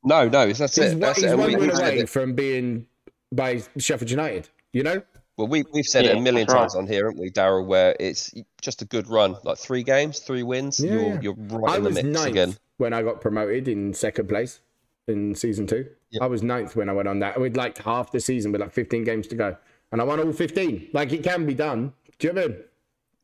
No, 0.07 0.29
no, 0.29 0.53
that's 0.53 0.77
He's, 0.77 0.93
it. 0.93 1.01
That's 1.01 1.17
he's 1.17 1.25
it. 1.25 1.31
And 1.31 1.39
one 1.39 1.49
we, 1.49 1.57
win 1.57 1.71
away 1.71 1.99
it, 2.01 2.09
from 2.11 2.35
being 2.35 2.87
by 3.33 3.63
Sheffield 3.79 4.11
United, 4.11 4.49
you 4.73 4.83
know? 4.83 5.03
well, 5.37 5.49
we 5.49 5.65
we've 5.73 5.85
said 5.85 6.05
it 6.05 6.17
a 6.17 6.21
million 6.21 6.47
that's 6.47 6.55
right. 6.55 6.61
times 6.61 6.75
on 6.77 6.87
here, 6.87 7.07
haven't 7.07 7.21
we, 7.21 7.31
Daryl? 7.31 7.67
Where 7.67 7.97
it's 7.99 8.33
just 8.61 8.83
a 8.83 8.85
good 8.85 9.09
run, 9.09 9.37
like 9.43 9.59
three 9.59 9.83
games, 9.83 10.21
three 10.21 10.43
wins. 10.43 10.79
Yeah, 10.79 10.93
you're 10.93 11.03
yeah. 11.03 11.21
you're 11.23 11.35
right 11.35 11.75
I 11.75 11.77
in 11.79 11.85
the 11.85 11.91
mix 11.91 12.07
ninth 12.07 12.27
again. 12.29 12.57
when 12.77 12.93
I 12.93 13.03
got 13.03 13.21
promoted 13.21 13.67
in 13.67 13.95
second 13.95 14.29
place 14.29 14.61
in 15.09 15.35
season 15.35 15.67
two. 15.67 15.87
Yep. 16.15 16.23
I 16.23 16.27
was 16.27 16.43
ninth 16.43 16.75
when 16.77 16.89
I 16.89 16.93
went 16.93 17.07
on 17.09 17.19
that. 17.21 17.39
With 17.41 17.57
like 17.57 17.77
half 17.79 18.11
the 18.13 18.21
season, 18.21 18.51
with 18.53 18.61
like 18.61 18.73
15 18.73 19.05
games 19.05 19.27
to 19.29 19.35
go. 19.37 19.57
And 19.93 20.01
I 20.01 20.05
won 20.05 20.19
all 20.21 20.33
15. 20.33 20.89
Like 20.93 21.13
it 21.13 21.23
can 21.23 21.45
be 21.47 21.55
done. 21.55 21.93
Do 22.19 22.27
you 22.29 22.33
know 22.33 22.43
what 22.43 22.51
I 22.51 22.55
mean? 22.55 22.65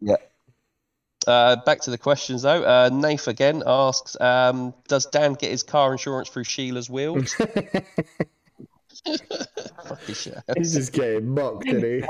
Yeah. 0.00 0.16
Uh, 1.26 1.56
back 1.64 1.80
to 1.82 1.90
the 1.90 1.98
questions 1.98 2.42
though. 2.42 2.62
Uh, 2.64 2.88
Nath 2.92 3.28
again 3.28 3.62
asks, 3.66 4.16
um, 4.20 4.72
"Does 4.88 5.04
Dan 5.06 5.34
get 5.34 5.50
his 5.50 5.62
car 5.62 5.92
insurance 5.92 6.28
through 6.30 6.44
Sheila's 6.44 6.88
wheels?" 6.88 7.34
Fucking 9.04 10.14
shit. 10.14 10.38
He's 10.56 10.74
just 10.74 10.92
getting 10.92 11.28
mocked, 11.28 11.66
isn't 11.68 11.82
he? 11.84 12.04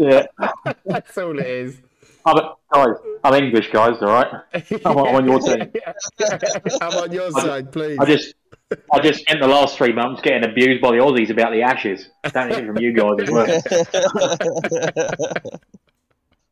Yeah, 0.00 0.24
That's 0.86 1.18
all 1.18 1.38
it 1.38 1.46
is. 1.46 1.78
I'm, 2.24 2.36
guys, 2.72 2.96
I'm 3.24 3.34
English, 3.34 3.70
guys. 3.72 3.96
All 4.00 4.08
right. 4.08 4.26
I'm 4.54 4.62
on- 4.96 5.06
I'm 5.08 5.14
on 5.16 5.26
your 5.26 5.38
team. 5.40 5.70
I'm 6.80 6.96
on 6.98 7.12
your 7.12 7.30
side, 7.32 7.70
please. 7.72 7.98
I 8.00 8.04
just, 8.06 8.34
I 8.92 9.00
just 9.00 9.20
spent 9.20 9.40
the 9.40 9.48
last 9.48 9.76
three 9.76 9.92
months 9.92 10.22
getting 10.22 10.48
abused 10.48 10.80
by 10.80 10.90
the 10.90 10.98
Aussies 10.98 11.30
about 11.30 11.52
the 11.52 11.62
Ashes. 11.62 12.08
Don't 12.32 12.50
hear 12.50 12.66
from 12.66 12.78
you 12.78 12.92
guys 12.92 13.18
as 13.20 13.30
well. 13.30 13.60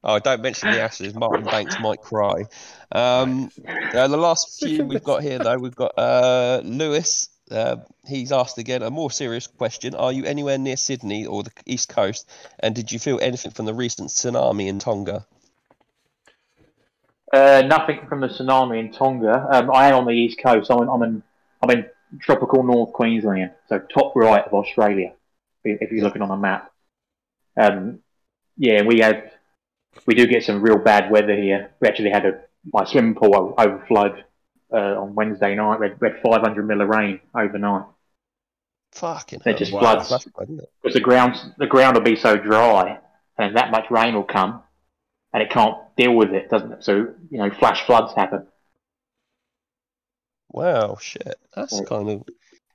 Oh, 0.02 0.18
don't 0.18 0.40
mention 0.40 0.70
the 0.70 0.80
Ashes. 0.80 1.14
Martin 1.14 1.44
Banks 1.44 1.78
might 1.78 2.00
cry. 2.00 2.44
Um, 2.92 3.50
uh, 3.94 4.08
the 4.08 4.16
last 4.16 4.58
few 4.58 4.86
we've 4.86 5.04
got 5.04 5.22
here, 5.22 5.38
though, 5.38 5.58
we've 5.58 5.76
got 5.76 5.92
uh, 5.98 6.62
Lewis. 6.64 7.28
Uh, 7.50 7.76
he's 8.06 8.32
asked 8.32 8.56
again 8.56 8.82
a 8.82 8.90
more 8.90 9.10
serious 9.10 9.46
question. 9.46 9.94
Are 9.94 10.12
you 10.12 10.24
anywhere 10.24 10.56
near 10.56 10.76
Sydney 10.76 11.26
or 11.26 11.42
the 11.42 11.50
East 11.66 11.90
Coast? 11.90 12.30
And 12.60 12.74
did 12.74 12.90
you 12.90 12.98
feel 12.98 13.18
anything 13.20 13.50
from 13.50 13.66
the 13.66 13.74
recent 13.74 14.08
tsunami 14.08 14.68
in 14.68 14.78
Tonga? 14.78 15.26
Uh, 17.32 17.62
nothing 17.66 18.06
from 18.08 18.20
the 18.20 18.28
tsunami 18.28 18.80
in 18.80 18.92
Tonga. 18.92 19.46
Um, 19.50 19.70
I 19.70 19.88
am 19.88 19.96
on 19.96 20.04
the 20.06 20.12
east 20.12 20.38
coast. 20.42 20.70
I'm 20.70 20.82
in, 20.82 20.88
I'm 20.88 21.02
in, 21.02 21.22
I'm 21.62 21.70
in 21.70 21.86
tropical 22.18 22.62
North 22.62 22.92
Queensland, 22.92 23.52
so 23.68 23.78
top 23.78 24.14
right 24.16 24.44
of 24.44 24.52
Australia. 24.52 25.12
If 25.64 25.92
you're 25.92 26.04
looking 26.04 26.22
on 26.22 26.30
a 26.30 26.36
map. 26.36 26.72
Um, 27.56 28.00
yeah, 28.56 28.82
we 28.82 29.00
have, 29.00 29.30
we 30.06 30.14
do 30.14 30.26
get 30.26 30.42
some 30.42 30.62
real 30.62 30.78
bad 30.78 31.10
weather 31.10 31.36
here. 31.36 31.70
We 31.80 31.88
actually 31.88 32.10
had 32.10 32.24
a 32.24 32.40
my 32.72 32.84
swimming 32.84 33.14
pool 33.14 33.54
overflowed 33.56 34.24
uh, 34.72 35.00
on 35.00 35.14
Wednesday 35.14 35.54
night. 35.54 35.80
We 35.80 35.88
had, 35.88 36.00
we 36.00 36.08
had 36.08 36.22
500 36.22 36.66
mil 36.66 36.80
of 36.80 36.88
rain 36.88 37.20
overnight. 37.34 37.86
Fucking 38.92 39.42
It 39.46 39.56
just 39.56 39.72
wow. 39.72 39.80
floods 39.80 40.08
That's 40.08 40.24
bad, 40.24 40.44
isn't 40.44 40.60
it? 40.60 40.72
because 40.82 40.94
the 40.94 41.00
ground 41.00 41.36
the 41.58 41.66
ground 41.66 41.96
will 41.96 42.02
be 42.02 42.16
so 42.16 42.36
dry, 42.36 42.98
and 43.38 43.56
that 43.56 43.70
much 43.70 43.90
rain 43.90 44.14
will 44.14 44.24
come, 44.24 44.62
and 45.32 45.42
it 45.42 45.50
can't 45.50 45.76
deal 45.96 46.14
with 46.14 46.30
it, 46.30 46.50
doesn't 46.50 46.72
it? 46.72 46.84
So 46.84 47.14
you 47.30 47.38
know, 47.38 47.50
flash 47.50 47.86
floods 47.86 48.14
happen. 48.14 48.46
Wow, 50.52 50.96
shit. 51.00 51.38
That's 51.54 51.80
kind 51.80 52.08
of 52.08 52.24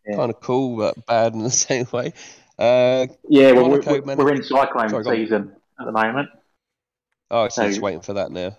Yeah. 0.05 0.15
kind 0.15 0.30
of 0.32 0.39
cool, 0.39 0.78
but 0.78 1.05
bad 1.05 1.34
in 1.34 1.39
the 1.43 1.49
same 1.51 1.88
way. 1.91 2.13
Uh, 2.57 3.07
Yeah, 3.30 3.51
well, 3.51 3.69
we're, 3.69 3.82
we're, 3.82 4.01
we're 4.01 4.34
in 4.34 4.43
cyclone 4.43 4.89
Sorry, 4.89 5.26
season 5.26 5.55
at 5.80 5.86
the 5.86 5.91
moment. 5.91 6.30
oh, 7.32 7.49
so 7.49 7.67
just 7.67 7.82
waiting 7.82 8.01
for 8.01 8.13
that 8.13 8.32
now. 8.32 8.55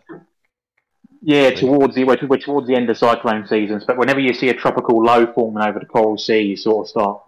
Yeah, 1.22 1.50
towards 1.50 1.94
the 1.94 2.04
we're, 2.04 2.18
we're 2.28 2.36
towards 2.38 2.68
the 2.68 2.76
end 2.76 2.90
of 2.90 2.98
cyclone 2.98 3.46
seasons. 3.48 3.84
But 3.84 3.96
whenever 3.96 4.20
you 4.20 4.34
see 4.34 4.48
a 4.48 4.54
tropical 4.54 5.02
low 5.02 5.32
forming 5.32 5.62
over 5.66 5.80
the 5.80 5.86
Coral 5.86 6.18
Sea, 6.18 6.40
you 6.40 6.56
sort 6.56 6.86
of 6.86 6.90
start 6.90 7.22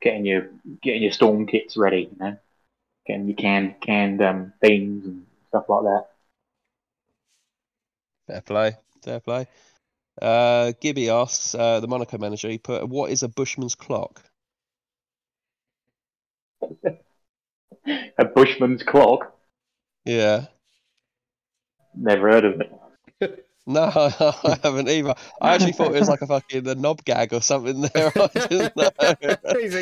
getting 0.00 0.24
your 0.24 0.48
getting 0.82 1.02
your 1.02 1.12
storm 1.12 1.46
kits 1.46 1.76
ready. 1.76 2.08
You 2.10 2.16
know, 2.18 2.36
getting 3.06 3.28
your 3.28 3.36
canned 3.36 3.80
canned 3.80 4.22
um, 4.22 4.52
beans 4.60 5.04
and 5.04 5.26
stuff 5.48 5.68
like 5.68 5.82
that. 5.84 6.06
Fair 8.26 8.40
play, 8.40 8.76
fair 9.02 9.20
play. 9.20 9.46
Uh, 10.20 10.72
Gibby 10.80 11.10
asks 11.10 11.54
uh, 11.54 11.80
the 11.80 11.88
Monaco 11.88 12.18
manager. 12.18 12.48
He 12.48 12.58
put, 12.58 12.88
"What 12.88 13.10
is 13.10 13.22
a 13.22 13.28
Bushman's 13.28 13.74
clock?" 13.74 14.22
A 18.18 18.24
Bushman's 18.24 18.82
clock. 18.82 19.36
Yeah. 20.04 20.46
Never 21.94 22.30
heard 22.30 22.44
of 22.44 22.60
it. 22.60 23.46
No, 23.66 23.80
I 23.94 24.58
haven't 24.62 24.90
either. 24.90 25.14
I 25.40 25.54
actually 25.54 25.72
thought 25.72 25.94
it 25.94 26.00
was 26.00 26.08
like 26.08 26.20
a 26.20 26.26
fucking 26.26 26.68
a 26.68 26.74
knob 26.74 27.02
gag 27.02 27.32
or 27.32 27.40
something 27.40 27.80
there. 27.80 28.12
I 28.16 28.26
didn't 28.46 28.76
know. 28.76 28.90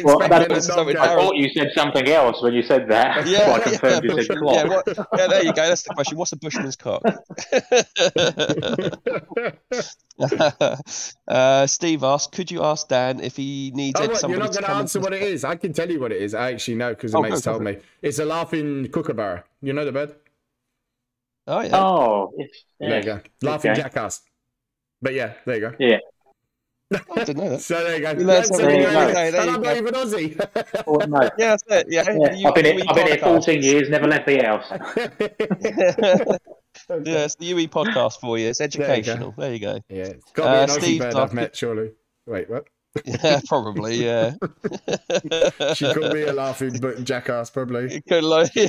Well, 0.05 0.21
expecting 0.21 0.49
that's 0.55 0.69
a 0.69 0.73
something 0.73 0.97
I 0.97 1.17
thought 1.17 1.35
you 1.35 1.49
said 1.49 1.73
something 1.75 2.07
else 2.07 2.41
when 2.43 2.55
you 2.55 2.63
said 2.63 2.89
that. 2.91 3.27
Yeah, 3.27 3.47
so 3.47 3.53
I 3.53 3.59
confirmed 3.59 4.05
yeah, 4.05 4.15
you 4.15 4.23
said 4.23 4.37
yeah, 4.41 4.65
what, 4.69 4.87
yeah, 5.17 5.27
there 5.27 5.45
you 5.45 5.53
go. 5.53 5.67
That's 5.69 5.83
the 5.83 5.95
question. 5.95 6.17
What's 6.17 6.31
a 6.31 6.37
Bushman's 6.37 6.77
cock? 6.77 7.03
uh, 11.27 11.67
Steve 11.67 12.05
asked, 12.05 12.33
"Could 12.33 12.53
you 12.53 12.63
ask 12.63 12.87
Dan 12.87 13.19
if 13.19 13.37
he 13.37 13.73
needs 13.75 13.99
Oh, 13.99 14.05
Ed 14.05 14.11
what, 14.11 14.21
somebody 14.21 14.39
you're 14.39 14.47
not 14.47 14.53
going 14.53 14.65
to 14.65 14.71
answer 14.79 15.01
what 15.01 15.13
it 15.13 15.23
is. 15.23 15.43
I 15.43 15.57
can 15.57 15.73
tell 15.73 15.91
you 15.91 15.99
what 15.99 16.13
it 16.13 16.23
is. 16.23 16.35
I 16.35 16.53
actually 16.53 16.77
know 16.77 16.91
because 16.91 17.11
the 17.13 17.19
Oh, 17.19 17.23
mates 17.23 17.41
go, 17.41 17.53
go 17.53 17.59
told 17.59 17.59
for 17.59 17.79
me. 17.79 17.85
It's 18.01 18.21
a 18.21 18.25
laughing 18.25 18.89
kookaburra. 18.93 19.43
You 19.61 19.73
know 19.73 19.85
the 19.85 19.91
bird? 19.93 20.15
Oh 21.47 21.61
yeah. 21.61 21.77
Oh, 21.77 22.33
it's, 22.37 22.65
There 22.79 22.99
you 22.99 23.05
go. 23.05 23.21
Laughing 23.43 23.71
Okay. 23.73 23.81
jackass. 23.83 24.21
But 25.01 25.15
yeah, 25.15 25.33
there 25.45 25.55
you 25.57 25.61
go. 25.61 25.73
Yeah. 25.79 25.99
I 27.17 27.25
didn't 27.25 27.39
know 27.43 27.51
that. 27.51 27.61
So 27.63 27.83
there 27.83 27.97
you 27.97 28.03
go. 28.03 28.11
You 28.11 28.17
learn 28.19 28.27
That's 28.27 28.49
something 28.49 28.67
something 28.83 29.07
new. 29.07 29.13
day, 29.15 29.31
there 29.31 29.41
and 29.41 29.51
I'm 29.51 29.63
not 29.63 29.77
even 29.77 29.95
Aussie. 29.95 30.85
Oh, 30.87 30.97
no. 30.97 31.23
Yeah, 31.39 31.57
that's 31.57 31.63
it. 31.69 31.87
Yeah, 31.89 32.05
Yeah, 32.07 32.35
you- 32.35 32.49
I've 32.49 32.55
been 32.55 32.65
here, 32.67 32.85
I've 32.87 32.95
been 32.95 33.07
here 33.07 33.17
14 33.19 33.63
years, 33.63 33.89
never 33.89 34.07
left 34.07 34.27
the 34.27 34.39
house. 34.43 34.67
yeah, 37.05 37.25
it's 37.25 37.35
the 37.37 37.47
UE 37.47 37.69
podcast 37.69 38.21
for 38.21 38.39
you. 38.39 38.49
It's 38.49 38.61
you 38.61 38.69
go. 38.69 38.85
educational. 38.85 39.35
There 39.37 39.53
you 39.53 39.59
go. 39.61 39.81
Yeah, 39.89 40.05
it's 40.05 40.33
got 40.33 40.45
to 40.45 40.51
Uh, 40.51 40.63
an 40.65 40.69
Aussie 40.69 40.83
Steve 40.83 41.01
bird 41.01 41.15
I've 41.15 41.33
met, 41.33 41.57
surely. 41.57 41.93
Wait, 42.27 42.49
what? 42.51 42.67
Yeah, 43.05 43.41
probably. 43.47 44.05
Yeah. 44.05 44.35
She 45.75 45.93
called 45.93 46.13
me 46.13 46.23
a 46.23 46.33
laughing 46.33 46.79
but 46.81 47.05
jackass, 47.05 47.51
probably. 47.51 47.95
You 47.95 48.03
could 48.03 48.25
like, 48.25 48.55
you. 48.57 48.69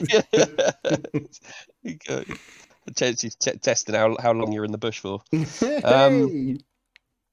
Potentially 2.85 3.31
t- 3.39 3.57
testing 3.57 3.95
how 3.95 4.15
how 4.21 4.31
long 4.33 4.51
you're 4.51 4.65
in 4.65 4.71
the 4.71 4.77
bush 4.77 4.99
for. 4.99 5.21
Um, 5.83 6.57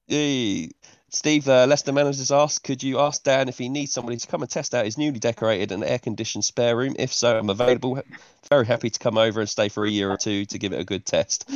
Yay. 0.07 0.69
Steve 1.13 1.47
uh, 1.49 1.65
Leicester 1.65 1.91
managers 1.91 2.31
asked, 2.31 2.63
could 2.63 2.81
you 2.81 2.99
ask 2.99 3.23
Dan 3.23 3.49
if 3.49 3.57
he 3.57 3.67
needs 3.67 3.91
somebody 3.91 4.15
to 4.17 4.27
come 4.27 4.41
and 4.41 4.49
test 4.49 4.73
out 4.73 4.85
his 4.85 4.97
newly 4.97 5.19
decorated 5.19 5.73
and 5.73 5.83
air-conditioned 5.83 6.45
spare 6.45 6.75
room? 6.77 6.95
If 6.97 7.13
so, 7.13 7.37
I'm 7.37 7.49
available. 7.49 8.01
Very 8.49 8.65
happy 8.65 8.89
to 8.89 8.99
come 8.99 9.17
over 9.17 9.41
and 9.41 9.49
stay 9.49 9.67
for 9.67 9.85
a 9.85 9.89
year 9.89 10.09
or 10.09 10.15
two 10.15 10.45
to 10.45 10.57
give 10.57 10.71
it 10.71 10.79
a 10.79 10.85
good 10.85 11.05
test. 11.05 11.49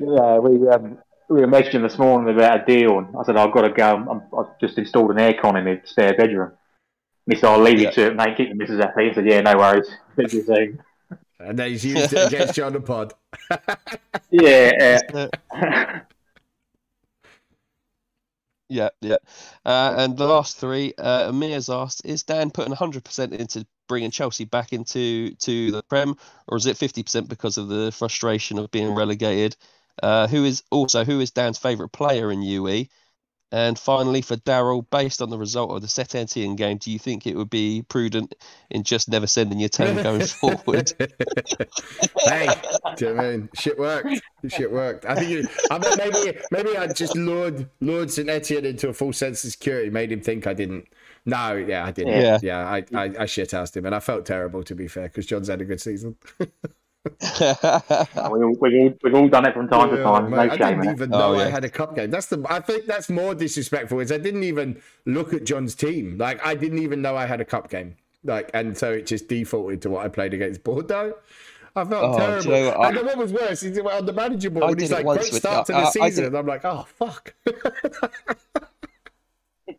Yeah, 0.00 0.38
we 0.38 0.68
um, 0.68 0.98
we 1.28 1.40
were 1.40 1.46
messaging 1.46 1.82
this 1.82 1.98
morning 1.98 2.34
about 2.34 2.62
a 2.62 2.64
deal, 2.64 2.98
and 2.98 3.14
I 3.16 3.22
said 3.24 3.36
I've 3.36 3.52
got 3.52 3.62
to 3.62 3.70
go. 3.70 3.96
I'm, 3.96 4.22
I've 4.38 4.58
just 4.60 4.78
installed 4.78 5.10
an 5.10 5.16
aircon 5.18 5.58
in 5.58 5.64
the 5.64 5.80
spare 5.84 6.14
bedroom. 6.16 6.52
And 7.26 7.34
he 7.34 7.40
said, 7.40 7.48
"I'll 7.50 7.60
leave 7.60 7.80
Yeah. 7.80 7.88
you 7.88 7.94
to 7.94 8.06
it, 8.08 8.16
mate. 8.16 8.36
Keep 8.36 8.48
the 8.50 8.54
missus 8.54 8.78
happy." 8.80 9.10
I 9.10 9.14
said, 9.14 9.26
"Yeah, 9.26 9.40
no 9.42 9.56
worries." 9.56 9.88
Speak 10.12 10.32
you 10.32 10.42
soon. 10.44 10.82
and 11.40 11.58
then 11.58 11.70
he's 11.70 11.84
used 11.84 12.12
it 12.12 12.26
against 12.32 12.56
you 12.56 12.64
on 12.64 12.72
the 12.72 12.80
pod. 12.80 13.14
Yeah, 14.30 14.98
uh, 15.14 16.00
Yeah, 18.70 18.90
yeah. 19.00 19.16
Uh, 19.64 19.94
and 19.96 20.16
the 20.18 20.26
last 20.26 20.58
three, 20.58 20.92
uh, 20.98 21.28
Amir's 21.30 21.70
asked, 21.70 22.02
is 22.04 22.22
Dan 22.22 22.50
putting 22.50 22.74
100% 22.74 23.32
into 23.32 23.66
bringing 23.88 24.10
Chelsea 24.10 24.44
back 24.44 24.74
into 24.74 25.30
to 25.36 25.70
the 25.70 25.82
Prem, 25.84 26.16
or 26.48 26.58
is 26.58 26.66
it 26.66 26.76
50% 26.76 27.28
because 27.28 27.56
of 27.56 27.68
the 27.68 27.90
frustration 27.92 28.58
of 28.58 28.70
being 28.70 28.94
relegated? 28.94 29.56
Uh, 30.02 30.26
who 30.26 30.44
is 30.44 30.62
also 30.70 31.04
who 31.04 31.20
is 31.20 31.30
Dan's 31.30 31.58
favourite 31.58 31.92
player 31.92 32.30
in 32.30 32.42
UE? 32.42 32.86
And 33.50 33.78
finally, 33.78 34.20
for 34.20 34.36
Daryl, 34.36 34.88
based 34.90 35.22
on 35.22 35.30
the 35.30 35.38
result 35.38 35.70
of 35.70 35.80
the 35.80 35.88
St 35.88 36.14
Etienne 36.14 36.54
game, 36.54 36.76
do 36.76 36.90
you 36.90 36.98
think 36.98 37.26
it 37.26 37.34
would 37.34 37.48
be 37.48 37.82
prudent 37.88 38.34
in 38.70 38.82
just 38.82 39.08
never 39.08 39.26
sending 39.26 39.58
your 39.58 39.70
10 39.70 40.02
going 40.02 40.20
forward? 40.26 40.92
hey, 42.26 42.48
do 42.96 43.06
you 43.06 43.14
know 43.14 43.22
I 43.22 43.30
mean? 43.30 43.48
Shit 43.54 43.78
worked. 43.78 44.20
Shit 44.48 44.70
worked. 44.70 45.06
I 45.06 45.14
think 45.14 45.30
you, 45.30 45.48
I 45.70 45.78
bet 45.78 45.96
maybe 45.96 46.38
maybe 46.50 46.76
I 46.76 46.88
just 46.88 47.16
lured 47.16 47.70
lured 47.80 48.10
St 48.10 48.28
Etienne 48.28 48.66
into 48.66 48.90
a 48.90 48.92
full 48.92 49.14
sense 49.14 49.42
of 49.44 49.52
security, 49.52 49.88
made 49.88 50.12
him 50.12 50.20
think 50.20 50.46
I 50.46 50.52
didn't. 50.52 50.86
No, 51.24 51.54
yeah, 51.54 51.86
I 51.86 51.90
didn't. 51.90 52.20
Yeah. 52.20 52.38
Yeah, 52.42 52.68
I, 52.68 52.84
I, 52.94 53.14
I 53.20 53.26
shit 53.26 53.54
asked 53.54 53.76
him, 53.76 53.86
and 53.86 53.94
I 53.94 54.00
felt 54.00 54.26
terrible 54.26 54.62
to 54.64 54.74
be 54.74 54.88
fair 54.88 55.04
because 55.04 55.24
John's 55.24 55.48
had 55.48 55.62
a 55.62 55.64
good 55.64 55.80
season. 55.80 56.16
we 57.40 57.44
all, 58.20 58.56
we've, 58.60 58.74
all, 58.74 58.94
we've 59.02 59.14
all 59.14 59.28
done 59.28 59.46
it 59.46 59.54
from 59.54 59.68
time 59.68 59.90
to 59.90 60.02
time. 60.02 60.30
mate, 60.30 60.36
no 60.36 60.42
I 60.42 60.48
didn't 60.56 60.82
in 60.82 60.88
it. 60.88 60.92
even 60.92 61.14
Oh, 61.14 61.18
know 61.18 61.34
yeah. 61.38 61.46
I 61.46 61.50
had 61.50 61.64
a 61.64 61.68
cup 61.70 61.94
game. 61.94 62.10
That's 62.10 62.26
the. 62.26 62.44
I 62.48 62.60
think 62.60 62.86
that's 62.86 63.08
more 63.08 63.34
disrespectful. 63.34 64.00
Is 64.00 64.12
I 64.12 64.18
didn't 64.18 64.42
even 64.42 64.80
look 65.06 65.32
at 65.32 65.44
John's 65.44 65.74
team. 65.74 66.18
Like 66.18 66.44
I 66.44 66.54
didn't 66.54 66.78
even 66.80 67.00
know 67.00 67.16
I 67.16 67.26
had 67.26 67.40
a 67.40 67.44
cup 67.44 67.70
game. 67.70 67.96
Like 68.24 68.50
and 68.52 68.76
so 68.76 68.92
it 68.92 69.06
just 69.06 69.28
defaulted 69.28 69.80
to 69.82 69.90
what 69.90 70.04
I 70.04 70.08
played 70.08 70.34
against 70.34 70.64
Bordeaux. 70.64 71.14
I 71.76 71.84
felt 71.84 72.14
Oh, 72.14 72.18
terrible. 72.18 72.44
you 72.44 72.50
know 72.50 72.66
what? 72.70 72.80
I- 72.80 72.88
and 72.88 72.96
then 72.98 73.06
what 73.06 73.16
was 73.18 73.32
worse 73.32 73.62
is 73.62 73.78
on 73.78 74.04
the 74.04 74.12
manager 74.12 74.50
board. 74.50 74.70
And 74.72 74.80
he's 74.80 74.90
like, 74.90 75.06
great 75.06 75.18
with- 75.18 75.34
start 75.34 75.66
to 75.68 75.76
I- 75.76 75.80
the 75.80 75.84
I- 75.84 75.88
I 76.04 76.08
did 76.08 76.14
season. 76.14 76.24
it- 76.24 76.26
and 76.28 76.36
I'm 76.36 76.46
like, 76.46 76.64
oh 76.64 76.86
fuck. 76.98 77.34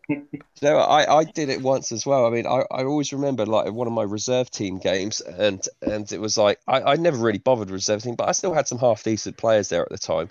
No, 0.62 0.78
I, 0.78 1.20
I 1.20 1.24
did 1.24 1.48
it 1.48 1.62
once 1.62 1.94
as 1.94 2.06
well. 2.06 2.26
I 2.26 2.30
mean, 2.32 2.46
I, 2.46 2.64
I 2.70 2.84
always 2.84 3.14
remember 3.14 3.46
like 3.46 3.72
one 3.72 3.88
of 3.88 3.94
my 3.94 4.04
reserve 4.04 4.50
team 4.52 4.78
games, 4.78 5.22
and 5.22 5.66
and 5.82 6.12
it 6.12 6.20
was 6.20 6.38
like 6.38 6.60
I, 6.68 6.82
I 6.82 6.96
never 6.98 7.18
really 7.18 7.38
bothered 7.38 7.70
reserve 7.70 8.04
team, 8.04 8.16
but 8.16 8.28
I 8.28 8.34
still 8.34 8.54
had 8.54 8.68
some 8.68 8.78
half 8.78 9.04
decent 9.04 9.38
players 9.38 9.70
there 9.70 9.84
at 9.84 9.90
the 9.90 9.98
time, 9.98 10.30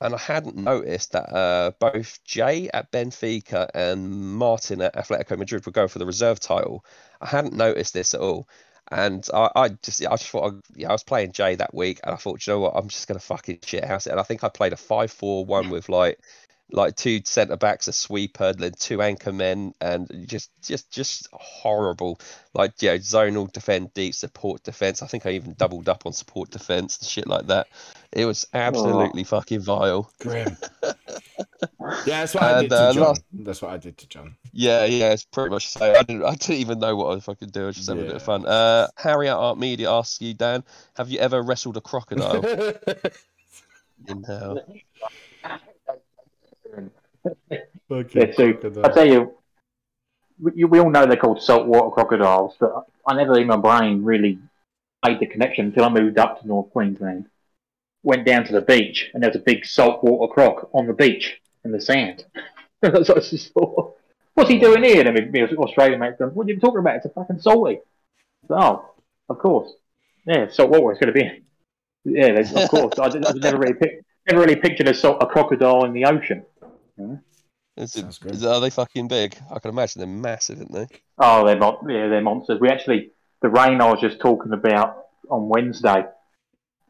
and 0.00 0.14
I 0.14 0.18
hadn't 0.18 0.56
noticed 0.56 1.12
that 1.12 1.30
uh, 1.30 1.72
both 1.78 2.24
Jay 2.24 2.70
at 2.72 2.90
Benfica 2.90 3.68
and 3.74 4.10
Martin 4.36 4.80
at 4.80 4.94
Atletico 4.94 5.38
Madrid 5.38 5.66
were 5.66 5.72
going 5.72 5.88
for 5.88 5.98
the 5.98 6.06
reserve 6.06 6.40
title. 6.40 6.84
I 7.20 7.26
hadn't 7.26 7.54
noticed 7.54 7.92
this 7.92 8.14
at 8.14 8.20
all. 8.20 8.48
And 8.90 9.28
I, 9.34 9.50
I 9.56 9.68
just, 9.70 10.06
I 10.06 10.10
just 10.16 10.28
thought, 10.30 10.54
I, 10.54 10.58
yeah, 10.76 10.88
I 10.90 10.92
was 10.92 11.02
playing 11.02 11.32
Jay 11.32 11.56
that 11.56 11.74
week, 11.74 12.00
and 12.04 12.14
I 12.14 12.16
thought, 12.16 12.46
you 12.46 12.52
know 12.52 12.60
what, 12.60 12.74
I'm 12.76 12.88
just 12.88 13.08
gonna 13.08 13.20
fucking 13.20 13.58
shit 13.64 13.84
house 13.84 14.06
it. 14.06 14.10
And 14.12 14.20
I 14.20 14.22
think 14.22 14.44
I 14.44 14.48
played 14.48 14.72
a 14.72 14.76
five-four-one 14.76 15.70
with 15.70 15.88
like 15.88 16.20
like 16.72 16.96
two 16.96 17.20
centre 17.24 17.56
backs, 17.56 17.86
a 17.88 17.92
sweeper, 17.92 18.52
then 18.52 18.72
two 18.78 19.00
anchor 19.00 19.32
men, 19.32 19.72
and 19.80 20.26
just 20.28 20.50
just 20.62 20.90
just 20.90 21.28
horrible. 21.32 22.18
Like 22.54 22.80
you 22.82 22.88
know, 22.90 22.98
zonal 22.98 23.52
defend, 23.52 23.94
deep 23.94 24.14
support 24.14 24.62
defense. 24.64 25.02
I 25.02 25.06
think 25.06 25.26
I 25.26 25.30
even 25.30 25.54
doubled 25.54 25.88
up 25.88 26.06
on 26.06 26.12
support 26.12 26.50
defense 26.50 26.98
and 26.98 27.08
shit 27.08 27.26
like 27.26 27.46
that. 27.46 27.68
It 28.12 28.24
was 28.24 28.46
absolutely 28.54 29.24
fucking 29.24 29.60
vile. 29.60 30.10
Grim. 30.20 30.56
yeah, 30.82 30.92
that's 32.06 32.34
what 32.34 32.42
I 32.42 32.52
And, 32.60 32.60
did 32.62 32.70
to 32.70 32.76
uh, 32.82 32.92
John. 32.92 33.02
last- 33.02 33.24
That's 33.32 33.62
what 33.62 33.70
I 33.72 33.76
did 33.76 33.98
to 33.98 34.08
John. 34.08 34.36
Yeah, 34.52 34.84
yeah, 34.86 35.12
it's 35.12 35.24
pretty 35.24 35.50
much 35.50 35.72
the 35.74 35.78
same. 35.80 35.96
I 35.96 36.02
didn't, 36.02 36.24
I 36.24 36.30
didn't 36.34 36.56
even 36.56 36.78
know 36.78 36.96
what 36.96 37.28
I 37.28 37.34
could 37.34 37.52
do. 37.52 37.64
I 37.64 37.66
was 37.66 37.76
just 37.76 37.88
having 37.88 38.04
a 38.04 38.06
bit 38.06 38.16
of 38.16 38.22
fun. 38.22 38.46
Uh, 38.46 38.88
Harry 38.96 39.28
at 39.28 39.36
Art 39.36 39.58
Media 39.58 39.90
asks 39.90 40.20
you, 40.22 40.32
Dan, 40.34 40.64
have 40.96 41.10
you 41.10 41.18
ever 41.18 41.42
wrestled 41.42 41.76
a 41.76 41.80
crocodile 41.80 42.42
in 44.08 44.22
hell? 44.24 44.60
So 47.88 48.52
I 48.84 48.88
tell 48.88 49.06
you, 49.06 49.34
we, 50.40 50.64
we 50.64 50.78
all 50.78 50.90
know 50.90 51.06
they're 51.06 51.16
called 51.16 51.42
saltwater 51.42 51.90
crocodiles, 51.90 52.56
but 52.58 52.86
I 53.06 53.14
never 53.14 53.38
in 53.38 53.46
my 53.46 53.56
brain 53.56 54.02
really 54.02 54.38
made 55.04 55.20
the 55.20 55.26
connection 55.26 55.66
until 55.66 55.84
I 55.84 55.88
moved 55.88 56.18
up 56.18 56.40
to 56.40 56.46
North 56.46 56.70
Queensland. 56.70 57.28
Went 58.02 58.26
down 58.26 58.44
to 58.44 58.52
the 58.52 58.60
beach, 58.60 59.10
and 59.12 59.22
there 59.22 59.30
was 59.30 59.36
a 59.36 59.44
big 59.44 59.64
saltwater 59.64 60.32
croc 60.32 60.68
on 60.72 60.86
the 60.86 60.92
beach 60.92 61.40
in 61.64 61.72
the 61.72 61.80
sand. 61.80 62.24
so 62.84 63.16
I 63.16 63.20
just 63.20 63.52
thought, 63.52 63.96
what's 64.34 64.50
he 64.50 64.58
doing 64.58 64.84
here? 64.84 65.06
And 65.06 65.16
then 65.16 65.30
me 65.32 65.42
Australian 65.42 66.00
mate 66.00 66.14
what 66.18 66.46
are 66.46 66.50
you 66.50 66.60
talking 66.60 66.78
about? 66.78 66.96
It's 66.96 67.06
a 67.06 67.10
fucking 67.10 67.40
salty. 67.40 67.80
Oh, 68.50 68.90
of 69.28 69.38
course. 69.38 69.72
Yeah, 70.26 70.48
saltwater 70.48 70.92
it's 70.92 71.00
going 71.00 71.14
to 71.14 71.20
be. 71.20 71.42
Yeah, 72.08 72.38
of 72.38 72.70
course. 72.70 73.00
I, 73.00 73.06
I 73.06 73.32
never 73.32 73.58
really 73.58 73.74
pic- 73.74 74.04
never 74.30 74.40
really 74.40 74.54
pictured 74.54 74.86
a, 74.86 74.94
salt, 74.94 75.20
a 75.20 75.26
crocodile 75.26 75.84
in 75.84 75.92
the 75.92 76.04
ocean. 76.04 76.44
Is 76.98 77.94
it, 77.94 78.00
Sounds 78.00 78.18
good. 78.18 78.42
are 78.44 78.60
they 78.60 78.70
fucking 78.70 79.08
big? 79.08 79.36
I 79.50 79.58
can 79.58 79.70
imagine 79.70 80.00
they're 80.00 80.06
massive, 80.06 80.58
aren't 80.58 80.72
they? 80.72 80.86
Oh, 81.18 81.46
they're 81.46 81.58
mon- 81.58 81.88
yeah, 81.88 82.08
they're 82.08 82.22
monsters. 82.22 82.58
We 82.60 82.70
actually 82.70 83.10
the 83.42 83.50
rain 83.50 83.80
I 83.80 83.90
was 83.90 84.00
just 84.00 84.18
talking 84.18 84.52
about 84.52 85.04
on 85.28 85.48
Wednesday, 85.48 86.04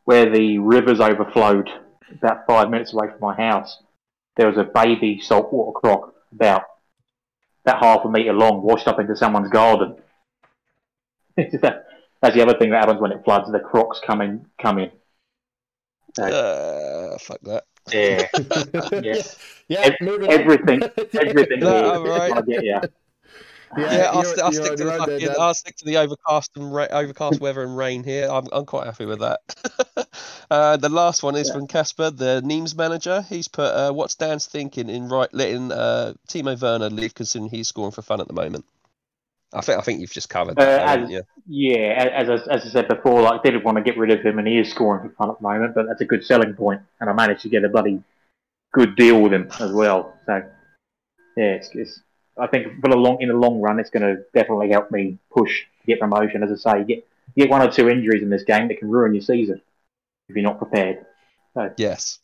where 0.04 0.30
the 0.30 0.58
rivers 0.58 1.00
overflowed 1.00 1.68
about 2.12 2.46
five 2.46 2.70
minutes 2.70 2.92
away 2.92 3.08
from 3.08 3.20
my 3.20 3.34
house. 3.34 3.82
There 4.36 4.46
was 4.46 4.58
a 4.58 4.64
baby 4.64 5.20
saltwater 5.20 5.72
croc 5.72 6.14
about 6.32 6.62
about 7.64 7.82
half 7.82 8.04
a 8.04 8.08
metre 8.08 8.32
long, 8.32 8.62
washed 8.62 8.86
up 8.86 9.00
into 9.00 9.16
someone's 9.16 9.50
garden. 9.50 9.96
That's 11.36 12.34
the 12.34 12.42
other 12.42 12.56
thing 12.58 12.70
that 12.70 12.80
happens 12.84 13.00
when 13.00 13.12
it 13.12 13.24
floods. 13.24 13.50
The 13.50 13.58
crocs 13.58 14.00
come 14.06 14.20
in, 14.20 14.46
come 14.60 14.78
in. 14.78 14.90
Right. 16.16 16.32
Uh, 16.32 17.18
fuck 17.18 17.40
that. 17.42 17.64
Yeah, 17.92 18.26
yeah. 19.02 19.22
Yeah, 19.68 19.80
Ev- 19.80 19.94
moving 20.00 20.30
everything, 20.30 20.82
everything 21.14 21.60
No, 21.60 22.02
here. 22.02 22.12
Right. 22.12 22.32
I 22.32 22.40
get 22.42 22.64
you. 22.64 22.80
Yeah, 23.76 24.10
I'll, 24.12 24.22
st- 24.22 24.38
I'll 24.40 24.52
stick 24.52 24.76
to 24.76 24.84
the 24.84 25.00
own 25.00 25.18
there. 25.18 25.40
I'll 25.40 25.54
stick 25.54 25.76
to 25.76 25.84
the 25.84 25.96
overcast 25.98 26.52
and 26.56 26.72
ra- 26.72 26.86
overcast 26.90 27.40
weather 27.40 27.62
and 27.62 27.76
rain 27.76 28.04
here. 28.04 28.28
I'm 28.30 28.46
I'm 28.52 28.64
quite 28.64 28.86
happy 28.86 29.06
with 29.06 29.20
that. 29.20 29.40
uh, 30.50 30.76
the 30.76 30.88
last 30.88 31.22
one 31.22 31.36
is 31.36 31.50
from 31.50 31.66
Casper, 31.66 32.10
the 32.10 32.42
Nîmes 32.44 32.76
manager. 32.76 33.22
He's 33.28 33.48
put, 33.48 33.72
uh, 33.72 33.92
"What's 33.92 34.14
Dan's 34.14 34.46
thinking 34.46 34.88
in 34.88 35.08
right 35.08 35.32
letting 35.34 35.72
uh, 35.72 36.14
Timo 36.28 36.60
Werner 36.60 36.90
leave, 36.90 37.14
considering 37.14 37.50
he's 37.50 37.68
scoring 37.68 37.92
for 37.92 38.02
fun 38.02 38.20
at 38.20 38.28
the 38.28 38.34
moment?" 38.34 38.64
I 39.52 39.60
think 39.60 39.78
I 39.78 39.82
think 39.82 40.00
you've 40.00 40.12
just 40.12 40.28
covered 40.28 40.56
that, 40.56 40.80
Uh, 40.82 41.02
as- 41.02 41.10
you? 41.10 41.22
Yeah, 41.46 42.10
as 42.12 42.28
I, 42.28 42.34
as 42.52 42.66
I 42.66 42.68
said 42.68 42.88
before, 42.88 43.22
like 43.22 43.42
didn't 43.42 43.64
want 43.64 43.76
to 43.78 43.82
get 43.82 43.96
rid 43.96 44.10
of 44.10 44.20
him, 44.20 44.38
and 44.38 44.48
he 44.48 44.58
is 44.58 44.70
scoring 44.70 45.08
for 45.08 45.14
fun 45.14 45.30
at 45.30 45.36
the 45.38 45.42
moment. 45.42 45.74
But 45.74 45.86
that's 45.86 46.00
a 46.00 46.04
good 46.04 46.24
selling 46.24 46.54
point, 46.54 46.82
and 47.00 47.08
I 47.08 47.12
managed 47.12 47.42
to 47.42 47.48
get 47.48 47.64
a 47.64 47.68
bloody 47.68 48.02
good 48.72 48.96
deal 48.96 49.22
with 49.22 49.32
him 49.32 49.48
as 49.60 49.72
well. 49.72 50.14
So 50.26 50.42
yeah, 51.36 51.44
it's, 51.44 51.70
it's 51.72 52.00
I 52.36 52.46
think 52.48 52.80
for 52.80 52.90
the 52.90 52.96
long 52.96 53.20
in 53.20 53.28
the 53.28 53.34
long 53.34 53.60
run, 53.60 53.78
it's 53.78 53.90
going 53.90 54.02
to 54.02 54.22
definitely 54.34 54.70
help 54.70 54.90
me 54.90 55.18
push 55.30 55.62
to 55.80 55.86
get 55.86 56.00
promotion. 56.00 56.42
As 56.42 56.66
I 56.66 56.72
say, 56.72 56.78
you 56.80 56.84
get 56.84 57.06
you 57.34 57.44
get 57.44 57.50
one 57.50 57.62
or 57.62 57.70
two 57.70 57.88
injuries 57.88 58.22
in 58.22 58.30
this 58.30 58.42
game 58.42 58.68
that 58.68 58.78
can 58.78 58.90
ruin 58.90 59.14
your 59.14 59.22
season 59.22 59.60
if 60.28 60.34
you're 60.34 60.42
not 60.42 60.58
prepared. 60.58 61.06
Yes. 61.76 62.18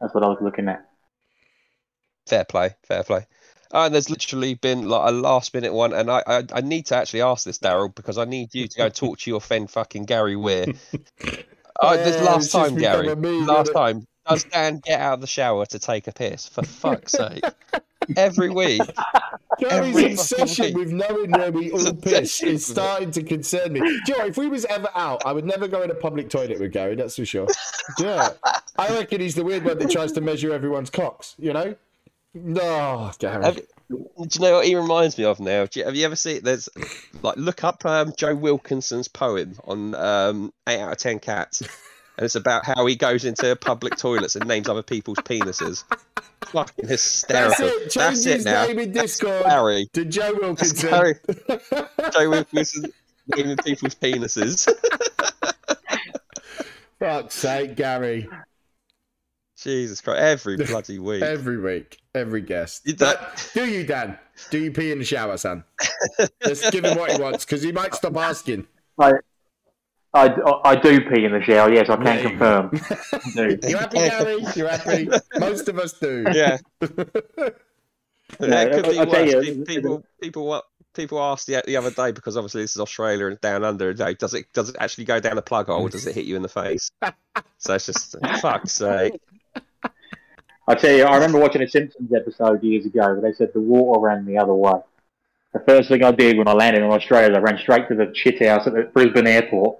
That's 0.00 0.14
what 0.14 0.24
I 0.24 0.28
was 0.28 0.38
looking 0.40 0.68
at. 0.68 0.88
Fair 2.26 2.44
play, 2.44 2.74
fair 2.82 3.04
play. 3.04 3.26
Uh, 3.72 3.86
and 3.86 3.94
there's 3.94 4.10
literally 4.10 4.54
been 4.54 4.88
like 4.88 5.08
a 5.08 5.12
last 5.12 5.52
minute 5.52 5.72
one, 5.72 5.92
and 5.92 6.10
I, 6.10 6.22
I, 6.26 6.44
I 6.52 6.60
need 6.60 6.86
to 6.86 6.96
actually 6.96 7.22
ask 7.22 7.44
this, 7.44 7.58
Daryl, 7.58 7.94
because 7.94 8.18
I 8.18 8.24
need 8.24 8.54
you 8.54 8.68
to 8.68 8.78
go 8.78 8.88
talk 8.88 9.18
to 9.20 9.30
your 9.30 9.40
friend 9.40 9.70
fucking 9.70 10.04
Gary 10.04 10.36
Weir. 10.36 10.66
Oh, 11.80 11.96
this 11.96 12.22
last 12.22 12.52
time, 12.52 12.76
Gary. 12.76 13.08
become 13.08 13.24
a 13.24 13.28
meme, 13.38 13.46
Last 13.46 13.72
time. 13.72 14.06
Does 14.28 14.44
Dan 14.44 14.80
get 14.84 15.00
out 15.00 15.14
of 15.14 15.20
the 15.20 15.26
shower 15.26 15.66
to 15.66 15.78
take 15.78 16.08
a 16.08 16.12
piss? 16.12 16.48
For 16.48 16.64
fuck's 16.64 17.12
sake. 17.12 17.44
Every 18.16 18.50
week. 18.50 18.82
Gary's 19.58 19.96
Every 19.96 20.12
obsession 20.12 20.46
fucking 20.48 20.78
with 20.78 20.92
knowing 20.92 21.30
where 21.30 21.50
we 21.50 21.70
all 21.70 21.92
piss 21.94 22.42
is 22.42 22.66
starting 22.66 23.10
to 23.12 23.22
concern 23.22 23.72
me. 23.72 23.80
Do 23.80 24.00
you 24.08 24.18
know, 24.18 24.26
if 24.26 24.36
we 24.36 24.48
was 24.48 24.64
ever 24.66 24.88
out, 24.94 25.24
I 25.24 25.32
would 25.32 25.44
never 25.44 25.66
go 25.66 25.82
in 25.82 25.90
a 25.90 25.94
public 25.94 26.28
toilet 26.28 26.60
with 26.60 26.72
Gary, 26.72 26.94
that's 26.94 27.16
for 27.16 27.24
sure. 27.24 27.48
Yeah. 27.98 28.30
I 28.76 28.88
reckon 28.90 29.20
he's 29.20 29.34
the 29.34 29.44
weird 29.44 29.64
one 29.64 29.78
that 29.78 29.90
tries 29.90 30.12
to 30.12 30.20
measure 30.20 30.52
everyone's 30.52 30.90
cocks, 30.90 31.34
you 31.38 31.52
know? 31.52 31.74
No, 32.44 33.10
Gary. 33.18 33.44
Have, 33.44 33.56
do 33.56 33.62
you 33.90 34.40
know 34.40 34.54
what 34.56 34.66
he 34.66 34.74
reminds 34.74 35.16
me 35.16 35.24
of 35.24 35.40
now? 35.40 35.66
Do 35.66 35.80
you, 35.80 35.86
have 35.86 35.94
you 35.96 36.04
ever 36.04 36.16
seen? 36.16 36.42
There's 36.42 36.68
like 37.22 37.36
look 37.36 37.64
up 37.64 37.84
um, 37.86 38.12
Joe 38.16 38.34
Wilkinson's 38.34 39.08
poem 39.08 39.56
on 39.64 39.94
um, 39.94 40.52
eight 40.68 40.80
out 40.80 40.92
of 40.92 40.98
ten 40.98 41.18
cats, 41.18 41.60
and 41.60 41.70
it's 42.24 42.34
about 42.34 42.64
how 42.66 42.84
he 42.86 42.96
goes 42.96 43.24
into 43.24 43.54
public 43.56 43.96
toilets 43.96 44.36
and 44.36 44.46
names 44.46 44.68
other 44.68 44.82
people's 44.82 45.18
penises. 45.18 45.84
Fucking 46.46 46.86
That's 46.86 47.02
hysterical. 47.02 47.66
it. 47.66 47.80
Change 47.90 47.94
That's 47.94 48.24
his 48.24 48.46
it 48.46 48.48
now. 48.50 48.66
name 48.66 48.78
in 48.80 48.92
That's 48.92 49.12
Discord 49.18 49.44
Gary. 49.44 49.88
to 49.94 50.04
Joe 50.04 50.32
That's 50.32 50.40
Wilkinson. 50.40 50.90
Gary. 50.90 51.14
Joe 52.12 52.30
Wilkinson 52.30 52.92
naming 53.34 53.56
people's 53.58 53.94
penises. 53.94 54.68
Fuck's 56.98 57.34
sake, 57.34 57.76
Gary. 57.76 58.28
Jesus 59.62 60.00
Christ! 60.00 60.20
Every 60.20 60.56
bloody 60.66 60.98
week. 60.98 61.22
Every 61.22 61.58
week, 61.58 61.98
every 62.14 62.42
guest. 62.42 62.82
You 62.86 62.94
Dan- 62.94 63.16
don't- 63.54 63.70
you, 63.70 63.84
Dan? 63.84 64.18
Do 64.50 64.58
you 64.58 64.70
pee 64.70 64.92
in 64.92 64.98
the 64.98 65.04
shower, 65.04 65.36
son? 65.38 65.64
Just 66.44 66.70
give 66.72 66.84
him 66.84 66.98
what 66.98 67.12
he 67.12 67.20
wants 67.20 67.44
because 67.44 67.62
he 67.62 67.72
might 67.72 67.94
stop 67.94 68.16
asking. 68.16 68.66
I, 68.98 69.12
I, 70.12 70.34
I 70.64 70.76
do 70.76 71.00
pee 71.10 71.24
in 71.24 71.32
the 71.32 71.42
shower. 71.42 71.72
Yes, 71.72 71.88
I 71.88 71.96
can 71.96 72.22
confirm. 72.30 72.70
You 73.68 73.76
happy, 73.78 73.96
Gary? 73.98 74.44
You 74.54 74.66
happy? 74.66 75.08
Most 75.38 75.68
of 75.68 75.78
us 75.78 75.94
do. 75.94 76.24
Yeah. 76.32 76.58
Yeah, 78.40 78.62
it 78.62 78.72
could 78.82 78.90
be 78.90 78.98
I- 78.98 79.02
I'll 79.02 79.06
tell 79.06 79.24
worse. 79.26 79.46
you, 79.46 79.64
people, 79.64 80.04
people, 80.20 80.46
wa- 80.46 80.62
people 80.94 81.20
asked 81.22 81.46
the, 81.46 81.62
the 81.66 81.76
other 81.76 81.90
day 81.90 82.10
because 82.12 82.36
obviously 82.36 82.62
this 82.62 82.72
is 82.72 82.80
Australia 82.80 83.26
and 83.26 83.40
down 83.40 83.62
under. 83.64 83.92
Day, 83.94 84.14
does 84.14 84.34
it 84.34 84.46
does 84.52 84.68
it 84.68 84.76
actually 84.80 85.04
go 85.04 85.20
down 85.20 85.38
a 85.38 85.42
plug 85.42 85.66
hole? 85.66 85.82
or 85.82 85.88
Does 85.88 86.06
it 86.06 86.14
hit 86.14 86.24
you 86.26 86.34
in 86.36 86.42
the 86.42 86.48
face? 86.48 86.90
So 87.58 87.74
it's 87.74 87.86
just 87.86 88.16
fuck's 88.40 88.72
sake. 88.72 89.20
I 90.68 90.74
tell 90.74 90.94
you, 90.96 91.04
I 91.04 91.14
remember 91.14 91.38
watching 91.38 91.62
a 91.62 91.68
Simpsons 91.68 92.12
episode 92.12 92.62
years 92.62 92.86
ago 92.86 93.00
where 93.14 93.20
they 93.20 93.32
said 93.32 93.52
the 93.52 93.60
water 93.60 94.00
ran 94.00 94.24
the 94.26 94.38
other 94.38 94.54
way. 94.54 94.72
The 95.52 95.60
first 95.60 95.88
thing 95.88 96.02
I 96.04 96.10
did 96.10 96.36
when 96.38 96.48
I 96.48 96.52
landed 96.52 96.82
in 96.82 96.90
Australia, 96.90 97.36
I 97.36 97.40
ran 97.40 97.58
straight 97.58 97.88
to 97.88 97.94
the 97.94 98.10
shit 98.14 98.44
house 98.46 98.66
at 98.66 98.74
the 98.74 98.82
Brisbane 98.92 99.26
Airport 99.26 99.78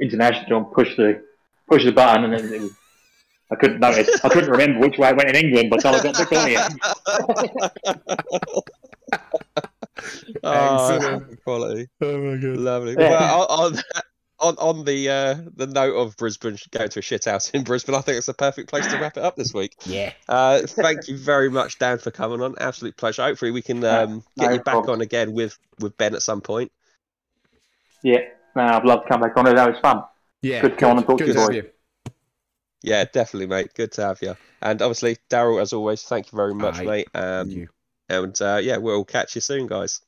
International 0.00 0.58
and 0.58 0.72
pushed 0.72 0.96
the 0.96 1.22
pushed 1.68 1.84
the 1.86 1.92
button, 1.92 2.24
and 2.24 2.32
then 2.32 2.52
it 2.54 2.62
was, 2.62 2.70
I 3.50 3.56
couldn't 3.56 3.80
notice. 3.80 4.08
I 4.24 4.28
couldn't 4.28 4.50
remember 4.50 4.78
which 4.80 4.96
way 4.96 5.08
it 5.10 5.16
went 5.16 5.28
in 5.28 5.36
England 5.36 5.70
by 5.70 5.76
the 5.76 5.82
time 5.82 5.94
I 5.96 6.02
got 6.02 6.14
to 6.14 6.26
Cornea. 6.26 6.68
Oh, 10.44 10.94
Excellent. 10.94 11.42
quality, 11.42 11.88
Oh 12.00 12.18
my 12.18 12.36
god. 12.36 12.56
lovely. 12.56 12.92
Yeah. 12.98 13.10
Well, 13.10 13.46
on, 13.46 13.74
on 13.74 13.82
on 14.40 14.56
on 14.58 14.84
the 14.84 15.08
uh, 15.08 15.36
the 15.56 15.66
note 15.66 15.94
of 15.96 16.16
Brisbane 16.16 16.56
going 16.70 16.88
to 16.90 16.98
a 16.98 17.02
shit 17.02 17.24
house 17.24 17.50
in 17.50 17.64
Brisbane, 17.64 17.94
I 17.94 18.00
think 18.00 18.18
it's 18.18 18.28
a 18.28 18.34
perfect 18.34 18.68
place 18.70 18.86
to 18.86 18.98
wrap 18.98 19.16
it 19.16 19.22
up 19.24 19.36
this 19.36 19.52
week. 19.52 19.74
Yeah. 19.84 20.12
Uh, 20.28 20.60
thank 20.66 21.08
you 21.08 21.16
very 21.16 21.50
much, 21.50 21.78
Dan, 21.78 21.98
for 21.98 22.10
coming 22.10 22.40
on. 22.40 22.54
Absolute 22.60 22.96
pleasure. 22.96 23.22
Hopefully, 23.22 23.50
we 23.50 23.62
can 23.62 23.84
um, 23.84 24.22
No 24.36 24.44
get 24.44 24.52
you 24.52 24.58
back 24.58 24.74
problem. 24.74 24.94
on 24.94 25.00
again 25.00 25.32
with 25.32 25.58
with 25.80 25.96
Ben 25.96 26.14
at 26.14 26.22
some 26.22 26.40
point. 26.40 26.70
Yeah, 28.02 28.20
no, 28.54 28.62
I'd 28.62 28.84
love 28.84 29.02
to 29.02 29.08
come 29.08 29.20
back 29.20 29.36
on 29.36 29.46
it. 29.48 29.54
That 29.54 29.70
was 29.70 29.78
fun. 29.80 30.02
Yeah. 30.42 30.60
Good 30.60 30.70
to 30.72 30.76
come 30.76 30.90
on 30.92 30.96
and 30.98 31.06
talk 31.06 31.18
to 31.18 31.24
good 31.24 31.34
you, 31.34 31.40
have 31.40 31.54
you. 31.54 31.70
Yeah, 32.82 33.04
definitely, 33.04 33.48
mate. 33.48 33.74
Good 33.74 33.90
to 33.92 34.02
have 34.02 34.22
you. 34.22 34.36
And 34.62 34.80
obviously, 34.80 35.16
Daryl, 35.28 35.60
as 35.60 35.72
always, 35.72 36.02
thank 36.04 36.30
you 36.30 36.36
very 36.36 36.54
much, 36.54 36.78
Aye. 36.78 36.84
mate. 36.84 37.08
Um, 37.12 37.50
You. 37.50 37.68
and 38.08 38.40
uh, 38.40 38.60
yeah, 38.62 38.76
we'll 38.76 39.04
catch 39.04 39.34
you 39.34 39.40
soon, 39.40 39.66
guys. 39.66 40.00